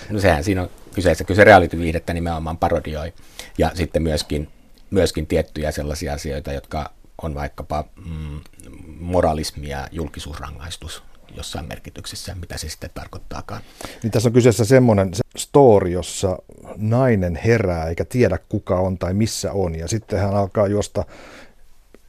No 0.09 0.19
sehän 0.19 0.43
siinä 0.43 0.61
on 0.61 0.69
kyseessä, 0.93 1.23
kyllä 1.23 1.35
se 1.35 1.43
reality-viihdettä 1.43 2.13
nimenomaan 2.13 2.57
parodioi, 2.57 3.13
ja 3.57 3.71
sitten 3.73 4.03
myöskin, 4.03 4.47
myöskin 4.91 5.27
tiettyjä 5.27 5.71
sellaisia 5.71 6.13
asioita, 6.13 6.53
jotka 6.53 6.91
on 7.21 7.35
vaikkapa 7.35 7.83
mm, 8.05 8.39
moralismi 8.99 9.69
ja 9.69 9.87
julkisuusrangaistus 9.91 11.03
jossain 11.35 11.67
merkityksessä, 11.67 12.35
mitä 12.35 12.57
se 12.57 12.69
sitten 12.69 12.89
tarkoittaakaan. 12.93 13.61
Niin 14.03 14.11
tässä 14.11 14.29
on 14.29 14.33
kyseessä 14.33 14.65
semmoinen 14.65 15.13
se 15.13 15.21
story, 15.37 15.89
jossa 15.89 16.37
nainen 16.75 17.35
herää 17.35 17.89
eikä 17.89 18.05
tiedä 18.05 18.39
kuka 18.49 18.79
on 18.79 18.97
tai 18.97 19.13
missä 19.13 19.51
on, 19.51 19.75
ja 19.75 19.87
sitten 19.87 20.19
hän 20.19 20.35
alkaa 20.35 20.67
juosta 20.67 21.05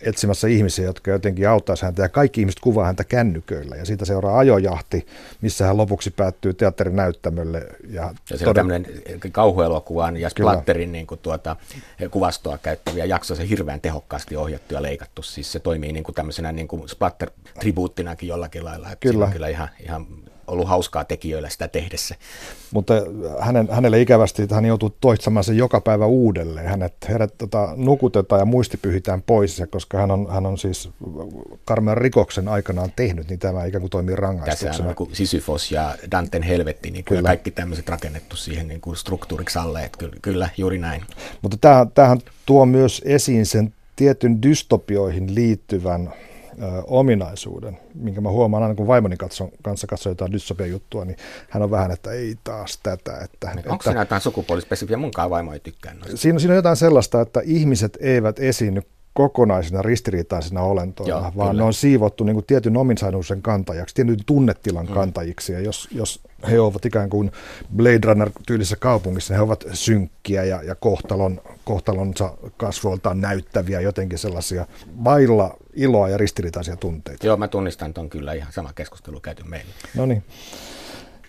etsimässä 0.00 0.48
ihmisiä, 0.48 0.84
jotka 0.84 1.10
jotenkin 1.10 1.48
auttaisi 1.48 1.84
häntä, 1.84 2.02
ja 2.02 2.08
kaikki 2.08 2.40
ihmiset 2.40 2.60
kuvaa 2.60 2.86
häntä 2.86 3.04
kännyköillä, 3.04 3.76
ja 3.76 3.84
siitä 3.84 4.04
seuraa 4.04 4.38
ajojahti, 4.38 5.06
missä 5.40 5.66
hän 5.66 5.76
lopuksi 5.76 6.10
päättyy 6.10 6.54
teatterinäyttämölle. 6.54 7.66
Ja, 7.88 8.14
ja 8.30 8.38
se 8.38 8.48
on 8.48 8.54
tämmöinen 8.54 8.86
kauhuelokuvan 9.32 10.16
ja 10.16 10.30
splatterin 10.30 10.92
niin 10.92 11.06
kuin 11.06 11.20
tuota, 11.22 11.56
kuvastoa 12.10 12.58
käyttäviä 12.58 13.04
jaksoja, 13.04 13.36
se 13.36 13.48
hirveän 13.48 13.80
tehokkaasti 13.80 14.36
ohjattu 14.36 14.74
ja 14.74 14.82
leikattu, 14.82 15.22
siis 15.22 15.52
se 15.52 15.60
toimii 15.60 15.92
niin 15.92 16.04
kuin 16.04 16.14
tämmöisenä 16.14 16.52
niin 16.52 16.68
kuin 16.68 16.82
splatter-tribuuttinakin 16.88 18.28
jollakin 18.28 18.64
lailla, 18.64 18.92
että 18.92 19.08
kyllä. 19.08 19.24
on 19.24 19.32
kyllä 19.32 19.48
ihan, 19.48 19.68
ihan 19.80 20.06
ollut 20.46 20.68
hauskaa 20.68 21.04
tekijöillä 21.04 21.48
sitä 21.48 21.68
tehdessä. 21.68 22.14
Mutta 22.70 22.94
hänen, 23.40 23.68
hänelle 23.70 24.00
ikävästi, 24.00 24.42
että 24.42 24.54
hän 24.54 24.64
joutuu 24.64 24.96
toistamaan 25.00 25.44
sen 25.44 25.56
joka 25.56 25.80
päivä 25.80 26.06
uudelleen. 26.06 26.68
Hänet, 26.68 26.94
hänet 27.08 27.38
tota, 27.38 27.68
nukutetaan 27.76 28.40
ja 28.40 28.44
muisti 28.44 28.76
pyhitään 28.76 29.22
pois, 29.22 29.62
koska 29.70 29.98
hän 29.98 30.10
on, 30.10 30.26
hän 30.30 30.46
on 30.46 30.58
siis 30.58 30.90
karmean 31.64 31.96
rikoksen 31.96 32.48
aikanaan 32.48 32.92
tehnyt, 32.96 33.28
niin 33.28 33.38
tämä 33.38 33.64
ikään 33.64 33.80
kuin 33.80 33.90
toimii 33.90 34.16
rangaistuksena. 34.16 34.70
Tässä 34.70 34.82
on 34.82 35.06
niin 35.06 35.16
Sisyfos 35.16 35.72
ja 35.72 35.94
Danten 36.10 36.42
helvetti, 36.42 36.90
niin 36.90 37.04
kyllä, 37.04 37.18
kyllä 37.18 37.28
kaikki 37.28 37.50
tämmöiset 37.50 37.88
rakennettu 37.88 38.36
siihen 38.36 38.68
niin 38.68 38.80
kuin 38.80 38.96
struktuuriksi 38.96 39.58
alle, 39.58 39.84
että 39.84 39.98
kyllä, 39.98 40.16
kyllä 40.22 40.48
juuri 40.56 40.78
näin. 40.78 41.02
Mutta 41.42 41.86
tämähän 41.94 42.20
tuo 42.46 42.66
myös 42.66 43.02
esiin 43.04 43.46
sen 43.46 43.74
tietyn 43.96 44.42
dystopioihin 44.42 45.34
liittyvän 45.34 46.12
ö, 46.62 46.82
ominaisuuden, 46.86 47.78
minkä 47.94 48.20
mä 48.20 48.30
huomaan 48.30 48.62
aina 48.62 48.74
kun 48.74 48.86
vaimoni 48.86 49.16
katson, 49.16 49.48
kanssa 49.62 49.86
katsoo 49.86 50.10
jotain 50.10 50.32
dystopia 50.32 50.66
juttua, 50.66 51.04
niin 51.04 51.16
hän 51.50 51.62
on 51.62 51.70
vähän, 51.70 51.90
että 51.90 52.10
ei 52.12 52.34
taas 52.44 52.78
tätä. 52.82 53.18
Että, 53.18 53.50
Onko 53.50 53.74
että, 53.74 53.84
siinä 53.84 54.00
jotain 54.00 54.20
sukupuolispesifiä? 54.20 54.96
Munkaan 54.96 55.30
vaimo 55.30 55.52
ei 55.52 55.60
tykkää 55.60 55.94
noista. 55.94 56.16
Siinä, 56.16 56.38
siinä 56.38 56.52
on 56.52 56.56
jotain 56.56 56.76
sellaista, 56.76 57.20
että 57.20 57.40
ihmiset 57.44 57.98
eivät 58.00 58.38
esiinny 58.38 58.82
kokonaisina 59.16 59.82
ristiriitaisina 59.82 60.62
olentoina, 60.62 61.10
Joo, 61.10 61.20
vaan 61.20 61.32
kyllä. 61.50 61.52
ne 61.52 61.66
on 61.66 61.74
siivottu 61.74 62.24
niin 62.24 62.34
kuin 62.34 62.46
tietyn 62.46 62.76
ominsaisuuden 62.76 63.42
kantajaksi, 63.42 63.94
tietyn 63.94 64.16
tunnetilan 64.26 64.86
mm. 64.86 64.94
kantajiksi. 64.94 65.52
Ja 65.52 65.60
jos, 65.60 65.88
jos 65.92 66.20
he 66.50 66.60
ovat 66.60 66.84
ikään 66.84 67.10
kuin 67.10 67.32
Blade 67.76 68.00
Runner-tyylisessä 68.04 68.76
kaupungissa, 68.76 69.34
he 69.34 69.40
ovat 69.40 69.64
synkkiä 69.72 70.44
ja, 70.44 70.62
ja 70.62 70.74
kohtalon, 70.74 71.40
kohtalonsa 71.64 72.32
kasvoiltaan 72.56 73.20
näyttäviä, 73.20 73.80
jotenkin 73.80 74.18
sellaisia 74.18 74.66
vailla 75.04 75.56
iloa 75.74 76.08
ja 76.08 76.16
ristiriitaisia 76.16 76.76
tunteita. 76.76 77.26
Joo, 77.26 77.36
mä 77.36 77.48
tunnistan 77.48 77.94
tuon 77.94 78.10
kyllä 78.10 78.32
ihan 78.32 78.52
sama 78.52 78.72
keskustelu 78.72 79.20
käyty 79.20 79.44
meillä. 79.44 79.70
No 79.94 80.06
niin. 80.06 80.24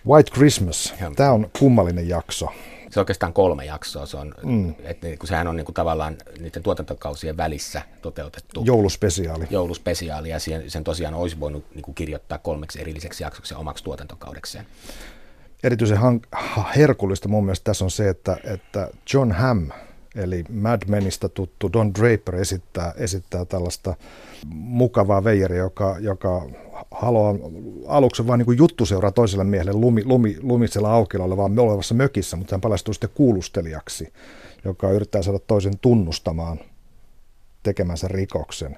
White 0.06 0.30
Christmas. 0.30 0.94
Tämä 1.16 1.32
on 1.32 1.50
kummallinen 1.58 2.08
jakso 2.08 2.48
se 2.90 3.00
on 3.00 3.02
oikeastaan 3.02 3.32
kolme 3.32 3.64
jaksoa. 3.64 4.06
Se 4.06 4.16
on, 4.16 4.34
mm. 4.42 4.74
et, 4.84 5.02
niin, 5.02 5.18
kun 5.18 5.28
sehän 5.28 5.46
on 5.46 5.56
niin 5.56 5.64
kuin, 5.64 5.74
tavallaan 5.74 6.16
niiden 6.40 6.62
tuotantokausien 6.62 7.36
välissä 7.36 7.82
toteutettu. 8.02 8.62
Jouluspesiaali. 8.64 9.46
Jouluspesiaali, 9.50 10.28
ja 10.28 10.38
sen, 10.38 10.70
sen 10.70 10.84
tosiaan 10.84 11.14
olisi 11.14 11.40
voinut 11.40 11.64
niin 11.74 11.82
kuin, 11.82 11.94
kirjoittaa 11.94 12.38
kolmeksi 12.38 12.80
erilliseksi 12.80 13.22
jaksoksi 13.22 13.54
ja 13.54 13.58
omaksi 13.58 13.84
tuotantokaudekseen. 13.84 14.66
Erityisen 15.62 15.98
hank- 15.98 16.76
herkullista 16.76 17.28
mun 17.28 17.44
mielestä 17.44 17.64
tässä 17.64 17.84
on 17.84 17.90
se, 17.90 18.08
että, 18.08 18.36
että 18.44 18.90
John 19.14 19.32
Hamm, 19.32 19.70
eli 20.14 20.44
Mad 20.52 20.82
Menistä 20.88 21.28
tuttu 21.28 21.72
Don 21.72 21.94
Draper 21.94 22.36
esittää, 22.36 22.94
esittää 22.96 23.44
tällaista 23.44 23.94
mukavaa 24.54 25.24
veijeriä, 25.24 25.58
joka, 25.58 25.96
joka 26.00 26.46
haluaa 26.90 27.34
aluksi 27.86 28.26
vain 28.26 28.38
niin 28.38 28.58
juttu 28.58 28.86
seuraa 28.86 29.12
toiselle 29.12 29.44
miehelle 29.44 29.72
lumi, 29.72 30.04
lumi, 30.04 30.36
lumisella 30.42 30.92
aukilla 30.92 31.36
vaan 31.36 31.58
olevassa 31.58 31.94
mökissä, 31.94 32.36
mutta 32.36 32.54
hän 32.54 32.60
paljastuu 32.60 32.94
sitten 32.94 33.10
kuulustelijaksi, 33.14 34.12
joka 34.64 34.90
yrittää 34.90 35.22
saada 35.22 35.38
toisen 35.38 35.78
tunnustamaan 35.78 36.60
tekemänsä 37.62 38.08
rikoksen. 38.08 38.76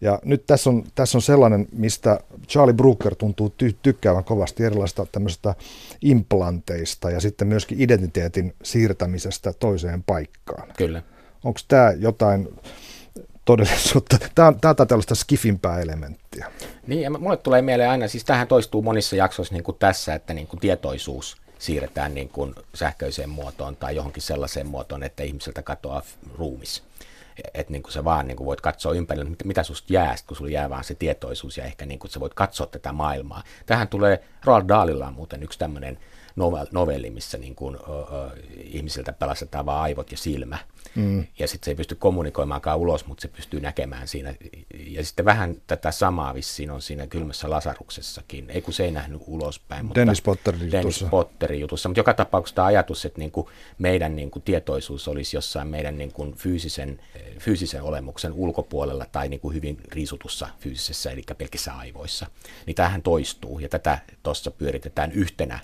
Ja 0.00 0.18
nyt 0.24 0.46
tässä 0.46 0.70
on, 0.70 0.84
tässä 0.94 1.18
on 1.18 1.22
sellainen, 1.22 1.66
mistä 1.72 2.20
Charlie 2.48 2.74
Brooker 2.74 3.14
tuntuu 3.14 3.54
ty- 3.62 3.76
tykkäävän 3.82 4.24
kovasti 4.24 4.64
erilaista 4.64 5.06
tämmöistä 5.12 5.54
implanteista 6.02 7.10
ja 7.10 7.20
sitten 7.20 7.48
myöskin 7.48 7.80
identiteetin 7.80 8.54
siirtämisestä 8.62 9.52
toiseen 9.52 10.02
paikkaan. 10.02 10.68
Kyllä. 10.76 11.02
Onko 11.44 11.60
tämä 11.68 11.92
jotain 11.98 12.48
todellisuutta. 13.44 14.18
Tämä 14.34 14.48
on, 14.48 14.60
tämä 14.60 14.74
on 14.80 14.86
tällaista 14.86 15.14
skifimpää 15.14 15.80
elementtiä. 15.80 16.50
Niin, 16.86 17.02
ja 17.02 17.10
mulle 17.10 17.36
tulee 17.36 17.62
mieleen 17.62 17.90
aina, 17.90 18.08
siis 18.08 18.24
tähän 18.24 18.48
toistuu 18.48 18.82
monissa 18.82 19.16
jaksoissa 19.16 19.54
niin 19.54 19.64
kuin 19.64 19.76
tässä, 19.78 20.14
että 20.14 20.34
niin 20.34 20.46
kuin 20.46 20.60
tietoisuus 20.60 21.36
siirretään 21.58 22.14
niin 22.14 22.28
kuin 22.28 22.54
sähköiseen 22.74 23.30
muotoon 23.30 23.76
tai 23.76 23.96
johonkin 23.96 24.22
sellaiseen 24.22 24.66
muotoon, 24.66 25.02
että 25.02 25.22
ihmiseltä 25.22 25.62
katoaa 25.62 26.02
ruumis. 26.38 26.82
Että 27.54 27.72
niin 27.72 27.82
kuin 27.82 27.92
sä 27.92 28.04
vaan 28.04 28.26
niin 28.26 28.36
kuin 28.36 28.46
voit 28.46 28.60
katsoa 28.60 28.92
ympärillä, 28.92 29.30
mitä 29.44 29.62
susta 29.62 29.92
jää, 29.92 30.14
kun 30.26 30.36
sulla 30.36 30.50
jää 30.50 30.70
vaan 30.70 30.84
se 30.84 30.94
tietoisuus 30.94 31.56
ja 31.56 31.64
ehkä 31.64 31.86
niin 31.86 31.98
kuin 31.98 32.10
sä 32.10 32.20
voit 32.20 32.34
katsoa 32.34 32.66
tätä 32.66 32.92
maailmaa. 32.92 33.42
Tähän 33.66 33.88
tulee, 33.88 34.24
Roald 34.44 34.68
Dahlilla 34.68 35.06
on 35.06 35.14
muuten 35.14 35.42
yksi 35.42 35.58
tämmöinen 35.58 35.98
novelli, 36.72 37.10
missä 37.10 37.38
niin 37.38 37.54
kuin, 37.54 37.76
ö, 37.76 37.78
ö, 37.78 38.30
ihmisiltä 38.62 39.12
pelastetaan 39.12 39.66
vaan 39.66 39.82
aivot 39.82 40.10
ja 40.10 40.16
silmä. 40.18 40.58
Mm. 40.94 41.26
Ja 41.38 41.48
sitten 41.48 41.64
se 41.64 41.70
ei 41.70 41.74
pysty 41.74 41.94
kommunikoimaankaan 41.94 42.78
ulos, 42.78 43.06
mutta 43.06 43.22
se 43.22 43.28
pystyy 43.28 43.60
näkemään 43.60 44.08
siinä. 44.08 44.34
Ja 44.86 45.04
sitten 45.04 45.24
vähän 45.24 45.56
tätä 45.66 45.90
samaa 45.90 46.34
vissiin 46.34 46.70
on 46.70 46.82
siinä 46.82 47.06
kylmässä 47.06 47.50
lasaruksessakin. 47.50 48.50
Ei 48.50 48.62
kun 48.62 48.74
se 48.74 48.84
ei 48.84 48.90
nähnyt 48.90 49.22
ulospäin. 49.26 49.84
Mutta 49.86 50.00
Dennis 50.00 50.22
Potterin 50.22 50.60
Dennis 50.60 50.84
jutussa. 50.84 51.06
Potterin 51.06 51.60
jutussa. 51.60 51.88
Mutta 51.88 52.00
joka 52.00 52.14
tapauksessa 52.14 52.54
tämä 52.54 52.66
ajatus, 52.66 53.04
että 53.04 53.18
niin 53.18 53.30
kuin 53.30 53.46
meidän 53.78 54.16
niin 54.16 54.30
kuin 54.30 54.42
tietoisuus 54.42 55.08
olisi 55.08 55.36
jossain 55.36 55.68
meidän 55.68 55.98
niin 55.98 56.12
kuin 56.12 56.34
fyysisen, 56.34 57.00
fyysisen 57.38 57.82
olemuksen 57.82 58.32
ulkopuolella 58.32 59.06
tai 59.12 59.28
niin 59.28 59.40
kuin 59.40 59.54
hyvin 59.54 59.78
riisutussa 59.92 60.48
fyysisessä, 60.60 61.10
eli 61.10 61.22
pelkissä 61.38 61.74
aivoissa, 61.74 62.26
niin 62.66 62.74
tähän 62.74 63.02
toistuu. 63.02 63.58
Ja 63.58 63.68
tätä 63.68 63.98
tuossa 64.22 64.50
pyöritetään 64.50 65.12
yhtenä 65.12 65.58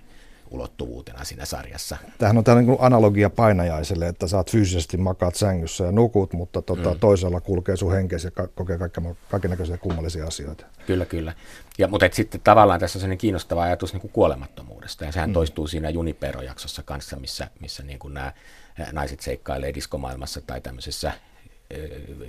ulottuvuutena 0.52 1.24
siinä 1.24 1.44
sarjassa. 1.44 1.96
Tämähän 2.18 2.38
on 2.38 2.44
tällainen 2.44 2.76
analogia 2.80 3.30
painajaiselle, 3.30 4.08
että 4.08 4.26
saat 4.26 4.50
fyysisesti 4.50 4.96
makaat 4.96 5.34
sängyssä 5.34 5.84
ja 5.84 5.92
nukut, 5.92 6.32
mutta 6.32 6.62
tota, 6.62 6.94
mm. 6.94 7.00
toisella 7.00 7.40
kulkee 7.40 7.76
sun 7.76 7.92
henkeisi 7.92 8.26
ja 8.36 8.46
kokee 8.54 8.78
kaikenlaisia 9.30 9.78
kummallisia 9.78 10.26
asioita. 10.26 10.66
Kyllä, 10.86 11.04
kyllä. 11.04 11.34
Ja, 11.78 11.88
mutta 11.88 12.06
et 12.06 12.14
sitten 12.14 12.40
tavallaan 12.44 12.80
tässä 12.80 12.96
on 12.96 13.00
sellainen 13.00 13.18
kiinnostava 13.18 13.62
ajatus 13.62 13.92
niin 13.92 14.00
kuin 14.00 14.12
kuolemattomuudesta, 14.12 15.04
ja 15.04 15.12
sehän 15.12 15.30
mm. 15.30 15.34
toistuu 15.34 15.66
siinä 15.66 15.90
Junipero-jaksossa 15.90 16.82
kanssa, 16.82 17.16
missä, 17.16 17.48
missä 17.60 17.82
niin 17.82 17.98
kuin 17.98 18.14
nämä 18.14 18.32
naiset 18.92 19.20
seikkailee 19.20 19.74
diskomaailmassa 19.74 20.40
tai 20.40 20.60
tämmöisessä 20.60 21.12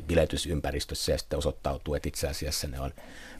biletysympäristössä 0.08 1.12
ja 1.12 1.17
sitten 1.17 1.39
osoittautuu, 1.39 1.95
että 1.95 2.10
itse 2.10 2.27
asiassa 2.27 2.67
ne 2.67 2.79
on 2.79 2.91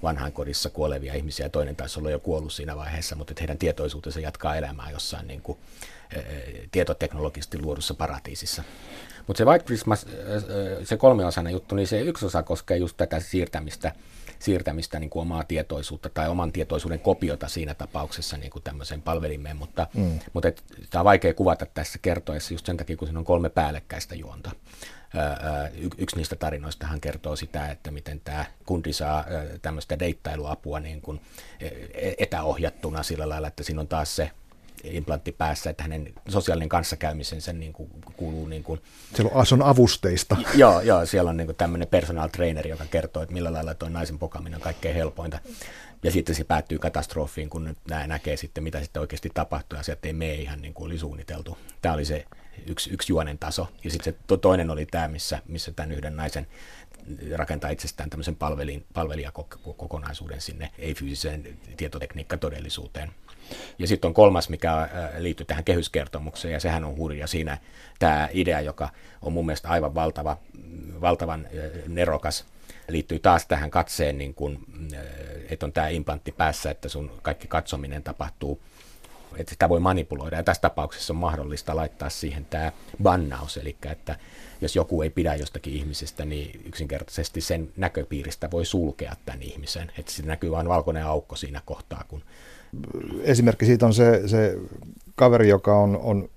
vanhainkodissa 0.04 0.70
kuolevia 0.70 1.14
ihmisiä. 1.14 1.50
Toinen 1.50 1.76
taisi 1.76 2.00
olla 2.00 2.12
jo 2.12 2.20
kuollut 2.20 2.54
siinä 2.54 2.76
vaiheessa, 2.76 3.16
mutta 3.16 3.32
että 3.32 3.42
heidän 3.42 3.58
tietoisuutensa 3.58 4.20
jatkaa 4.20 4.56
elämää 4.56 4.92
jossain 4.92 5.28
niin 5.28 5.42
kuin, 5.42 5.58
tietoteknologisesti 6.72 7.62
luodussa 7.62 7.94
paratiisissa. 7.94 8.64
Mutta 9.28 9.38
se 9.38 9.46
White 9.46 9.66
Christmas, 9.66 10.06
se 10.84 10.98
kolmeosainen 10.98 11.54
juttu, 11.54 11.76
niin 11.76 11.88
se 11.88 12.02
yksi 12.02 12.26
osa 12.26 12.44
koskee 12.44 12.78
just 12.78 12.98
tätä 12.98 13.20
siirtämistä, 13.20 13.92
siirtämistä 14.40 15.00
niin 15.00 15.10
kuin 15.10 15.22
omaa 15.22 15.44
tietoisuutta 15.44 16.10
tai 16.10 16.30
oman 16.30 16.52
tietoisuuden 16.52 17.00
kopiota 17.00 17.48
siinä 17.48 17.74
tapauksessa 17.74 18.38
niin 18.38 18.52
kuin 18.52 18.64
tämmöiseen 18.64 19.02
palvelimeen, 19.02 19.58
mutta, 19.58 19.88
mm. 19.94 20.20
mutta 20.34 20.52
tämä 20.90 21.02
on 21.02 21.06
vaikea 21.06 21.34
kuvata 21.34 21.66
tässä 21.66 22.00
kertoessa 22.02 22.54
just 22.54 22.66
sen 22.66 22.78
takia, 22.78 22.98
kun 22.98 23.08
siinä 23.08 23.20
on 23.20 23.26
kolme 23.26 23.50
päällekkäistä 23.50 24.16
juonta 24.16 24.52
yksi 25.98 26.16
niistä 26.16 26.36
tarinoista 26.36 26.88
hän 26.88 27.02
kertoo 27.02 27.36
sitä, 27.36 27.72
että 27.72 27.92
miten 27.92 28.22
tämä 28.24 28.46
kundi 28.66 28.94
saa 28.94 29.26
tämmöistä 29.62 30.00
deittailuapua 30.00 30.80
niin 30.80 31.02
kuin 31.02 31.22
e, 31.60 31.68
e, 31.68 32.14
etäohjattuna 32.18 33.04
sillä 33.04 33.30
lailla, 33.30 33.48
että 33.48 33.64
siinä 33.64 33.82
on 33.82 33.88
taas 33.88 34.16
se 34.16 34.32
implantti 34.84 35.32
päässä, 35.32 35.70
että 35.70 35.84
hänen 35.84 36.14
sosiaalinen 36.30 36.70
kanssakäymisensä 36.70 37.54
niin 37.54 37.74
kuin, 37.74 37.90
kuuluu... 38.18 38.48
Niin 38.48 38.64
kuin, 38.64 38.82
siellä 39.16 39.32
on, 39.34 39.46
on 39.52 39.62
avusteista. 39.62 40.38
Joo, 40.56 40.82
joo 40.82 41.06
siellä 41.06 41.30
on 41.30 41.38
niin 41.38 41.48
kuin 41.48 41.56
tämmöinen 41.56 41.88
personal 41.88 42.28
trainer, 42.28 42.68
joka 42.68 42.86
kertoo, 42.86 43.24
että 43.24 43.34
millä 43.34 43.54
lailla 43.54 43.74
tuo 43.74 43.90
naisen 43.90 44.20
pokaminen 44.20 44.56
on 44.58 44.62
kaikkein 44.62 44.96
helpointa. 44.96 45.40
Ja 46.04 46.12
sitten 46.12 46.36
se 46.36 46.44
päättyy 46.44 46.80
katastrofiin, 46.80 47.50
kun 47.50 47.76
nämä 47.90 48.08
näkee 48.08 48.38
sitten, 48.38 48.64
mitä 48.64 48.82
sitten 48.82 49.00
oikeasti 49.00 49.32
tapahtuu, 49.34 49.78
ja 49.78 49.84
sieltä 49.84 50.08
ei 50.08 50.14
mene 50.14 50.34
ihan 50.34 50.62
niin 50.62 50.74
kuin 50.74 50.86
oli 50.86 50.98
suunniteltu. 50.98 51.58
Tämä 51.82 51.96
oli 51.96 52.06
se 52.06 52.26
yksi, 52.68 52.94
yksi 52.94 53.12
juonen 53.12 53.38
taso. 53.38 53.68
Ja 53.84 53.92
sitten 53.92 54.14
se 54.14 54.38
toinen 54.38 54.70
oli 54.70 54.86
tämä, 54.86 55.08
missä, 55.08 55.42
missä 55.48 55.72
tämän 55.72 55.92
yhden 55.92 56.16
naisen 56.16 56.48
rakentaa 57.36 57.70
itsestään 57.70 58.10
tämmöisen 58.10 58.36
palvelin, 58.36 58.86
palvelijakokonaisuuden 58.94 60.42
sinne 60.42 60.72
ei-fyysiseen 60.78 61.58
tietotekniikkatodellisuuteen. 61.78 63.12
Ja 63.80 63.88
sitten 63.88 64.08
on 64.08 64.14
kolmas, 64.14 64.50
mikä 64.50 64.82
äh, 64.82 64.90
liittyy 65.18 65.46
tähän 65.46 65.64
kehyskertomukseen, 65.64 66.52
ja 66.52 66.60
sehän 66.60 66.84
on 66.84 66.98
hurja 66.98 67.28
siinä 67.28 67.58
tämä 68.00 68.30
idea, 68.32 68.62
joka 68.62 68.90
on 69.22 69.34
mun 69.34 69.46
mielestä 69.46 69.70
aivan 69.70 69.96
valtava, 69.96 70.38
valtavan 71.02 71.46
äh, 71.46 71.88
nerokas, 71.88 72.46
liittyy 72.90 73.20
taas 73.20 73.46
tähän 73.46 73.72
katseen, 73.72 74.18
niin 74.18 74.34
kun, 74.34 74.66
äh, 74.94 75.02
että 75.50 75.66
on 75.66 75.74
tämä 75.74 75.88
implantti 75.88 76.32
päässä, 76.32 76.72
että 76.72 76.90
sun 76.90 77.12
kaikki 77.22 77.48
katsominen 77.48 78.04
tapahtuu 78.04 78.62
että 79.38 79.50
sitä 79.54 79.70
voi 79.70 79.80
manipuloida. 79.80 80.36
Ja 80.36 80.44
tässä 80.44 80.62
tapauksessa 80.62 81.14
on 81.14 81.18
mahdollista 81.18 81.76
laittaa 81.76 82.10
siihen 82.10 82.46
tämä 82.46 82.72
bannaus, 83.04 83.58
eli 83.58 83.76
että 83.92 84.16
jos 84.62 84.76
joku 84.76 85.02
ei 85.02 85.10
pidä 85.10 85.36
jostakin 85.36 85.74
ihmisestä, 85.74 86.26
niin 86.26 86.62
yksinkertaisesti 86.66 87.42
sen 87.42 87.70
näköpiiristä 87.78 88.52
voi 88.52 88.66
sulkea 88.66 89.16
tämän 89.26 89.42
ihmisen. 89.42 89.92
Että 89.98 90.12
se 90.12 90.24
näkyy 90.24 90.52
vain 90.52 90.68
valkoinen 90.68 91.06
aukko 91.06 91.36
siinä 91.36 91.62
kohtaa. 91.66 92.04
Kun... 92.08 92.22
Esimerkki 93.24 93.66
siitä 93.66 93.86
on 93.86 93.94
se, 93.94 94.28
se 94.28 94.58
kaveri, 95.16 95.50
joka 95.50 95.78
on, 95.78 96.00
on 96.04 96.30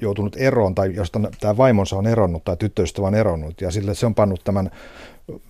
joutunut 0.00 0.36
eroon 0.36 0.74
tai 0.74 0.94
josta 0.94 1.20
tämä 1.40 1.56
vaimonsa 1.56 1.96
on 1.96 2.06
eronnut 2.06 2.44
tai 2.44 2.56
tyttöystävä 2.56 3.06
on 3.06 3.14
eronnut 3.14 3.60
ja 3.60 3.70
sille 3.70 3.94
se 3.94 4.06
on 4.06 4.14
pannut 4.14 4.44
tämän 4.44 4.70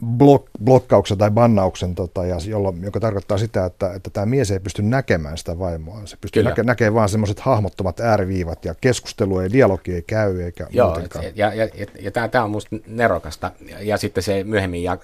blok, 0.06 0.50
blokkauksen 0.64 1.18
tai 1.18 1.30
bannauksen, 1.30 1.94
tota, 1.94 2.26
ja 2.26 2.36
jolloin, 2.48 2.82
joka 2.82 3.00
tarkoittaa 3.00 3.38
sitä, 3.38 3.64
että, 3.64 3.94
että 3.94 4.10
tämä 4.10 4.26
mies 4.26 4.50
ei 4.50 4.60
pysty 4.60 4.82
näkemään 4.82 5.38
sitä 5.38 5.58
vaimoa. 5.58 6.06
Se 6.06 6.16
pystyy 6.20 6.42
näke, 6.42 6.62
näkemään 6.62 6.94
vain 6.94 7.08
semmoiset 7.08 7.40
hahmottomat 7.40 8.00
ääriviivat, 8.00 8.64
ja 8.64 8.74
keskustelu 8.74 9.38
ei, 9.38 9.52
dialogi 9.52 9.94
ei 9.94 10.02
käy, 10.02 10.42
eikä 10.42 10.66
Joo, 10.70 10.86
muutenkaan. 10.86 11.24
ja, 11.24 11.54
ja, 11.54 11.64
ja, 11.64 11.86
ja 12.00 12.10
tämä 12.10 12.44
on 12.44 12.50
minusta 12.50 12.76
nerokasta, 12.86 13.52
ja, 13.68 13.82
ja 13.82 13.96
sitten 13.96 14.22
se 14.22 14.44
myöhemmin 14.44 14.82
ja, 14.82 14.98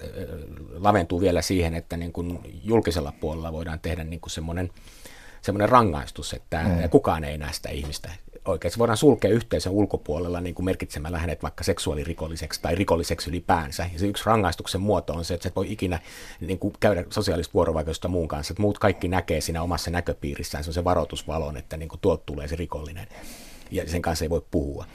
laventuu 0.73 1.21
vielä 1.21 1.41
siihen, 1.41 1.73
että 1.73 1.97
niin 1.97 2.13
kun 2.13 2.39
julkisella 2.63 3.13
puolella 3.19 3.53
voidaan 3.53 3.79
tehdä 3.79 4.03
niin 4.03 4.21
semmoinen 4.27 4.69
semmoinen 5.41 5.69
rangaistus, 5.69 6.33
että 6.33 6.63
mm. 6.63 6.89
kukaan 6.89 7.23
ei 7.23 7.37
näe 7.37 7.53
sitä 7.53 7.69
ihmistä 7.69 8.09
oikein. 8.51 8.71
Se 8.71 8.77
voidaan 8.77 8.97
sulkea 8.97 9.31
yhteisön 9.31 9.73
ulkopuolella 9.73 10.41
niin 10.41 10.55
kuin 10.55 10.65
merkitsemällä 10.65 11.17
hänet 11.17 11.43
vaikka 11.43 11.63
seksuaalirikolliseksi 11.63 12.61
tai 12.61 12.75
rikolliseksi 12.75 13.29
ylipäänsä. 13.29 13.89
Ja 13.93 13.99
se 13.99 14.07
yksi 14.07 14.25
rangaistuksen 14.25 14.81
muoto 14.81 15.13
on 15.13 15.25
se, 15.25 15.33
että 15.33 15.43
sä 15.43 15.49
et 15.49 15.55
voi 15.55 15.71
ikinä 15.71 15.99
niin 16.39 16.59
kuin 16.59 16.73
käydä 16.79 17.03
sosiaalista 17.09 17.53
vuorovaikutusta 17.53 18.07
muun 18.07 18.27
kanssa. 18.27 18.51
Että 18.51 18.61
muut 18.61 18.79
kaikki 18.79 19.07
näkee 19.07 19.41
siinä 19.41 19.63
omassa 19.63 19.91
näköpiirissään. 19.91 20.63
Se 20.63 20.69
on 20.69 20.73
se 20.73 20.83
varoitusvalon, 20.83 21.57
että 21.57 21.77
niin 21.77 21.89
kuin 21.89 22.01
tuolta 22.01 22.23
tulee 22.25 22.47
se 22.47 22.55
rikollinen. 22.55 23.07
Ja 23.71 23.89
sen 23.89 24.01
kanssa 24.01 24.25
ei 24.25 24.29
voi 24.29 24.41
puhua. 24.51 24.85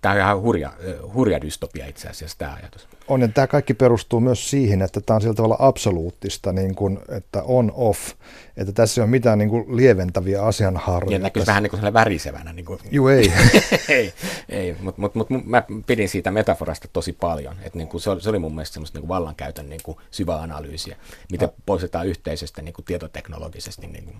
Tämä 0.00 0.12
on 0.14 0.20
ihan 0.20 0.40
hurja, 0.40 0.72
hurja 1.14 1.40
dystopia 1.40 1.86
itse 1.86 2.08
asiassa 2.08 2.38
tämä 2.38 2.54
ajatus. 2.54 2.88
On, 3.08 3.20
ja 3.20 3.28
tämä 3.28 3.46
kaikki 3.46 3.74
perustuu 3.74 4.20
myös 4.20 4.50
siihen, 4.50 4.82
että 4.82 5.00
tämä 5.00 5.14
on 5.14 5.20
sillä 5.20 5.34
tavalla 5.34 5.56
absoluuttista, 5.58 6.52
niin 6.52 6.74
kuin, 6.74 6.98
että 7.08 7.42
on-off, 7.42 8.12
että 8.56 8.72
tässä 8.72 9.00
ei 9.00 9.02
ole 9.02 9.10
mitään 9.10 9.38
niin 9.38 9.50
kuin 9.50 9.76
lieventäviä 9.76 10.42
asianhaaroja. 10.42 11.12
Ja 11.12 11.18
näkyy 11.18 11.42
vähän 11.46 11.62
niin 11.62 11.70
kuin 11.70 11.92
värisevänä. 11.92 12.52
Niin 12.52 12.64
kuin. 12.64 12.78
Juu, 12.90 13.08
ei. 13.08 13.32
ei, 13.88 14.12
ei 14.48 14.76
mutta 14.80 15.00
mut, 15.00 15.14
mut, 15.14 15.28
mä 15.44 15.62
pidin 15.86 16.08
siitä 16.08 16.30
metaforasta 16.30 16.88
tosi 16.92 17.12
paljon. 17.12 17.56
Että 17.62 17.78
niin 17.78 17.88
kuin 17.88 18.00
se, 18.00 18.10
oli, 18.10 18.20
se 18.20 18.30
oli 18.30 18.38
mun 18.38 18.54
mielestä 18.54 18.74
semmoista 18.74 18.98
niin 18.98 19.02
kuin 19.02 19.16
vallankäytön 19.16 19.68
niin 19.68 19.80
kuin 19.82 19.98
syvää 20.10 20.40
analyysiä, 20.40 20.96
miten 21.32 21.48
no. 21.48 21.54
poistetaan 21.66 22.06
yhteisöstä 22.06 22.62
niin 22.62 22.74
kuin 22.74 22.84
tietoteknologisesti. 22.84 23.86
Niin 23.86 24.04
kuin 24.04 24.16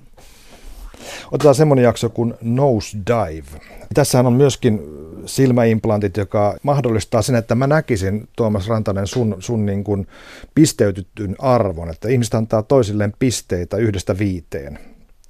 Otetaan 1.32 1.54
semmoinen 1.54 1.82
jakso 1.82 2.08
kuin 2.08 2.34
Nose 2.40 2.98
Dive. 3.06 3.60
Tässähän 3.94 4.26
on 4.26 4.32
myöskin 4.32 4.80
silmäimplantit, 5.26 6.16
joka 6.16 6.56
mahdollistaa 6.62 7.22
sen, 7.22 7.34
että 7.34 7.54
mä 7.54 7.66
näkisin, 7.66 8.28
Tuomas 8.36 8.68
Rantanen, 8.68 9.06
sun, 9.06 9.36
sun 9.38 9.66
niin 9.66 9.84
kuin 9.84 10.06
pisteytytyn 10.54 11.36
arvon, 11.38 11.90
että 11.90 12.08
ihmiset 12.08 12.34
antaa 12.34 12.62
toisilleen 12.62 13.12
pisteitä 13.18 13.76
yhdestä 13.76 14.18
viiteen. 14.18 14.78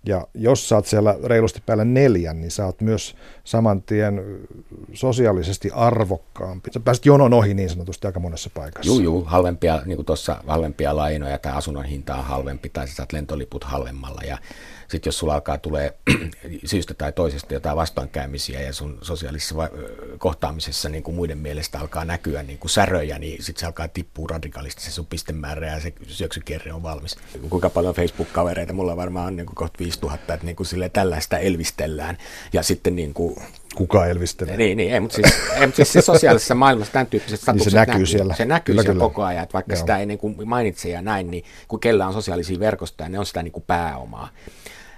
Ja 0.06 0.26
jos 0.34 0.68
saat 0.68 0.86
siellä 0.86 1.16
reilusti 1.24 1.62
päälle 1.66 1.84
neljän, 1.84 2.40
niin 2.40 2.50
saat 2.50 2.80
myös 2.80 3.16
saman 3.44 3.82
tien 3.82 4.22
sosiaalisesti 4.92 5.70
arvokkaampi. 5.74 6.70
Sä 6.72 6.80
pääset 6.80 7.06
jonon 7.06 7.32
ohi 7.32 7.54
niin 7.54 7.70
sanotusti 7.70 8.06
aika 8.06 8.20
monessa 8.20 8.50
paikassa. 8.54 8.92
Joo, 8.92 9.00
joo, 9.00 9.24
halvempia, 9.24 9.82
niin 9.84 9.96
kuin 9.96 10.06
tuossa 10.06 10.36
halvempia 10.46 10.96
lainoja 10.96 11.38
tai 11.38 11.52
asunnon 11.52 11.84
hinta 11.84 12.16
on 12.16 12.24
halvempi 12.24 12.68
tai 12.68 12.88
sä 12.88 12.94
saat 12.94 13.12
lentoliput 13.12 13.64
halvemmalla 13.64 14.20
ja 14.26 14.38
sitten 14.94 15.08
jos 15.08 15.18
sulla 15.18 15.34
alkaa 15.34 15.58
tulee 15.58 15.94
syystä 16.64 16.94
tai 16.94 17.12
toisesta 17.12 17.54
jotain 17.54 17.76
vastoinkäymisiä 17.76 18.60
ja 18.60 18.72
sun 18.72 18.98
sosiaalisessa 19.02 19.54
kohtaamisessa 20.18 20.88
niin 20.88 21.02
kuin 21.02 21.14
muiden 21.14 21.38
mielestä 21.38 21.80
alkaa 21.80 22.04
näkyä 22.04 22.42
niin 22.42 22.58
kuin 22.58 22.70
säröjä, 22.70 23.18
niin 23.18 23.42
sitten 23.42 23.60
se 23.60 23.66
alkaa 23.66 23.88
tippua 23.88 24.28
radikaalisti 24.30 24.82
se 24.82 24.90
sun 24.90 25.06
pistemäärä 25.06 25.66
ja 25.66 25.80
se 25.80 25.92
syöksykierre 26.06 26.72
on 26.72 26.82
valmis. 26.82 27.16
Kuinka 27.50 27.70
paljon 27.70 27.94
Facebook-kavereita, 27.94 28.72
mulla 28.72 28.96
varmaan 28.96 29.26
on 29.26 29.36
niin 29.36 29.46
kuin 29.46 29.56
kohta 29.56 29.78
5000, 29.78 30.34
että 30.34 30.46
niin 30.46 30.56
kuin 30.56 30.66
sille 30.66 30.88
tällaista 30.88 31.38
elvistellään 31.38 32.18
ja 32.52 32.62
sitten 32.62 32.96
niin 32.96 33.14
kuin 33.14 33.36
Kuka 33.74 34.06
elvistelee? 34.06 34.56
Niin, 34.56 34.76
niin 34.76 34.94
ei, 34.94 35.00
mutta 35.00 35.14
siis, 35.14 35.34
ei, 35.54 35.66
mutta 35.66 35.76
siis, 35.76 35.92
siis 35.92 36.06
sosiaalisessa 36.06 36.54
maailmassa 36.54 36.92
tämän 36.92 37.06
tyyppiset 37.06 37.40
statukset 37.40 37.64
niin 37.64 37.70
se 37.70 37.78
näkyy, 37.78 37.94
näkyy 37.94 38.06
siellä. 38.06 38.34
Se 38.34 38.44
näkyy 38.44 38.72
kyllä, 38.72 38.82
siellä 38.82 38.94
kyllä. 38.94 39.08
koko 39.08 39.24
ajan, 39.24 39.42
että 39.42 39.52
vaikka 39.52 39.72
Joo. 39.72 39.80
sitä 39.80 39.98
ei 39.98 40.06
niin 40.06 40.18
kuin 40.18 40.48
mainitse 40.48 40.88
ja 40.88 41.02
näin, 41.02 41.30
niin 41.30 41.44
kun 41.68 41.80
kellä 41.80 42.06
on 42.06 42.12
sosiaalisia 42.12 42.60
verkostoja, 42.60 43.08
ne 43.08 43.18
on 43.18 43.26
sitä 43.26 43.42
niin 43.42 43.52
kuin 43.52 43.64
pääomaa. 43.66 44.28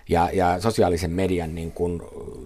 Ja, 0.09 0.31
ja 0.33 0.61
sosiaalisen 0.61 1.11
median 1.11 1.55
niin 1.55 1.73
kuin 1.73 2.03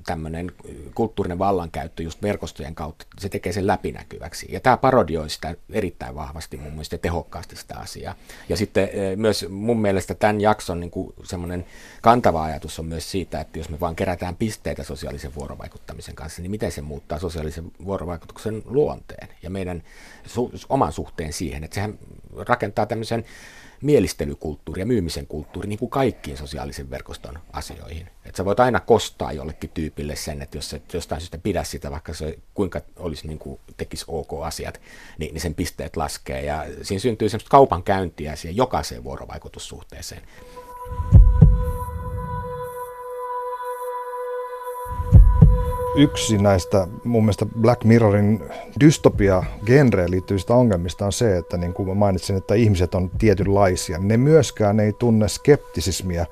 tämmöinen 0.07 0.53
kulttuurinen 0.95 1.39
vallankäyttö 1.39 2.03
just 2.03 2.23
verkostojen 2.23 2.75
kautta, 2.75 3.07
se 3.19 3.29
tekee 3.29 3.53
sen 3.53 3.67
läpinäkyväksi. 3.67 4.47
Ja 4.51 4.61
tämä 4.61 4.77
parodioi 4.77 5.31
sitä 5.31 5.55
erittäin 5.71 6.15
vahvasti 6.15 6.57
mun 6.57 6.73
mielestä 6.73 6.99
tehokkaasti 6.99 7.57
sitä 7.57 7.79
asiaa. 7.79 8.15
Ja 8.49 8.57
sitten 8.57 8.89
myös 9.17 9.47
mun 9.49 9.81
mielestä 9.81 10.15
tämän 10.15 10.41
jakson 10.41 10.81
niin 10.81 10.91
kuin 10.91 11.15
semmoinen 11.23 11.67
kantava 12.03 12.45
ajatus 12.45 12.79
on 12.79 12.87
myös 12.87 13.11
siitä, 13.11 13.41
että 13.41 13.59
jos 13.59 13.69
me 13.69 13.81
vaan 13.81 13.97
kerätään 13.97 14.37
pisteitä 14.37 14.83
sosiaalisen 14.83 15.35
vuorovaikuttamisen 15.35 16.15
kanssa, 16.15 16.43
niin 16.43 16.51
miten 16.51 16.73
se 16.73 16.81
muuttaa 16.81 17.19
sosiaalisen 17.19 17.73
vuorovaikutuksen 17.85 18.63
luonteen 18.65 19.29
ja 19.43 19.51
meidän 19.51 19.83
su- 20.27 20.67
oman 20.69 20.93
suhteen 20.93 21.33
siihen. 21.33 21.65
Että 21.65 21.75
sehän 21.75 21.99
rakentaa 22.37 22.87
tämmöisen 22.87 23.25
mielistelykulttuuri 23.83 24.83
ja 24.83 24.87
myymisen 24.87 25.27
kulttuuri 25.27 25.69
niin 25.69 25.79
kuin 25.79 25.91
kaikkiin 25.91 26.37
sosiaalisen 26.37 26.91
verkoston 26.91 27.39
asioihin. 27.53 28.07
Että 28.25 28.37
sä 28.37 28.45
voit 28.45 28.61
aina 28.61 28.81
kostaa 28.81 29.33
jollekin 29.33 29.71
tyypille 29.71 30.17
sen, 30.17 30.43
että 30.43 30.59
jos 30.59 30.75
et 30.75 30.95
jostain 30.95 31.21
syystä 31.21 31.39
pidä 31.39 31.65
sitä, 31.65 31.91
vaikka 31.91 32.15
se 32.15 32.39
kuinka 32.55 32.81
olisi 32.97 33.27
niin 33.27 33.39
kuin 33.39 33.61
tekisi 33.77 34.05
ok 34.09 34.45
asiat, 34.45 34.81
niin, 35.19 35.35
niin 35.35 35.41
sen 35.41 35.55
pisteet 35.55 35.97
laskee. 35.97 36.45
Ja 36.45 36.67
siinä 36.83 37.01
syntyy 37.01 37.29
semmoista 37.29 37.51
kaupankäyntiä 37.51 38.37
siihen 38.37 38.57
jokaiseen 38.57 39.05
vuorovaikutussuhteeseen. 39.05 40.23
Yksi 46.01 46.39
näistä 46.39 46.87
mun 47.05 47.23
mielestä 47.23 47.47
Black 47.61 47.85
Mirrorin 47.85 48.43
dystopia-genreen 48.81 50.11
liittyvistä 50.11 50.55
ongelmista 50.55 51.07
on 51.07 51.13
se, 51.13 51.37
että 51.37 51.57
niin 51.57 51.73
kuin 51.73 51.89
mä 51.89 51.95
mainitsin, 51.95 52.37
että 52.37 52.55
ihmiset 52.55 52.95
on 52.95 53.11
tietynlaisia. 53.19 53.99
Ne 53.99 54.17
myöskään 54.17 54.81
ei 54.81 54.93
tunne 54.93 55.29
skeptisismiä 55.29 56.27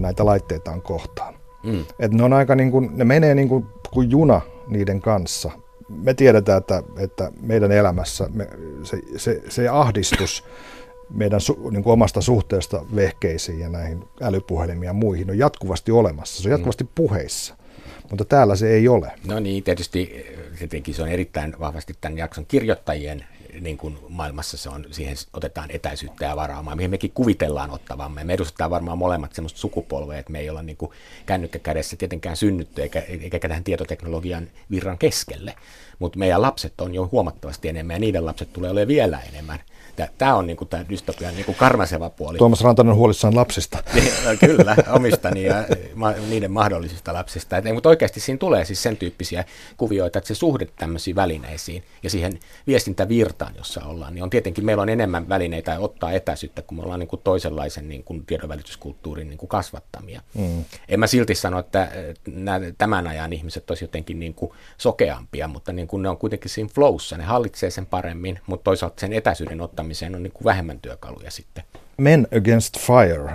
näitä 0.00 0.24
laitteitaan 0.24 0.82
kohtaan. 0.82 1.34
Mm. 1.62 1.84
Et 1.98 2.12
ne 2.12 2.22
on 2.22 2.32
aika 2.32 2.54
niin 2.54 2.70
kuin, 2.70 2.90
ne 2.92 3.04
menee 3.04 3.34
niin 3.34 3.48
kuin, 3.48 3.66
kuin 3.90 4.10
juna 4.10 4.40
niiden 4.68 5.00
kanssa. 5.00 5.50
Me 5.88 6.14
tiedetään, 6.14 6.58
että, 6.58 6.82
että 6.98 7.32
meidän 7.40 7.72
elämässä 7.72 8.28
me, 8.32 8.48
se, 8.82 8.98
se, 9.16 9.42
se 9.48 9.68
ahdistus 9.68 10.44
meidän 11.10 11.40
su, 11.40 11.70
niin 11.70 11.82
kuin 11.82 11.92
omasta 11.92 12.20
suhteesta 12.20 12.84
vehkeisiin 12.94 13.60
ja 13.60 13.68
näihin 13.68 14.04
älypuhelimiin 14.22 14.86
ja 14.86 14.92
muihin 14.92 15.30
on 15.30 15.38
jatkuvasti 15.38 15.92
olemassa. 15.92 16.42
Se 16.42 16.48
on 16.48 16.52
jatkuvasti 16.52 16.84
mm. 16.84 16.90
puheissa 16.94 17.59
mutta 18.10 18.24
täällä 18.24 18.56
se 18.56 18.70
ei 18.70 18.88
ole. 18.88 19.12
No 19.26 19.40
niin, 19.40 19.62
tietysti 19.62 20.26
tietenkin 20.58 20.94
se 20.94 21.02
on 21.02 21.08
erittäin 21.08 21.56
vahvasti 21.60 21.94
tämän 22.00 22.18
jakson 22.18 22.46
kirjoittajien 22.46 23.24
niin 23.60 23.76
kuin 23.76 23.98
maailmassa 24.08 24.56
se 24.56 24.68
on, 24.68 24.86
siihen 24.90 25.16
otetaan 25.32 25.70
etäisyyttä 25.70 26.24
ja 26.24 26.36
varaamaan, 26.36 26.76
mihin 26.76 26.90
mekin 26.90 27.10
kuvitellaan 27.10 27.70
ottavamme. 27.70 28.24
Me 28.24 28.34
edustetaan 28.34 28.70
varmaan 28.70 28.98
molemmat 28.98 29.32
semmoista 29.32 29.58
sukupolvea, 29.58 30.18
että 30.18 30.32
me 30.32 30.40
ei 30.40 30.50
olla 30.50 30.62
niin 30.62 30.76
kuin 30.76 30.92
kännykkä 31.26 31.58
kädessä 31.58 31.96
tietenkään 31.96 32.36
synnytty 32.36 32.82
eikä, 32.82 33.00
eikä 33.00 33.48
tähän 33.48 33.64
tietoteknologian 33.64 34.48
virran 34.70 34.98
keskelle. 34.98 35.54
Mutta 35.98 36.18
meidän 36.18 36.42
lapset 36.42 36.80
on 36.80 36.94
jo 36.94 37.08
huomattavasti 37.12 37.68
enemmän 37.68 37.94
ja 37.94 38.00
niiden 38.00 38.26
lapset 38.26 38.52
tulee 38.52 38.70
olemaan 38.70 38.88
vielä 38.88 39.20
enemmän. 39.28 39.58
Tämä 40.18 40.34
on 40.34 40.46
niinku 40.46 40.64
tämä 40.64 40.84
dystopian 40.88 41.34
niinku 41.34 41.52
karmaseva 41.52 42.10
puoli. 42.10 42.38
Tuomas 42.38 42.60
Rantanen 42.60 42.94
huolissaan 42.94 43.36
lapsista. 43.36 43.82
Niin, 43.94 44.12
no, 44.24 44.30
kyllä, 44.40 44.76
omistani 44.92 45.44
ja 45.44 45.54
ma, 45.94 46.12
niiden 46.12 46.52
mahdollisista 46.52 47.12
lapsista. 47.12 47.56
Et, 47.56 47.64
mutta 47.74 47.88
oikeasti 47.88 48.20
siinä 48.20 48.38
tulee 48.38 48.64
siis 48.64 48.82
sen 48.82 48.96
tyyppisiä 48.96 49.44
kuvioita, 49.76 50.18
että 50.18 50.28
se 50.28 50.34
suhde 50.34 50.66
tämmöisiin 50.78 51.16
välineisiin 51.16 51.84
ja 52.02 52.10
siihen 52.10 52.40
viestintävirtaan, 52.66 53.54
jossa 53.56 53.84
ollaan, 53.84 54.14
niin 54.14 54.22
on 54.22 54.30
tietenkin, 54.30 54.64
meillä 54.64 54.82
on 54.82 54.88
enemmän 54.88 55.28
välineitä 55.28 55.78
ottaa 55.78 56.12
etäisyyttä, 56.12 56.62
kun 56.62 56.76
me 56.76 56.82
ollaan 56.82 57.00
niinku 57.00 57.16
toisenlaisen 57.16 57.88
niinku 57.88 58.22
tiedonvälityskulttuurin 58.26 59.28
niinku 59.28 59.46
kasvattamia. 59.46 60.22
Mm. 60.34 60.64
En 60.88 61.00
mä 61.00 61.06
silti 61.06 61.34
sano, 61.34 61.58
että 61.58 61.88
nämä, 62.26 62.60
tämän 62.78 63.06
ajan 63.06 63.32
ihmiset 63.32 63.70
olisivat 63.70 63.88
jotenkin 63.88 64.20
niinku 64.20 64.54
sokeampia, 64.78 65.48
mutta 65.48 65.72
niinku 65.72 65.96
ne 65.96 66.08
on 66.08 66.18
kuitenkin 66.18 66.50
siinä 66.50 66.70
flowssa, 66.74 67.16
ne 67.16 67.24
hallitsee 67.24 67.70
sen 67.70 67.86
paremmin, 67.86 68.40
mutta 68.46 68.64
toisaalta 68.64 69.00
sen 69.00 69.12
etäisyyden 69.12 69.60
ottaminen 69.60 69.89
johtamiseen 69.90 70.14
on 70.14 70.22
niin 70.22 70.32
kuin 70.32 70.44
vähemmän 70.44 70.80
työkaluja 70.80 71.30
sitten. 71.30 71.64
Men 71.96 72.28
Against 72.36 72.78
Fire. 72.78 73.32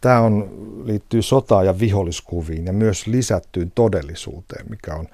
Tämä 0.00 0.20
on, 0.20 0.50
liittyy 0.84 1.22
sotaan 1.22 1.66
ja 1.66 1.78
viholliskuviin 1.78 2.66
ja 2.66 2.72
myös 2.72 3.06
lisättyyn 3.06 3.72
todellisuuteen, 3.74 4.66
mikä 4.70 4.94
on 4.94 5.08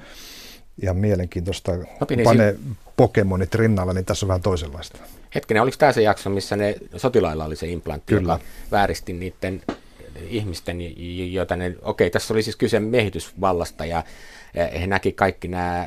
ihan 0.82 0.96
mielenkiintoista. 0.96 1.72
Kun 1.76 2.24
panee 2.24 2.56
Pokemonit 2.96 3.54
rinnalla, 3.54 3.92
niin 3.92 4.04
tässä 4.04 4.26
on 4.26 4.28
vähän 4.28 4.42
toisenlaista. 4.42 4.98
Hetkinen, 5.34 5.62
oliko 5.62 5.76
tämä 5.76 5.92
se 5.92 6.02
jakso, 6.02 6.30
missä 6.30 6.56
ne 6.56 6.74
sotilailla 6.96 7.44
oli 7.44 7.56
se 7.56 7.66
implantti, 7.66 8.14
Kyllä. 8.14 8.32
joka 8.32 8.44
vääristi 8.70 9.12
niiden 9.12 9.62
ihmisten, 10.28 10.78
joita 11.32 11.56
ne, 11.56 11.76
okei, 11.82 12.10
tässä 12.10 12.34
oli 12.34 12.42
siis 12.42 12.56
kyse 12.56 12.80
miehitysvallasta 12.80 13.86
ja 13.86 14.04
he 14.54 14.86
näki 14.86 15.12
kaikki 15.12 15.48
nämä 15.48 15.86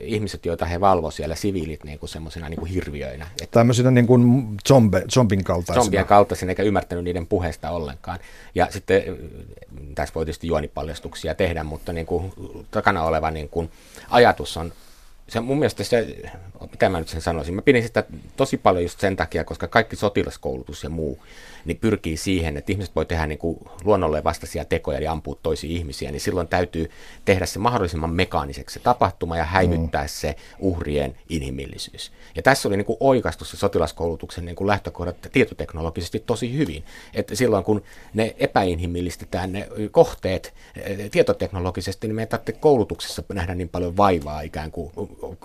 ihmiset, 0.00 0.46
joita 0.46 0.66
he 0.66 0.80
valvo 0.80 1.10
siellä, 1.10 1.34
siviilit, 1.34 1.84
niin 1.84 1.98
kuin 1.98 2.10
semmoisina 2.10 2.48
niin 2.48 2.58
kuin 2.58 2.70
hirviöinä. 2.70 3.26
Tämmöisinä 3.50 3.90
niin 3.90 4.06
kuin 4.06 4.46
zombe, 4.68 5.04
zombin 5.12 5.44
kaltaisina. 5.44 5.82
Zombien 5.82 6.04
kaltaisina, 6.04 6.50
eikä 6.50 6.62
ymmärtänyt 6.62 7.04
niiden 7.04 7.26
puheesta 7.26 7.70
ollenkaan. 7.70 8.18
Ja 8.54 8.66
sitten 8.70 9.02
tässä 9.94 10.14
voi 10.14 10.24
tietysti 10.24 10.46
juonipaljastuksia 10.46 11.34
tehdä, 11.34 11.64
mutta 11.64 11.92
niin 11.92 12.06
kuin 12.06 12.32
takana 12.70 13.04
oleva 13.04 13.30
niin 13.30 13.48
kuin 13.48 13.70
ajatus 14.10 14.56
on 14.56 14.72
se 15.28 15.40
mun 15.40 15.58
mielestä 15.58 15.84
se, 15.84 16.16
mitä 16.70 16.88
mä 16.88 16.98
nyt 16.98 17.08
sen 17.08 17.20
sanoisin, 17.20 17.54
mä 17.54 17.62
pidin 17.62 17.82
sitä 17.82 18.04
tosi 18.36 18.56
paljon 18.56 18.82
just 18.82 19.00
sen 19.00 19.16
takia, 19.16 19.44
koska 19.44 19.68
kaikki 19.68 19.96
sotilaskoulutus 19.96 20.82
ja 20.82 20.90
muu, 20.90 21.18
niin 21.64 21.76
pyrkii 21.76 22.16
siihen, 22.16 22.56
että 22.56 22.72
ihmiset 22.72 22.96
voi 22.96 23.06
tehdä 23.06 23.26
niin 23.26 23.38
kuin 23.38 23.58
luonnolle 23.84 24.24
vastaisia 24.24 24.64
tekoja 24.64 25.00
ja 25.00 25.12
ampua 25.12 25.38
toisia 25.42 25.70
ihmisiä, 25.70 26.10
niin 26.10 26.20
silloin 26.20 26.48
täytyy 26.48 26.90
tehdä 27.24 27.46
se 27.46 27.58
mahdollisimman 27.58 28.10
mekaaniseksi 28.10 28.74
se 28.74 28.80
tapahtuma 28.80 29.36
ja 29.36 29.44
häivyttää 29.44 30.02
mm. 30.02 30.08
se 30.08 30.36
uhrien 30.58 31.16
inhimillisyys. 31.28 32.12
Ja 32.36 32.42
tässä 32.42 32.68
oli 32.68 32.76
niin 32.76 32.84
kuin 32.84 32.96
oikastu 33.00 33.44
se 33.44 33.56
sotilaskoulutuksen 33.56 34.44
niin 34.44 34.56
kuin 34.56 34.68
lähtökohdat 34.68 35.16
tietoteknologisesti 35.32 36.20
tosi 36.20 36.56
hyvin. 36.56 36.84
Että 37.14 37.34
silloin 37.34 37.64
kun 37.64 37.82
ne 38.14 38.34
epäinhimillistetään 38.38 39.52
ne 39.52 39.68
kohteet 39.90 40.54
eh, 40.76 41.10
tietoteknologisesti, 41.10 42.06
niin 42.06 42.14
me 42.14 42.22
ei 42.22 42.52
koulutuksessa 42.60 43.22
nähdä 43.32 43.54
niin 43.54 43.68
paljon 43.68 43.96
vaivaa 43.96 44.40
ikään 44.40 44.70
kuin 44.70 44.92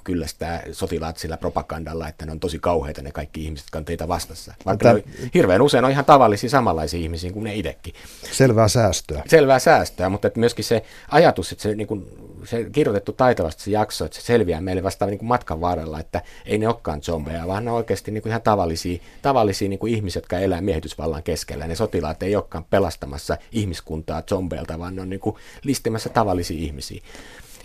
kyllästää 0.04 0.64
sotilaat 0.72 1.18
sillä 1.18 1.38
propagandalla, 1.38 2.08
että 2.08 2.26
ne 2.26 2.32
on 2.32 2.40
tosi 2.40 2.60
kauheita 2.60 3.02
ne 3.02 3.12
kaikki 3.12 3.44
ihmiset, 3.44 3.66
jotka 3.66 3.78
on 3.80 3.86
teitä 3.86 4.08
vastassa. 4.08 4.54
Vaikka 4.66 4.84
Tämä... 4.84 5.00
hirveän 5.34 5.62
usein 5.62 5.86
on 5.86 5.92
ihan 5.92 6.06
tavallisia 6.06 6.50
samanlaisia 6.50 7.00
ihmisiä 7.00 7.32
kuin 7.32 7.44
ne 7.44 7.56
itsekin. 7.56 7.94
Selvää 8.32 8.68
säästöä. 8.68 9.24
Selvää 9.28 9.60
säästöä, 9.60 10.10
mutta 10.10 10.28
että 10.28 10.40
myöskin 10.40 10.66
se 10.66 10.84
ajatus, 11.12 11.52
että 11.52 11.62
se, 11.62 11.76
niin 11.76 11.88
kuin, 11.88 12.08
se 12.46 12.70
kirjoitettu 12.72 13.12
taitavasti 13.12 13.64
se 13.64 13.72
jakso, 13.72 14.06
että 14.06 14.18
se 14.18 14.24
selviää 14.24 14.62
meille 14.62 14.84
vasta 14.84 15.06
niin 15.06 15.18
kuin 15.18 15.28
matkan 15.28 15.62
varrella, 15.62 16.00
että 16.00 16.22
ei 16.46 16.58
ne 16.58 16.68
olekaan 16.68 17.02
zombeja, 17.02 17.48
vaan 17.48 17.66
ne 17.66 17.72
on 17.72 17.78
oikeasti 17.78 18.12
niin 18.12 18.22
kuin 18.22 18.30
ihan 18.30 18.42
tavallisia, 18.42 19.02
tavallisia 19.22 19.70
niin 19.70 19.80
kuin 19.80 19.94
ihmisiä, 19.94 20.20
jotka 20.20 20.40
elää 20.40 20.62
miehitysvallan 20.62 21.24
keskellä. 21.24 21.68
Ne 21.68 21.76
sotilaat 21.76 22.24
ei 22.24 22.36
olekaan 22.36 22.66
pelastamassa 22.70 23.38
ihmiskuntaa 23.52 24.22
zombeilta, 24.22 24.80
vaan 24.80 24.96
ne 24.96 25.02
on 25.02 25.10
niin 25.10 25.20
kuin 25.20 25.36
listimässä 25.64 26.10
tavallisia 26.10 26.58
ihmisiä. 26.60 27.02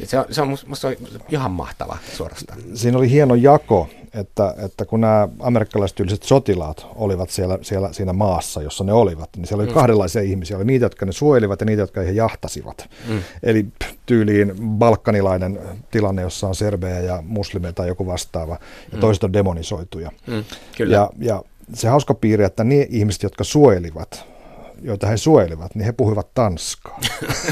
Se 0.05 0.19
on, 0.19 0.25
se 0.31 0.43
on 0.43 0.49
musta 0.67 0.89
ihan 1.29 1.51
mahtava 1.51 1.99
suorastaan. 2.17 2.59
Siinä 2.75 2.99
oli 2.99 3.11
hieno 3.11 3.35
jako, 3.35 3.89
että, 4.17 4.55
että 4.59 4.85
kun 4.85 5.01
nämä 5.01 5.29
amerikkalaistyyliset 5.41 6.23
sotilaat 6.23 6.87
olivat 6.95 7.31
siellä, 7.31 7.59
siellä 7.63 7.93
siinä 7.93 8.13
maassa, 8.13 8.63
jossa 8.63 8.85
ne 8.85 8.93
olivat, 8.93 9.31
niin 9.37 9.47
siellä 9.47 9.63
oli 9.63 9.71
mm. 9.71 9.75
kahdenlaisia 9.75 10.23
ihmisiä. 10.23 10.57
Oli 10.57 10.65
niitä, 10.65 10.85
jotka 10.85 11.07
ne 11.07 11.13
suojelivat 11.13 11.61
ja 11.61 11.67
niitä, 11.67 11.83
jotka 11.83 12.01
he 12.01 12.11
jahtasivat. 12.11 12.89
Mm. 13.09 13.21
Eli 13.43 13.67
tyyliin 14.07 14.55
balkanilainen 14.79 15.59
tilanne, 15.91 16.23
jossa 16.23 16.49
on 16.49 16.55
serbejä 16.55 17.01
ja 17.01 17.23
muslimeja 17.27 17.73
tai 17.73 17.89
joku 17.89 18.07
vastaava, 18.07 18.59
ja 18.93 18.97
mm. 18.97 19.01
toiset 19.01 19.25
on 19.25 19.33
demonisoituja. 19.33 20.11
Mm, 20.27 20.45
kyllä. 20.77 20.95
Ja, 20.95 21.11
ja 21.19 21.43
se 21.75 21.89
hauska 21.89 22.15
piirre, 22.15 22.45
että 22.45 22.65
ne 22.65 22.87
ihmiset, 22.91 23.23
jotka 23.23 23.45
suojelivat, 23.45 24.25
joita 24.83 25.07
he 25.07 25.17
suojelivat, 25.17 25.75
niin 25.75 25.85
he 25.85 25.93
puhuivat 25.93 26.35
tanskaa. 26.35 27.01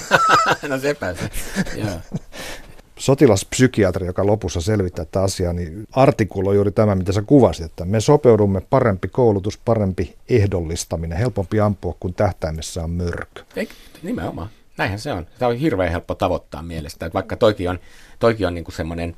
no 0.68 0.78
sepä 0.78 1.14
se, 1.14 1.30
Sotilaspsykiatri, 2.98 4.06
joka 4.06 4.26
lopussa 4.26 4.60
selvittää 4.60 5.04
tätä 5.04 5.22
asiaa, 5.22 5.52
niin 5.52 5.86
artikuloi 5.92 6.54
juuri 6.54 6.72
tämä, 6.72 6.94
mitä 6.94 7.12
sä 7.12 7.22
kuvasit, 7.22 7.64
että 7.64 7.84
me 7.84 8.00
sopeudumme 8.00 8.60
parempi 8.60 9.08
koulutus, 9.08 9.58
parempi 9.58 10.16
ehdollistaminen, 10.28 11.18
helpompi 11.18 11.60
ampua, 11.60 11.96
kun 12.00 12.14
tähtäimessä 12.14 12.84
on 12.84 12.90
mörkö. 12.90 13.44
Ei, 13.56 13.68
nimenomaan. 14.02 14.48
Näinhän 14.78 14.98
se 14.98 15.12
on. 15.12 15.26
Tämä 15.38 15.48
on 15.48 15.56
hirveän 15.56 15.90
helppo 15.90 16.14
tavoittaa 16.14 16.62
mielestä, 16.62 17.06
että 17.06 17.14
vaikka 17.14 17.36
toikin 17.36 17.70
on, 17.70 17.78
toikin 18.18 18.46
on 18.46 18.54
niin 18.54 18.64
kuin 18.64 18.74
semmoinen 18.74 19.16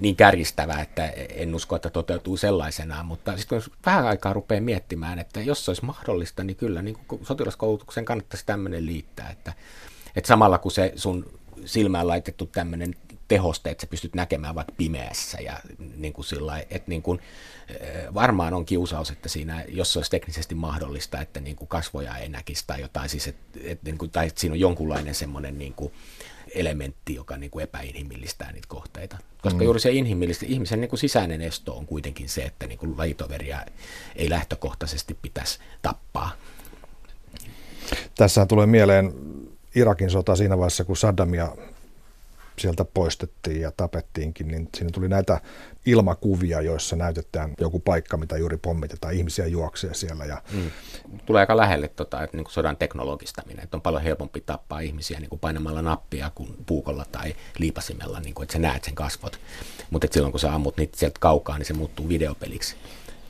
niin 0.00 0.16
kärjistävä, 0.16 0.80
että 0.80 1.06
en 1.34 1.54
usko, 1.54 1.76
että 1.76 1.90
toteutuu 1.90 2.36
sellaisenaan, 2.36 3.06
mutta 3.06 3.36
sitten 3.36 3.62
kun 3.62 3.72
vähän 3.86 4.06
aikaa 4.06 4.32
rupeaa 4.32 4.60
miettimään, 4.60 5.18
että 5.18 5.40
jos 5.40 5.64
se 5.64 5.70
olisi 5.70 5.84
mahdollista, 5.84 6.44
niin 6.44 6.56
kyllä 6.56 6.82
niin 6.82 6.96
sotilaskoulutuksen 7.22 8.04
kannattaisi 8.04 8.46
tämmöinen 8.46 8.86
liittää, 8.86 9.30
että, 9.30 9.52
että 10.16 10.28
samalla 10.28 10.58
kun 10.58 10.72
se 10.72 10.92
sun 10.96 11.39
silmään 11.64 12.08
laitettu 12.08 12.46
tämmöinen 12.46 12.94
tehoste, 13.28 13.70
että 13.70 13.80
sä 13.80 13.86
pystyt 13.86 14.14
näkemään 14.14 14.54
vaikka 14.54 14.74
pimeässä 14.76 15.38
ja 15.40 15.60
niin 15.96 16.12
kuin 16.12 16.24
sillä 16.24 16.58
että 16.58 16.88
niin 16.90 17.02
kuin, 17.02 17.20
eh, 17.68 18.14
varmaan 18.14 18.54
on 18.54 18.64
kiusaus, 18.64 19.10
että 19.10 19.28
siinä, 19.28 19.64
jos 19.68 19.92
se 19.92 19.98
olisi 19.98 20.10
teknisesti 20.10 20.54
mahdollista, 20.54 21.20
että 21.20 21.40
niin 21.40 21.56
kuin 21.56 21.68
kasvoja 21.68 22.16
ei 22.16 22.28
näkisi 22.28 22.64
tai 22.66 22.80
jotain, 22.80 23.08
siis 23.08 23.28
että, 23.28 23.60
että, 23.64 23.84
niin 23.84 23.98
kuin, 23.98 24.10
tai 24.10 24.26
että 24.26 24.40
siinä 24.40 24.52
on 24.52 24.60
jonkunlainen 24.60 25.14
semmoinen 25.14 25.58
niin 25.58 25.74
kuin, 25.74 25.92
elementti, 26.54 27.14
joka 27.14 27.36
niin 27.36 27.50
kuin 27.50 27.62
epäinhimillistää 27.62 28.52
niitä 28.52 28.68
kohteita. 28.68 29.18
Koska 29.42 29.58
mm. 29.58 29.64
juuri 29.64 29.80
se 29.80 29.90
inhimillistä, 29.90 30.46
ihmisen 30.48 30.80
niin 30.80 30.88
kuin 30.88 31.00
sisäinen 31.00 31.40
esto 31.40 31.76
on 31.76 31.86
kuitenkin 31.86 32.28
se, 32.28 32.42
että 32.42 32.66
niin 32.66 32.78
kuin 32.78 32.98
lajitoveria 32.98 33.66
ei 34.16 34.30
lähtökohtaisesti 34.30 35.18
pitäisi 35.22 35.58
tappaa. 35.82 36.30
Tässä 38.14 38.46
tulee 38.46 38.66
mieleen 38.66 39.12
Irakin 39.74 40.10
sota 40.10 40.36
siinä 40.36 40.58
vaiheessa, 40.58 40.84
kun 40.84 40.96
Saddamia 40.96 41.56
sieltä 42.58 42.84
poistettiin 42.84 43.60
ja 43.60 43.72
tapettiinkin, 43.76 44.48
niin 44.48 44.68
siinä 44.76 44.90
tuli 44.90 45.08
näitä 45.08 45.40
ilmakuvia, 45.86 46.60
joissa 46.60 46.96
näytetään 46.96 47.54
joku 47.60 47.78
paikka, 47.78 48.16
mitä 48.16 48.36
juuri 48.36 48.56
pommitetaan, 48.56 49.14
ihmisiä 49.14 49.46
juoksee 49.46 49.94
siellä. 49.94 50.24
Ja... 50.24 50.42
Mm. 50.52 50.70
Tulee 51.26 51.40
aika 51.40 51.56
lähelle 51.56 51.88
tota, 51.88 52.22
että 52.22 52.36
niin 52.36 52.44
kuin 52.44 52.52
sodan 52.52 52.76
teknologistaminen, 52.76 53.64
että 53.64 53.76
on 53.76 53.80
paljon 53.80 54.02
helpompi 54.02 54.40
tappaa 54.40 54.80
ihmisiä 54.80 55.20
niin 55.20 55.30
kuin 55.30 55.40
painamalla 55.40 55.82
nappia 55.82 56.30
kuin 56.34 56.56
puukolla 56.66 57.04
tai 57.12 57.34
liipasimella, 57.58 58.20
niin 58.20 58.34
kuin, 58.34 58.42
että 58.42 58.52
sä 58.52 58.58
näet 58.58 58.84
sen 58.84 58.94
kasvot. 58.94 59.40
Mutta 59.90 60.06
silloin 60.10 60.32
kun 60.32 60.40
sä 60.40 60.54
ammut 60.54 60.76
niitä 60.76 60.98
sieltä 60.98 61.20
kaukaa, 61.20 61.58
niin 61.58 61.66
se 61.66 61.72
muuttuu 61.72 62.08
videopeliksi. 62.08 62.76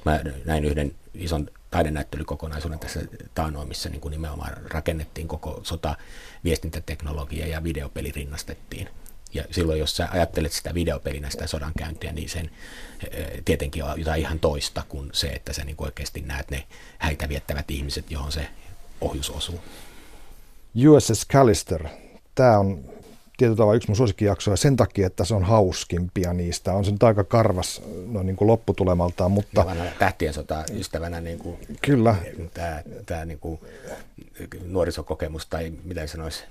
Mä 0.05 0.21
näin 0.45 0.65
yhden 0.65 0.95
ison 1.15 1.49
taidenäyttelykokonaisuuden 1.71 2.79
tässä 2.79 3.01
taanoin, 3.35 3.69
missä 3.69 3.89
niin 3.89 4.01
kuin 4.01 4.13
nimenomaan 4.13 4.57
rakennettiin 4.65 5.29
koko 5.29 5.61
sota, 5.63 5.97
viestintäteknologia 6.45 7.47
ja 7.47 7.65
videopeli 7.65 8.13
rinnastettiin. 8.13 8.89
Ja 9.35 9.45
silloin, 9.51 9.79
jos 9.79 9.97
sä 9.97 10.09
ajattelet 10.11 10.53
sitä 10.53 10.75
videopelinä, 10.75 11.31
sitä 11.31 11.47
sodankäyntiä, 11.47 12.13
niin 12.13 12.29
sen 12.29 12.51
eh, 13.11 13.27
tietenkin 13.45 13.85
on 13.85 13.99
jotain 13.99 14.21
ihan 14.21 14.41
toista 14.41 14.83
kuin 14.89 15.11
se, 15.13 15.29
että 15.29 15.53
sä 15.53 15.65
niin 15.65 15.77
oikeasti 15.79 16.21
näet 16.21 16.51
ne 16.51 16.67
häitä 16.99 17.29
viettävät 17.29 17.71
ihmiset, 17.71 18.11
johon 18.11 18.33
se 18.33 18.49
ohjus 19.01 19.31
osuu. 19.31 19.61
USS 20.89 21.27
Callister, 21.27 21.89
tämä 22.35 22.59
on 22.59 22.85
tietyllä 23.41 23.57
tavalla 23.57 23.77
yksi 23.77 23.89
mun 23.89 23.97
suosikkijaksoja 23.97 24.57
sen 24.57 24.77
takia, 24.77 25.07
että 25.07 25.25
se 25.25 25.35
on 25.35 25.45
hauskimpia 25.45 26.33
niistä. 26.33 26.73
On 26.75 26.85
se 26.85 26.91
nyt 26.91 27.03
aika 27.03 27.25
karvas 27.25 27.83
no, 28.07 28.23
niin 28.23 28.37
kuin 28.37 28.49
lopputulemaltaan, 28.49 29.31
mutta... 29.31 29.67
Ja 29.79 29.85
tähtien 29.99 30.35
sota 30.35 30.65
ystävänä 30.73 31.21
niin 31.21 31.39
kuin, 31.39 31.59
Kyllä. 31.83 32.17
Tämä, 32.55 32.83
tämä 33.07 33.25
niin 33.25 33.39
kuin, 33.39 33.61
nuorisokokemus 34.67 35.47
tai 35.47 35.73
mitä 35.85 36.07
sanoisi 36.07 36.45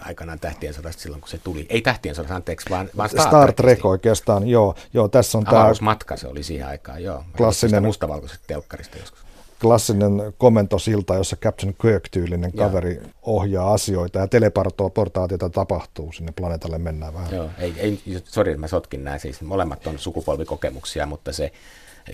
aikanaan 0.00 0.40
tähtien 0.40 0.74
sodasta 0.74 1.02
silloin, 1.02 1.20
kun 1.20 1.30
se 1.30 1.38
tuli. 1.38 1.66
Ei 1.68 1.82
tähtien 1.82 2.14
sodasta, 2.14 2.36
anteeksi, 2.36 2.70
vaan, 2.70 2.90
vaan 2.96 3.08
Star, 3.08 3.28
Star 3.28 3.52
Trek 3.52 3.84
oikeastaan, 3.84 4.48
joo. 4.48 4.74
joo 4.94 5.08
tässä 5.08 5.38
on 5.38 5.44
tämä... 5.44 5.72
matka 5.80 6.16
se 6.16 6.28
oli 6.28 6.42
siihen 6.42 6.66
aikaan, 6.66 7.02
joo. 7.02 7.24
Klassinen... 7.36 7.82
Mustavalkoiset 7.82 8.40
telkkarista 8.46 8.98
joskus 8.98 9.27
klassinen 9.60 10.12
komentosilta, 10.38 11.14
jossa 11.14 11.36
Captain 11.36 11.76
Kirk-tyylinen 11.82 12.52
kaveri 12.52 12.94
Joo. 12.94 13.04
ohjaa 13.22 13.72
asioita 13.72 14.18
ja 14.18 14.28
teleportaatiota 14.28 15.50
tapahtuu, 15.50 16.12
sinne 16.12 16.32
planeetalle 16.36 16.78
mennään 16.78 17.14
vähän. 17.14 17.34
Joo, 17.34 17.50
ei, 17.58 17.74
ei 17.78 18.00
sori, 18.24 18.56
mä 18.56 18.68
sotkin 18.68 19.04
näin, 19.04 19.20
siis 19.20 19.42
molemmat 19.42 19.86
on 19.86 19.98
sukupolvikokemuksia, 19.98 21.06
mutta 21.06 21.32
se 21.32 21.52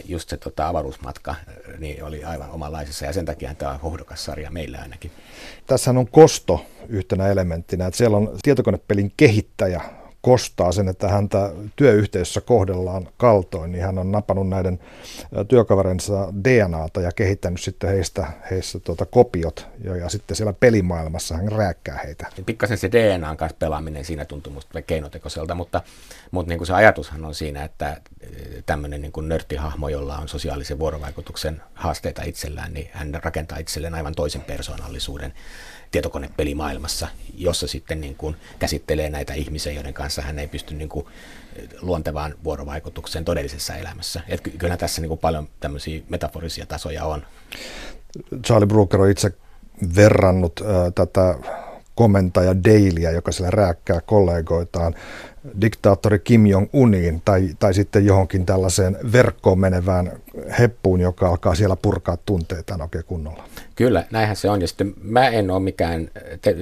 just 0.05 0.29
se 0.29 0.37
tota, 0.37 0.69
avaruusmatka 0.69 1.35
niin 1.79 2.05
oli 2.05 2.25
aivan 2.25 2.51
omanlaisessa 2.51 3.07
ja 3.07 3.13
sen 3.13 3.25
takia 3.25 3.55
tämä 3.55 3.73
on 3.73 3.81
hohdokas 3.81 4.25
sarja 4.25 4.51
meillä 4.51 4.79
ainakin. 4.79 5.11
Tässä 5.67 5.91
on 5.91 6.09
kosto 6.09 6.67
yhtenä 6.89 7.29
elementtinä, 7.29 7.87
että 7.87 7.99
siellä 7.99 8.17
on 8.17 8.39
tietokonepelin 8.43 9.13
kehittäjä 9.17 9.83
kostaa 10.25 10.73
sen, 10.73 10.89
että 10.89 11.09
häntä 11.09 11.53
työyhteisössä 11.77 12.41
kohdellaan 12.41 13.09
kaltoin, 13.17 13.73
niin 13.73 13.85
hän 13.85 13.99
on 13.99 14.13
napannut 14.13 14.49
näiden 14.49 14.81
työkaverinsa 15.49 16.33
DNAta 16.45 17.01
ja 17.01 17.13
kehittänyt 17.13 17.61
sitten 17.61 17.91
heistä, 17.91 18.27
heistä 18.51 18.81
tuota 18.81 19.07
kopiot, 19.07 19.69
ja, 19.85 19.97
ja 19.97 20.09
sitten 20.09 20.37
siellä 20.37 20.53
pelimaailmassa 20.53 21.37
hän 21.37 21.53
rääkkää 21.53 22.01
heitä. 22.05 22.27
Pikkasen 22.47 22.79
se 22.79 22.93
DNAn 22.93 23.37
kanssa 23.37 23.57
pelaaminen 23.59 24.05
siinä 24.05 24.25
tuntuu 24.25 24.53
musta 24.53 24.83
keinotekoiselta, 24.83 25.55
mutta, 25.55 25.83
mutta 26.31 26.49
niin 26.49 26.59
kuin 26.59 26.67
se 26.67 26.75
ajatushan 26.75 27.25
on 27.25 27.35
siinä, 27.35 27.65
että 27.65 28.01
tämmöinen 28.67 29.03
niin 29.03 29.13
kuin 29.13 29.29
nörttihahmo, 29.29 29.89
jolla 29.89 30.19
on 30.19 30.29
sosiaalisen 30.29 30.79
vuorovaikutuksen 30.79 31.63
haasteita 31.75 32.23
itsellään, 32.23 32.75
niin 32.75 32.91
hän 32.93 33.21
rakentaa 33.23 33.59
itselleen 33.59 33.95
aivan 33.95 34.15
toisen 34.15 34.43
persoonallisuuden 34.43 35.33
tietokonepelimaailmassa, 35.95 37.09
jossa 37.35 37.67
sitten 37.67 38.01
niin 38.01 38.15
kuin 38.15 38.37
käsittelee 38.59 39.11
näitä 39.11 39.35
ihmisiä, 39.35 39.73
joiden 39.73 39.95
kanssa 39.95 40.23
hän 40.23 40.39
ei 40.39 40.49
pysty 40.49 40.75
niin 40.75 40.89
kuin 40.89 41.07
luontevaan 41.81 42.35
vuorovaikutukseen 42.45 43.25
todellisessa 43.25 43.75
elämässä. 43.75 44.21
Et 44.29 44.41
kyllä 44.59 44.77
tässä 44.77 45.01
niin 45.01 45.09
kuin 45.09 45.21
paljon 45.21 45.49
tämmöisiä 45.61 46.03
metaforisia 46.09 46.67
tasoja 46.67 47.05
on. 47.05 47.23
Charlie 48.47 48.67
Brooker 48.67 49.01
on 49.01 49.11
itse 49.11 49.33
verrannut 49.97 50.61
äh, 50.61 50.93
tätä 50.95 51.39
komentaja 51.95 52.65
Dailyä, 52.65 53.11
joka 53.11 53.33
siellä 53.33 53.51
rääkkää 53.51 54.01
kollegoitaan 54.01 54.95
diktaattori 55.61 56.19
Kim 56.19 56.47
Jong-uniin 56.47 57.23
tai, 57.25 57.49
tai 57.59 57.75
sitten 57.75 58.07
johonkin 58.07 58.47
tällaiseen 58.47 58.97
verkkoon 59.13 59.59
menevään 59.59 60.13
heppuun, 60.59 61.01
joka 61.01 61.29
alkaa 61.29 61.55
siellä 61.55 61.77
purkaa 61.77 62.17
tunteitaan 62.17 62.83
oikein 62.83 63.05
kunnolla. 63.05 63.45
Kyllä, 63.77 64.07
näinhän 64.11 64.37
se 64.37 64.51
on. 64.51 64.61
Ja 64.61 64.69
sitten 64.69 64.95
mä 65.03 65.29
en 65.29 65.51
ole 65.51 65.61
mikään 65.61 66.11
te- 66.41 66.57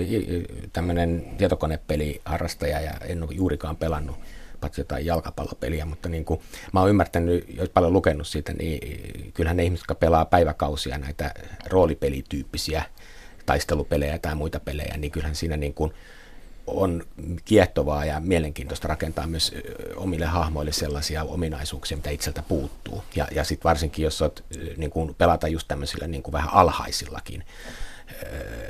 tämmöinen 0.73 1.25
tietokonepeliharrastaja 1.39 2.81
ja 2.81 2.93
en 3.07 3.23
ole 3.23 3.33
juurikaan 3.33 3.77
pelannut 3.77 4.17
paitsi 4.61 4.81
jotain 4.81 5.07
jalkapallopeliä, 5.07 5.85
mutta 5.85 6.09
niin 6.09 6.25
kuin, 6.25 6.41
mä 6.73 6.81
oon 6.81 6.91
ymmärtänyt, 6.91 7.45
jos 7.57 7.69
paljon 7.69 7.93
lukenut 7.93 8.27
siitä, 8.27 8.53
niin 8.53 9.33
kyllähän 9.35 9.57
ne 9.57 9.65
ihmiset, 9.65 9.83
jotka 9.83 9.95
pelaa 9.95 10.25
päiväkausia 10.25 10.99
näitä 10.99 11.35
roolipelityyppisiä 11.71 12.83
taistelupelejä 13.47 14.19
tai 14.19 14.35
muita 14.35 14.61
pelejä, 14.61 14.97
niin 14.97 15.11
kyllähän 15.11 15.37
siinä 15.37 15.57
niin 15.57 15.75
kuin 15.75 15.93
on 16.67 17.05
kiehtovaa 17.45 18.05
ja 18.05 18.21
mielenkiintoista 18.21 18.89
rakentaa 18.89 19.27
myös 19.27 19.55
omille 19.97 20.27
hahmoille 20.27 20.73
sellaisia 20.73 21.25
ominaisuuksia, 21.25 21.97
mitä 21.97 22.11
itseltä 22.11 22.43
puuttuu. 22.43 23.05
Ja, 23.17 23.29
ja 23.35 23.45
sitten 23.45 23.65
varsinkin, 23.65 24.03
jos 24.03 24.23
olet, 24.23 24.45
niin 24.77 24.91
kuin 24.91 25.15
pelata 25.15 25.49
just 25.49 25.69
tämmöisillä 25.69 26.07
niin 26.07 26.23
kuin 26.23 26.33
vähän 26.33 26.53
alhaisillakin 26.53 27.45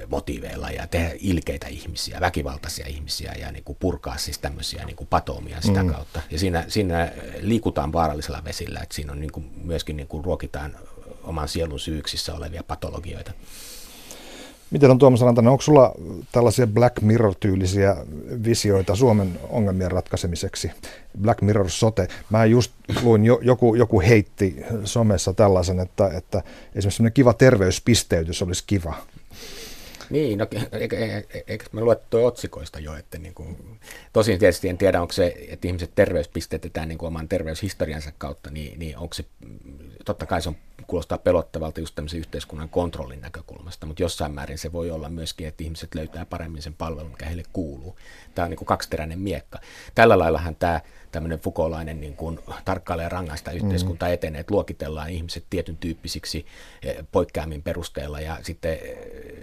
motiiveilla 0.09 0.71
ja 0.71 0.87
tehdä 0.87 1.11
ilkeitä 1.19 1.69
ihmisiä, 1.69 2.21
väkivaltaisia 2.21 2.87
ihmisiä 2.87 3.33
ja 3.41 3.53
niin 3.53 3.65
kuin 3.65 3.79
purkaa 3.81 4.19
siis 4.19 4.39
tämmöisiä 4.39 4.85
niin 4.85 4.97
kuin 4.97 5.07
patoomia 5.07 5.61
sitä 5.61 5.83
mm. 5.83 5.93
kautta. 5.93 6.23
Ja 6.31 6.39
siinä, 6.39 6.65
siinä 6.69 7.13
liikutaan 7.41 7.93
vaarallisella 7.93 8.45
vesillä, 8.45 8.81
että 8.83 8.95
siinä 8.95 9.13
on 9.13 9.21
niin 9.21 9.33
kuin 9.33 9.51
myöskin 9.65 9.97
niin 9.97 10.07
kuin 10.07 10.25
ruokitaan 10.25 10.77
oman 11.23 11.49
sielun 11.49 11.81
syyksissä 11.81 12.35
olevia 12.35 12.63
patologioita. 12.63 13.33
Miten 14.73 14.91
on 14.91 14.99
Tuomas 14.99 15.21
Rantanen, 15.21 15.51
onko 15.51 15.63
sulla 15.63 15.95
tällaisia 16.33 16.67
Black 16.67 17.01
Mirror-tyylisiä 17.01 17.97
visioita 18.45 18.97
Suomen 18.97 19.41
ongelmien 19.49 19.91
ratkaisemiseksi? 19.91 20.71
Black 21.21 21.43
Mirror 21.43 21.71
sote. 21.71 22.09
Mä 22.31 22.45
just 22.45 22.73
luin, 23.03 23.25
jo, 23.25 23.39
joku, 23.43 23.75
joku 23.75 24.01
heitti 24.01 24.57
somessa 24.85 25.33
tällaisen, 25.33 25.81
että, 25.81 26.09
että 26.17 26.43
esimerkiksi 26.75 27.11
kiva 27.15 27.33
terveyspisteytys 27.33 28.43
olisi 28.43 28.65
kiva. 28.67 28.95
Niin, 30.11 30.39
no, 30.39 30.47
eikö, 30.73 30.97
eikö 31.47 31.65
me 31.73 31.81
luettu 31.81 32.25
otsikoista 32.25 32.81
jo, 32.81 32.95
että 32.97 33.19
niin 33.19 33.35
kuin, 33.35 33.57
tosin 34.13 34.39
tietysti 34.39 34.69
en 34.69 34.79
tiedä, 34.79 35.01
onko 35.01 35.13
se, 35.13 35.37
että 35.49 35.69
ihmiset 35.69 35.91
terveyspistetään 35.95 36.89
niin 36.89 36.99
kuin 36.99 37.07
oman 37.07 37.29
terveyshistoriansa 37.29 38.13
kautta, 38.19 38.51
niin, 38.51 38.79
niin 38.79 38.99
onko 38.99 39.15
se, 39.15 39.25
totta 40.05 40.27
kai 40.27 40.43
se 40.43 40.49
on, 40.49 40.57
kuulostaa 40.93 41.19
pelottavalta 41.19 41.81
just 41.81 41.95
tämmöisen 41.95 42.21
yhteiskunnan 42.21 42.69
kontrollin 42.69 43.21
näkökulmasta, 43.21 43.87
mutta 43.87 44.03
jossain 44.03 44.33
määrin 44.33 44.59
se 44.59 44.73
voi 44.73 44.91
olla 44.91 45.09
myöskin, 45.09 45.47
että 45.47 45.65
ihmiset 45.65 45.95
löytää 45.95 46.27
paremmin 46.27 46.63
sen 46.63 46.75
palvelun, 46.75 47.11
mikä 47.11 47.27
heille 47.27 47.43
kuuluu. 47.53 47.99
Tämä 48.35 48.45
on 48.45 48.51
niin 48.51 48.59
kuin 48.59 48.67
kaksiteräinen 48.67 49.19
miekka. 49.19 49.59
Tällä 49.95 50.19
laillahan 50.19 50.57
tämä 50.57 50.81
tämmöinen 51.13 51.39
fukolainen 51.39 52.01
niin 52.01 52.17
kuin 52.17 52.39
tarkkailee 52.65 53.09
rangaista 53.09 53.51
yhteiskunta 53.51 54.07
mm. 54.07 54.13
etenee, 54.13 54.41
että 54.41 54.55
luokitellaan 54.55 55.11
ihmiset 55.11 55.45
tietyn 55.51 55.77
tyyppisiksi 55.77 56.47
eh, 56.83 56.97
poikkeamin 57.13 57.63
perusteella 57.63 58.21
ja 58.21 58.39
sitten 58.43 58.73
eh, 58.73 58.97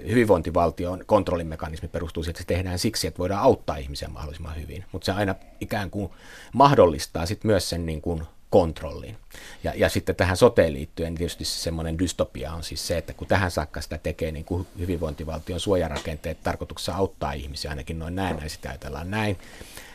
hyvinvointivaltion 0.07 1.03
kontrollimekanismi 1.05 1.87
perustuu 1.87 2.23
siihen, 2.23 2.31
että 2.31 2.41
se 2.41 2.47
tehdään 2.47 2.79
siksi, 2.79 3.07
että 3.07 3.19
voidaan 3.19 3.43
auttaa 3.43 3.77
ihmisiä 3.77 4.07
mahdollisimman 4.07 4.61
hyvin, 4.61 4.85
mutta 4.91 5.05
se 5.05 5.11
aina 5.11 5.35
ikään 5.61 5.89
kuin 5.89 6.11
mahdollistaa 6.53 7.25
sitten 7.25 7.51
myös 7.51 7.69
sen 7.69 7.85
niin 7.85 8.01
kuin 8.01 8.23
kontrollin. 8.49 9.17
Ja, 9.63 9.73
ja 9.75 9.89
sitten 9.89 10.15
tähän 10.15 10.37
soteen 10.37 10.73
liittyen 10.73 11.15
tietysti 11.15 11.45
semmoinen 11.45 11.99
dystopia 11.99 12.53
on 12.53 12.63
siis 12.63 12.87
se, 12.87 12.97
että 12.97 13.13
kun 13.13 13.27
tähän 13.27 13.51
saakka 13.51 13.81
sitä 13.81 13.97
tekee 13.97 14.31
niin 14.31 14.45
kuin 14.45 14.67
hyvinvointivaltion 14.79 15.59
suojarakenteet 15.59 16.43
tarkoituksessa 16.43 16.95
auttaa 16.95 17.33
ihmisiä, 17.33 17.71
ainakin 17.71 17.99
noin 17.99 18.15
näin, 18.15 18.37
näin 18.37 18.49
sitä 18.49 18.69
ajatellaan 18.69 19.11
näin, 19.11 19.37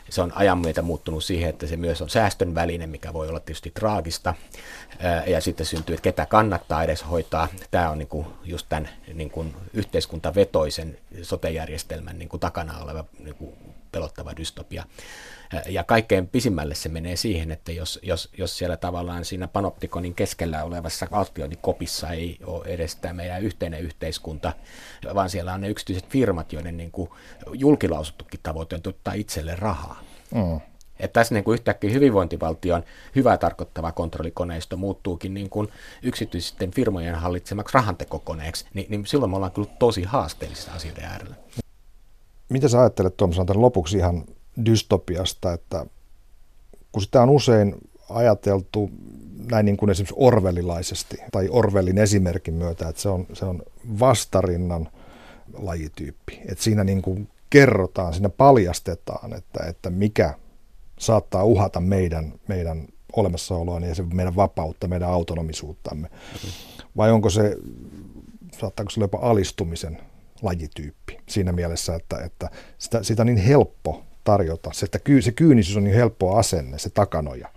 se 0.09 0.21
on 0.21 0.31
ajan 0.35 0.57
myötä 0.57 0.81
muuttunut 0.81 1.23
siihen, 1.23 1.49
että 1.49 1.67
se 1.67 1.77
myös 1.77 2.01
on 2.01 2.09
säästön 2.09 2.55
väline, 2.55 2.87
mikä 2.87 3.13
voi 3.13 3.29
olla 3.29 3.39
tietysti 3.39 3.71
traagista. 3.71 4.33
Ja 5.27 5.41
sitten 5.41 5.65
syntyy, 5.65 5.93
että 5.93 6.03
ketä 6.03 6.25
kannattaa 6.25 6.83
edes 6.83 7.05
hoitaa. 7.09 7.47
Tämä 7.71 7.89
on 7.89 7.97
niin 7.97 8.07
kuin 8.07 8.27
just 8.43 8.65
tämän 8.69 8.89
niin 9.13 9.29
kuin 9.29 9.55
yhteiskuntavetoisen 9.73 10.97
sotejärjestelmän 11.21 12.19
niin 12.19 12.29
kuin 12.29 12.39
takana 12.39 12.79
oleva 12.79 13.05
niin 13.19 13.35
kuin 13.35 13.53
pelottava 13.91 14.37
dystopia. 14.37 14.83
Ja 15.69 15.83
kaikkein 15.83 16.27
pisimmälle 16.27 16.75
se 16.75 16.89
menee 16.89 17.15
siihen, 17.15 17.51
että 17.51 17.71
jos, 17.71 17.99
jos, 18.03 18.29
jos 18.37 18.57
siellä 18.57 18.77
tavallaan 18.77 19.25
siinä 19.25 19.47
panoptikonin 19.47 20.15
keskellä 20.15 20.63
olevassa 20.63 21.07
kopissa 21.61 22.09
ei 22.09 22.37
ole 22.43 22.65
edes 22.65 22.95
tämä 22.95 23.13
meidän 23.13 23.41
yhteinen 23.41 23.81
yhteiskunta, 23.81 24.53
vaan 25.13 25.29
siellä 25.29 25.53
on 25.53 25.61
ne 25.61 25.69
yksityiset 25.69 26.09
firmat, 26.09 26.53
joiden 26.53 26.77
niin 26.77 26.91
kuin 26.91 27.09
julkilausuttukin 27.53 28.39
tavoite 28.43 28.75
on 28.75 28.81
ottaa 28.87 29.13
itselle 29.13 29.55
rahaa. 29.55 30.03
Mm. 30.35 30.61
Että 30.99 31.19
tässä 31.19 31.33
niin 31.33 31.43
kuin 31.43 31.53
yhtäkkiä 31.53 31.91
hyvinvointivaltion 31.91 32.83
hyvää 33.15 33.37
tarkoittava 33.37 33.91
kontrollikoneisto 33.91 34.77
muuttuukin 34.77 35.33
niin 35.33 35.49
kuin 35.49 35.67
yksityisten 36.03 36.71
firmojen 36.71 37.15
hallitsemaksi 37.15 37.73
rahantekokoneeksi, 37.73 38.65
niin, 38.73 38.87
niin 38.89 39.05
silloin 39.05 39.31
me 39.31 39.35
ollaan 39.35 39.51
kyllä 39.51 39.69
tosi 39.79 40.03
haasteellisissa 40.03 40.71
asioiden 40.71 41.03
äärellä. 41.03 41.35
Mitä 42.49 42.67
sä 42.67 42.79
ajattelet 42.79 43.17
Tuomas 43.17 43.37
lopuksi 43.53 43.97
ihan 43.97 44.25
dystopiasta, 44.65 45.53
että 45.53 45.85
kun 46.91 47.01
sitä 47.01 47.21
on 47.21 47.29
usein 47.29 47.75
ajateltu 48.09 48.89
näin 49.51 49.65
niin 49.65 49.77
kuin 49.77 49.89
esimerkiksi 49.89 50.15
orvelilaisesti 50.17 51.17
tai 51.31 51.49
Orwellin 51.49 51.97
esimerkin 51.97 52.53
myötä, 52.53 52.89
että 52.89 53.01
se 53.01 53.09
on, 53.09 53.27
se 53.33 53.45
on 53.45 53.63
vastarinnan 53.99 54.89
lajityyppi. 55.53 56.41
Että 56.49 56.63
siinä 56.63 56.83
niin 56.83 57.01
kuin 57.01 57.27
kerrotaan, 57.49 58.13
siinä 58.13 58.29
paljastetaan, 58.29 59.33
että, 59.33 59.65
että 59.69 59.89
mikä 59.89 60.33
saattaa 60.99 61.43
uhata 61.43 61.79
meidän, 61.79 62.33
meidän 62.47 62.87
olemassaoloa 63.15 63.79
ja 63.79 63.95
se 63.95 64.03
meidän 64.03 64.35
vapautta, 64.35 64.87
meidän 64.87 65.09
autonomisuuttamme. 65.09 66.09
Vai 66.97 67.11
onko 67.11 67.29
se, 67.29 67.57
saattaako 68.59 68.89
se 68.89 68.99
olla 68.99 69.03
jopa 69.03 69.29
alistumisen 69.29 69.97
lajityyppi 70.41 71.17
siinä 71.29 71.51
mielessä, 71.51 71.95
että, 71.95 72.17
että 72.17 72.49
sitä, 72.77 73.03
sitä 73.03 73.21
on 73.21 73.25
niin 73.25 73.37
helppo 73.37 74.03
tarjota. 74.25 74.69
Se, 74.73 74.85
että 74.85 74.99
se 75.21 75.31
kyynisyys 75.31 75.77
on 75.77 75.83
niin 75.83 75.95
helppo 75.95 76.35
asenne, 76.35 76.79
se 76.79 76.89
takanoja. 76.89 77.47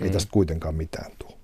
Ei 0.00 0.08
mm. 0.08 0.12
tästä 0.12 0.32
kuitenkaan 0.32 0.74
mitään 0.74 1.12
tule. 1.18 1.34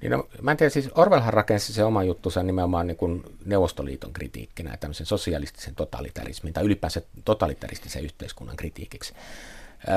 Niin 0.00 0.10
no, 0.10 0.28
mä 0.42 0.50
en 0.50 0.56
tiedä, 0.56 0.70
siis 0.70 0.90
Orwellhan 0.94 1.34
rakensi 1.34 1.72
se 1.72 1.84
oma 1.84 2.04
juttunsa 2.04 2.42
nimenomaan 2.42 2.86
niin 2.86 2.96
kuin 2.96 3.22
Neuvostoliiton 3.44 4.12
kritiikkinä, 4.12 4.76
tämmöisen 4.76 5.06
sosialistisen 5.06 5.74
totalitarismin 5.74 6.52
tai 6.52 6.64
ylipäänsä 6.64 7.02
totalitaristisen 7.24 8.04
yhteiskunnan 8.04 8.56
kritiikiksi 8.56 9.14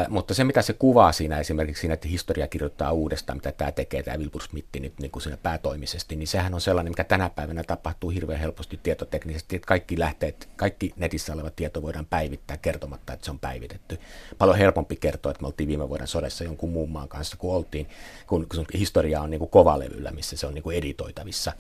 mutta 0.10 0.34
se, 0.34 0.44
mitä 0.44 0.62
se 0.62 0.74
kuvaa 0.74 1.12
siinä 1.12 1.40
esimerkiksi 1.40 1.82
siinä, 1.82 1.94
että 1.94 2.08
historia 2.08 2.48
kirjoittaa 2.48 2.92
uudestaan, 2.92 3.38
mitä 3.38 3.52
tämä 3.52 3.72
tekee, 3.72 4.04
tämä 4.04 4.18
Wilbur 4.18 4.42
Smith 4.42 4.68
nyt 4.80 4.94
niin 5.00 5.12
kuin 5.12 5.24
siinä 5.24 5.38
päätoimisesti, 5.38 6.16
niin 6.16 6.28
sehän 6.28 6.54
on 6.54 6.62
sellainen, 6.62 6.92
mikä 6.92 7.04
tänä 7.04 7.30
päivänä 7.30 7.64
tapahtuu 7.64 8.10
hirveän 8.10 8.40
helposti 8.40 8.80
tietoteknisesti, 8.84 9.56
että 9.56 9.66
kaikki 9.66 10.00
lähteet, 10.00 10.50
kaikki 10.56 10.94
netissä 10.96 11.34
oleva 11.34 11.50
tieto 11.50 11.82
voidaan 11.82 12.06
päivittää 12.06 12.58
kertomatta, 12.58 13.14
että 13.14 13.26
se 13.26 13.32
on 13.32 13.40
päivitetty. 13.40 14.00
Paljon 14.38 14.58
helpompi 14.58 14.96
kertoa, 14.96 15.32
että 15.32 15.42
me 15.42 15.48
oltiin 15.48 15.70
viime 15.70 15.90
vuoden 15.90 16.08
sodassa 16.08 16.44
jonkun 16.44 16.70
muun 16.72 16.90
maan 16.90 17.08
kanssa, 17.08 17.38
kun 17.38 17.56
oltiin, 17.56 17.88
kun, 18.28 18.48
kun 18.56 18.66
historia 18.74 19.22
on 19.22 19.30
niin 19.30 19.40
kuin 19.40 19.52
kovalevyllä, 19.52 20.12
missä 20.12 20.38
se 20.38 20.48
on 20.48 20.54
niin 20.54 20.64
kuin 20.64 20.78
editoitavissa. 20.78 21.54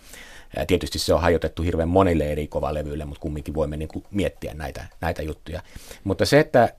Ja 0.55 0.65
tietysti 0.65 0.99
se 0.99 1.13
on 1.13 1.21
hajotettu 1.21 1.63
hirveän 1.63 1.89
monille 1.89 2.31
eri 2.31 2.47
kovalevyille, 2.47 3.05
mutta 3.05 3.21
kumminkin 3.21 3.53
voimme 3.53 3.77
niin 3.77 3.89
kuin 3.89 4.05
miettiä 4.11 4.53
näitä, 4.53 4.87
näitä 5.01 5.21
juttuja. 5.21 5.61
Mutta 6.03 6.25
se, 6.25 6.39
että 6.39 6.73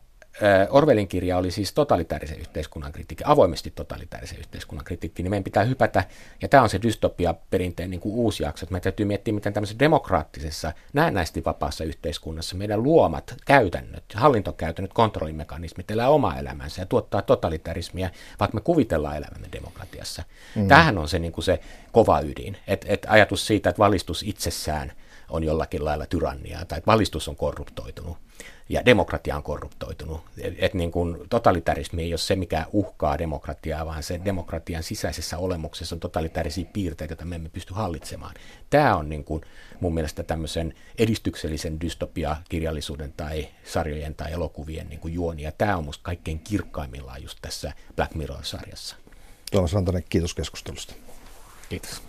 Orwellin 0.70 1.08
kirja 1.08 1.38
oli 1.38 1.50
siis 1.50 1.72
totalitaarisen 1.72 2.38
yhteiskunnan 2.38 2.92
kritiikki, 2.92 3.24
avoimesti 3.26 3.70
totalitaarisen 3.70 4.38
yhteiskunnan 4.38 4.84
kritiikki, 4.84 5.22
niin 5.22 5.30
meidän 5.30 5.44
pitää 5.44 5.64
hypätä, 5.64 6.04
ja 6.42 6.48
tämä 6.48 6.62
on 6.62 6.68
se 6.68 6.82
dystopia 6.82 7.34
perinteen 7.50 7.90
niin 7.90 8.00
kuin 8.00 8.14
uusi 8.14 8.42
jakso, 8.42 8.64
että 8.64 8.72
meidän 8.72 8.82
täytyy 8.82 9.06
miettiä, 9.06 9.34
miten 9.34 9.52
tämmöisessä 9.52 9.78
demokraattisessa, 9.78 10.72
näennäisesti 10.92 11.44
vapaassa 11.44 11.84
yhteiskunnassa 11.84 12.56
meidän 12.56 12.82
luomat 12.82 13.34
käytännöt, 13.46 14.04
hallintokäytännöt, 14.14 14.92
kontrollimekanismit 14.92 15.90
elää 15.90 16.08
oma 16.08 16.36
elämänsä 16.36 16.82
ja 16.82 16.86
tuottaa 16.86 17.22
totalitarismia, 17.22 18.10
vaikka 18.40 18.54
me 18.54 18.60
kuvitellaan 18.60 19.16
elämämme 19.16 19.48
demokratiassa. 19.52 20.22
Mm. 20.54 20.68
Tämähän 20.68 20.98
on 20.98 21.08
se, 21.08 21.18
niin 21.18 21.32
kuin 21.32 21.44
se 21.44 21.60
kova 21.92 22.20
ydin, 22.20 22.56
että 22.66 22.86
et 22.90 23.06
ajatus 23.08 23.46
siitä, 23.46 23.70
että 23.70 23.80
valistus 23.80 24.22
itsessään 24.22 24.92
on 25.30 25.44
jollakin 25.44 25.84
lailla 25.84 26.06
tyranniaa 26.06 26.64
tai 26.64 26.78
että 26.78 26.90
valistus 26.90 27.28
on 27.28 27.36
korruptoitunut 27.36 28.16
ja 28.68 28.84
demokratia 28.84 29.36
on 29.36 29.42
korruptoitunut. 29.42 30.20
Et, 30.38 30.54
et 30.58 30.74
niin 30.74 30.92
kuin 30.92 31.16
totalitarismi 31.30 32.02
ei 32.02 32.12
ole 32.12 32.18
se, 32.18 32.36
mikä 32.36 32.66
uhkaa 32.72 33.18
demokratiaa, 33.18 33.86
vaan 33.86 34.02
se 34.02 34.20
demokratian 34.24 34.82
sisäisessä 34.82 35.38
olemuksessa 35.38 35.94
on 35.94 36.00
totalitaarisia 36.00 36.64
piirteitä, 36.72 37.12
joita 37.12 37.24
me 37.24 37.36
emme 37.36 37.48
pysty 37.48 37.74
hallitsemaan. 37.74 38.34
Tämä 38.70 38.96
on 38.96 39.08
niin 39.08 39.24
kuin 39.24 39.42
mun 39.80 39.94
mielestä 39.94 40.22
tämmöisen 40.22 40.74
edistyksellisen 40.98 41.80
dystopia-kirjallisuuden 41.80 43.12
tai 43.16 43.48
sarjojen 43.64 44.14
tai 44.14 44.32
elokuvien 44.32 44.88
niin 44.88 45.00
kuin 45.00 45.14
juoni, 45.14 45.42
ja 45.42 45.52
tämä 45.52 45.76
on 45.76 45.84
musta 45.84 46.02
kaikkein 46.02 46.40
kirkkaimmillaan 46.40 47.22
just 47.22 47.38
tässä 47.42 47.72
Black 47.96 48.14
Mirror-sarjassa. 48.14 48.96
Tuomas 49.52 49.72
Rantanen, 49.72 50.04
kiitos 50.08 50.34
keskustelusta. 50.34 50.94
Kiitos. 51.68 52.02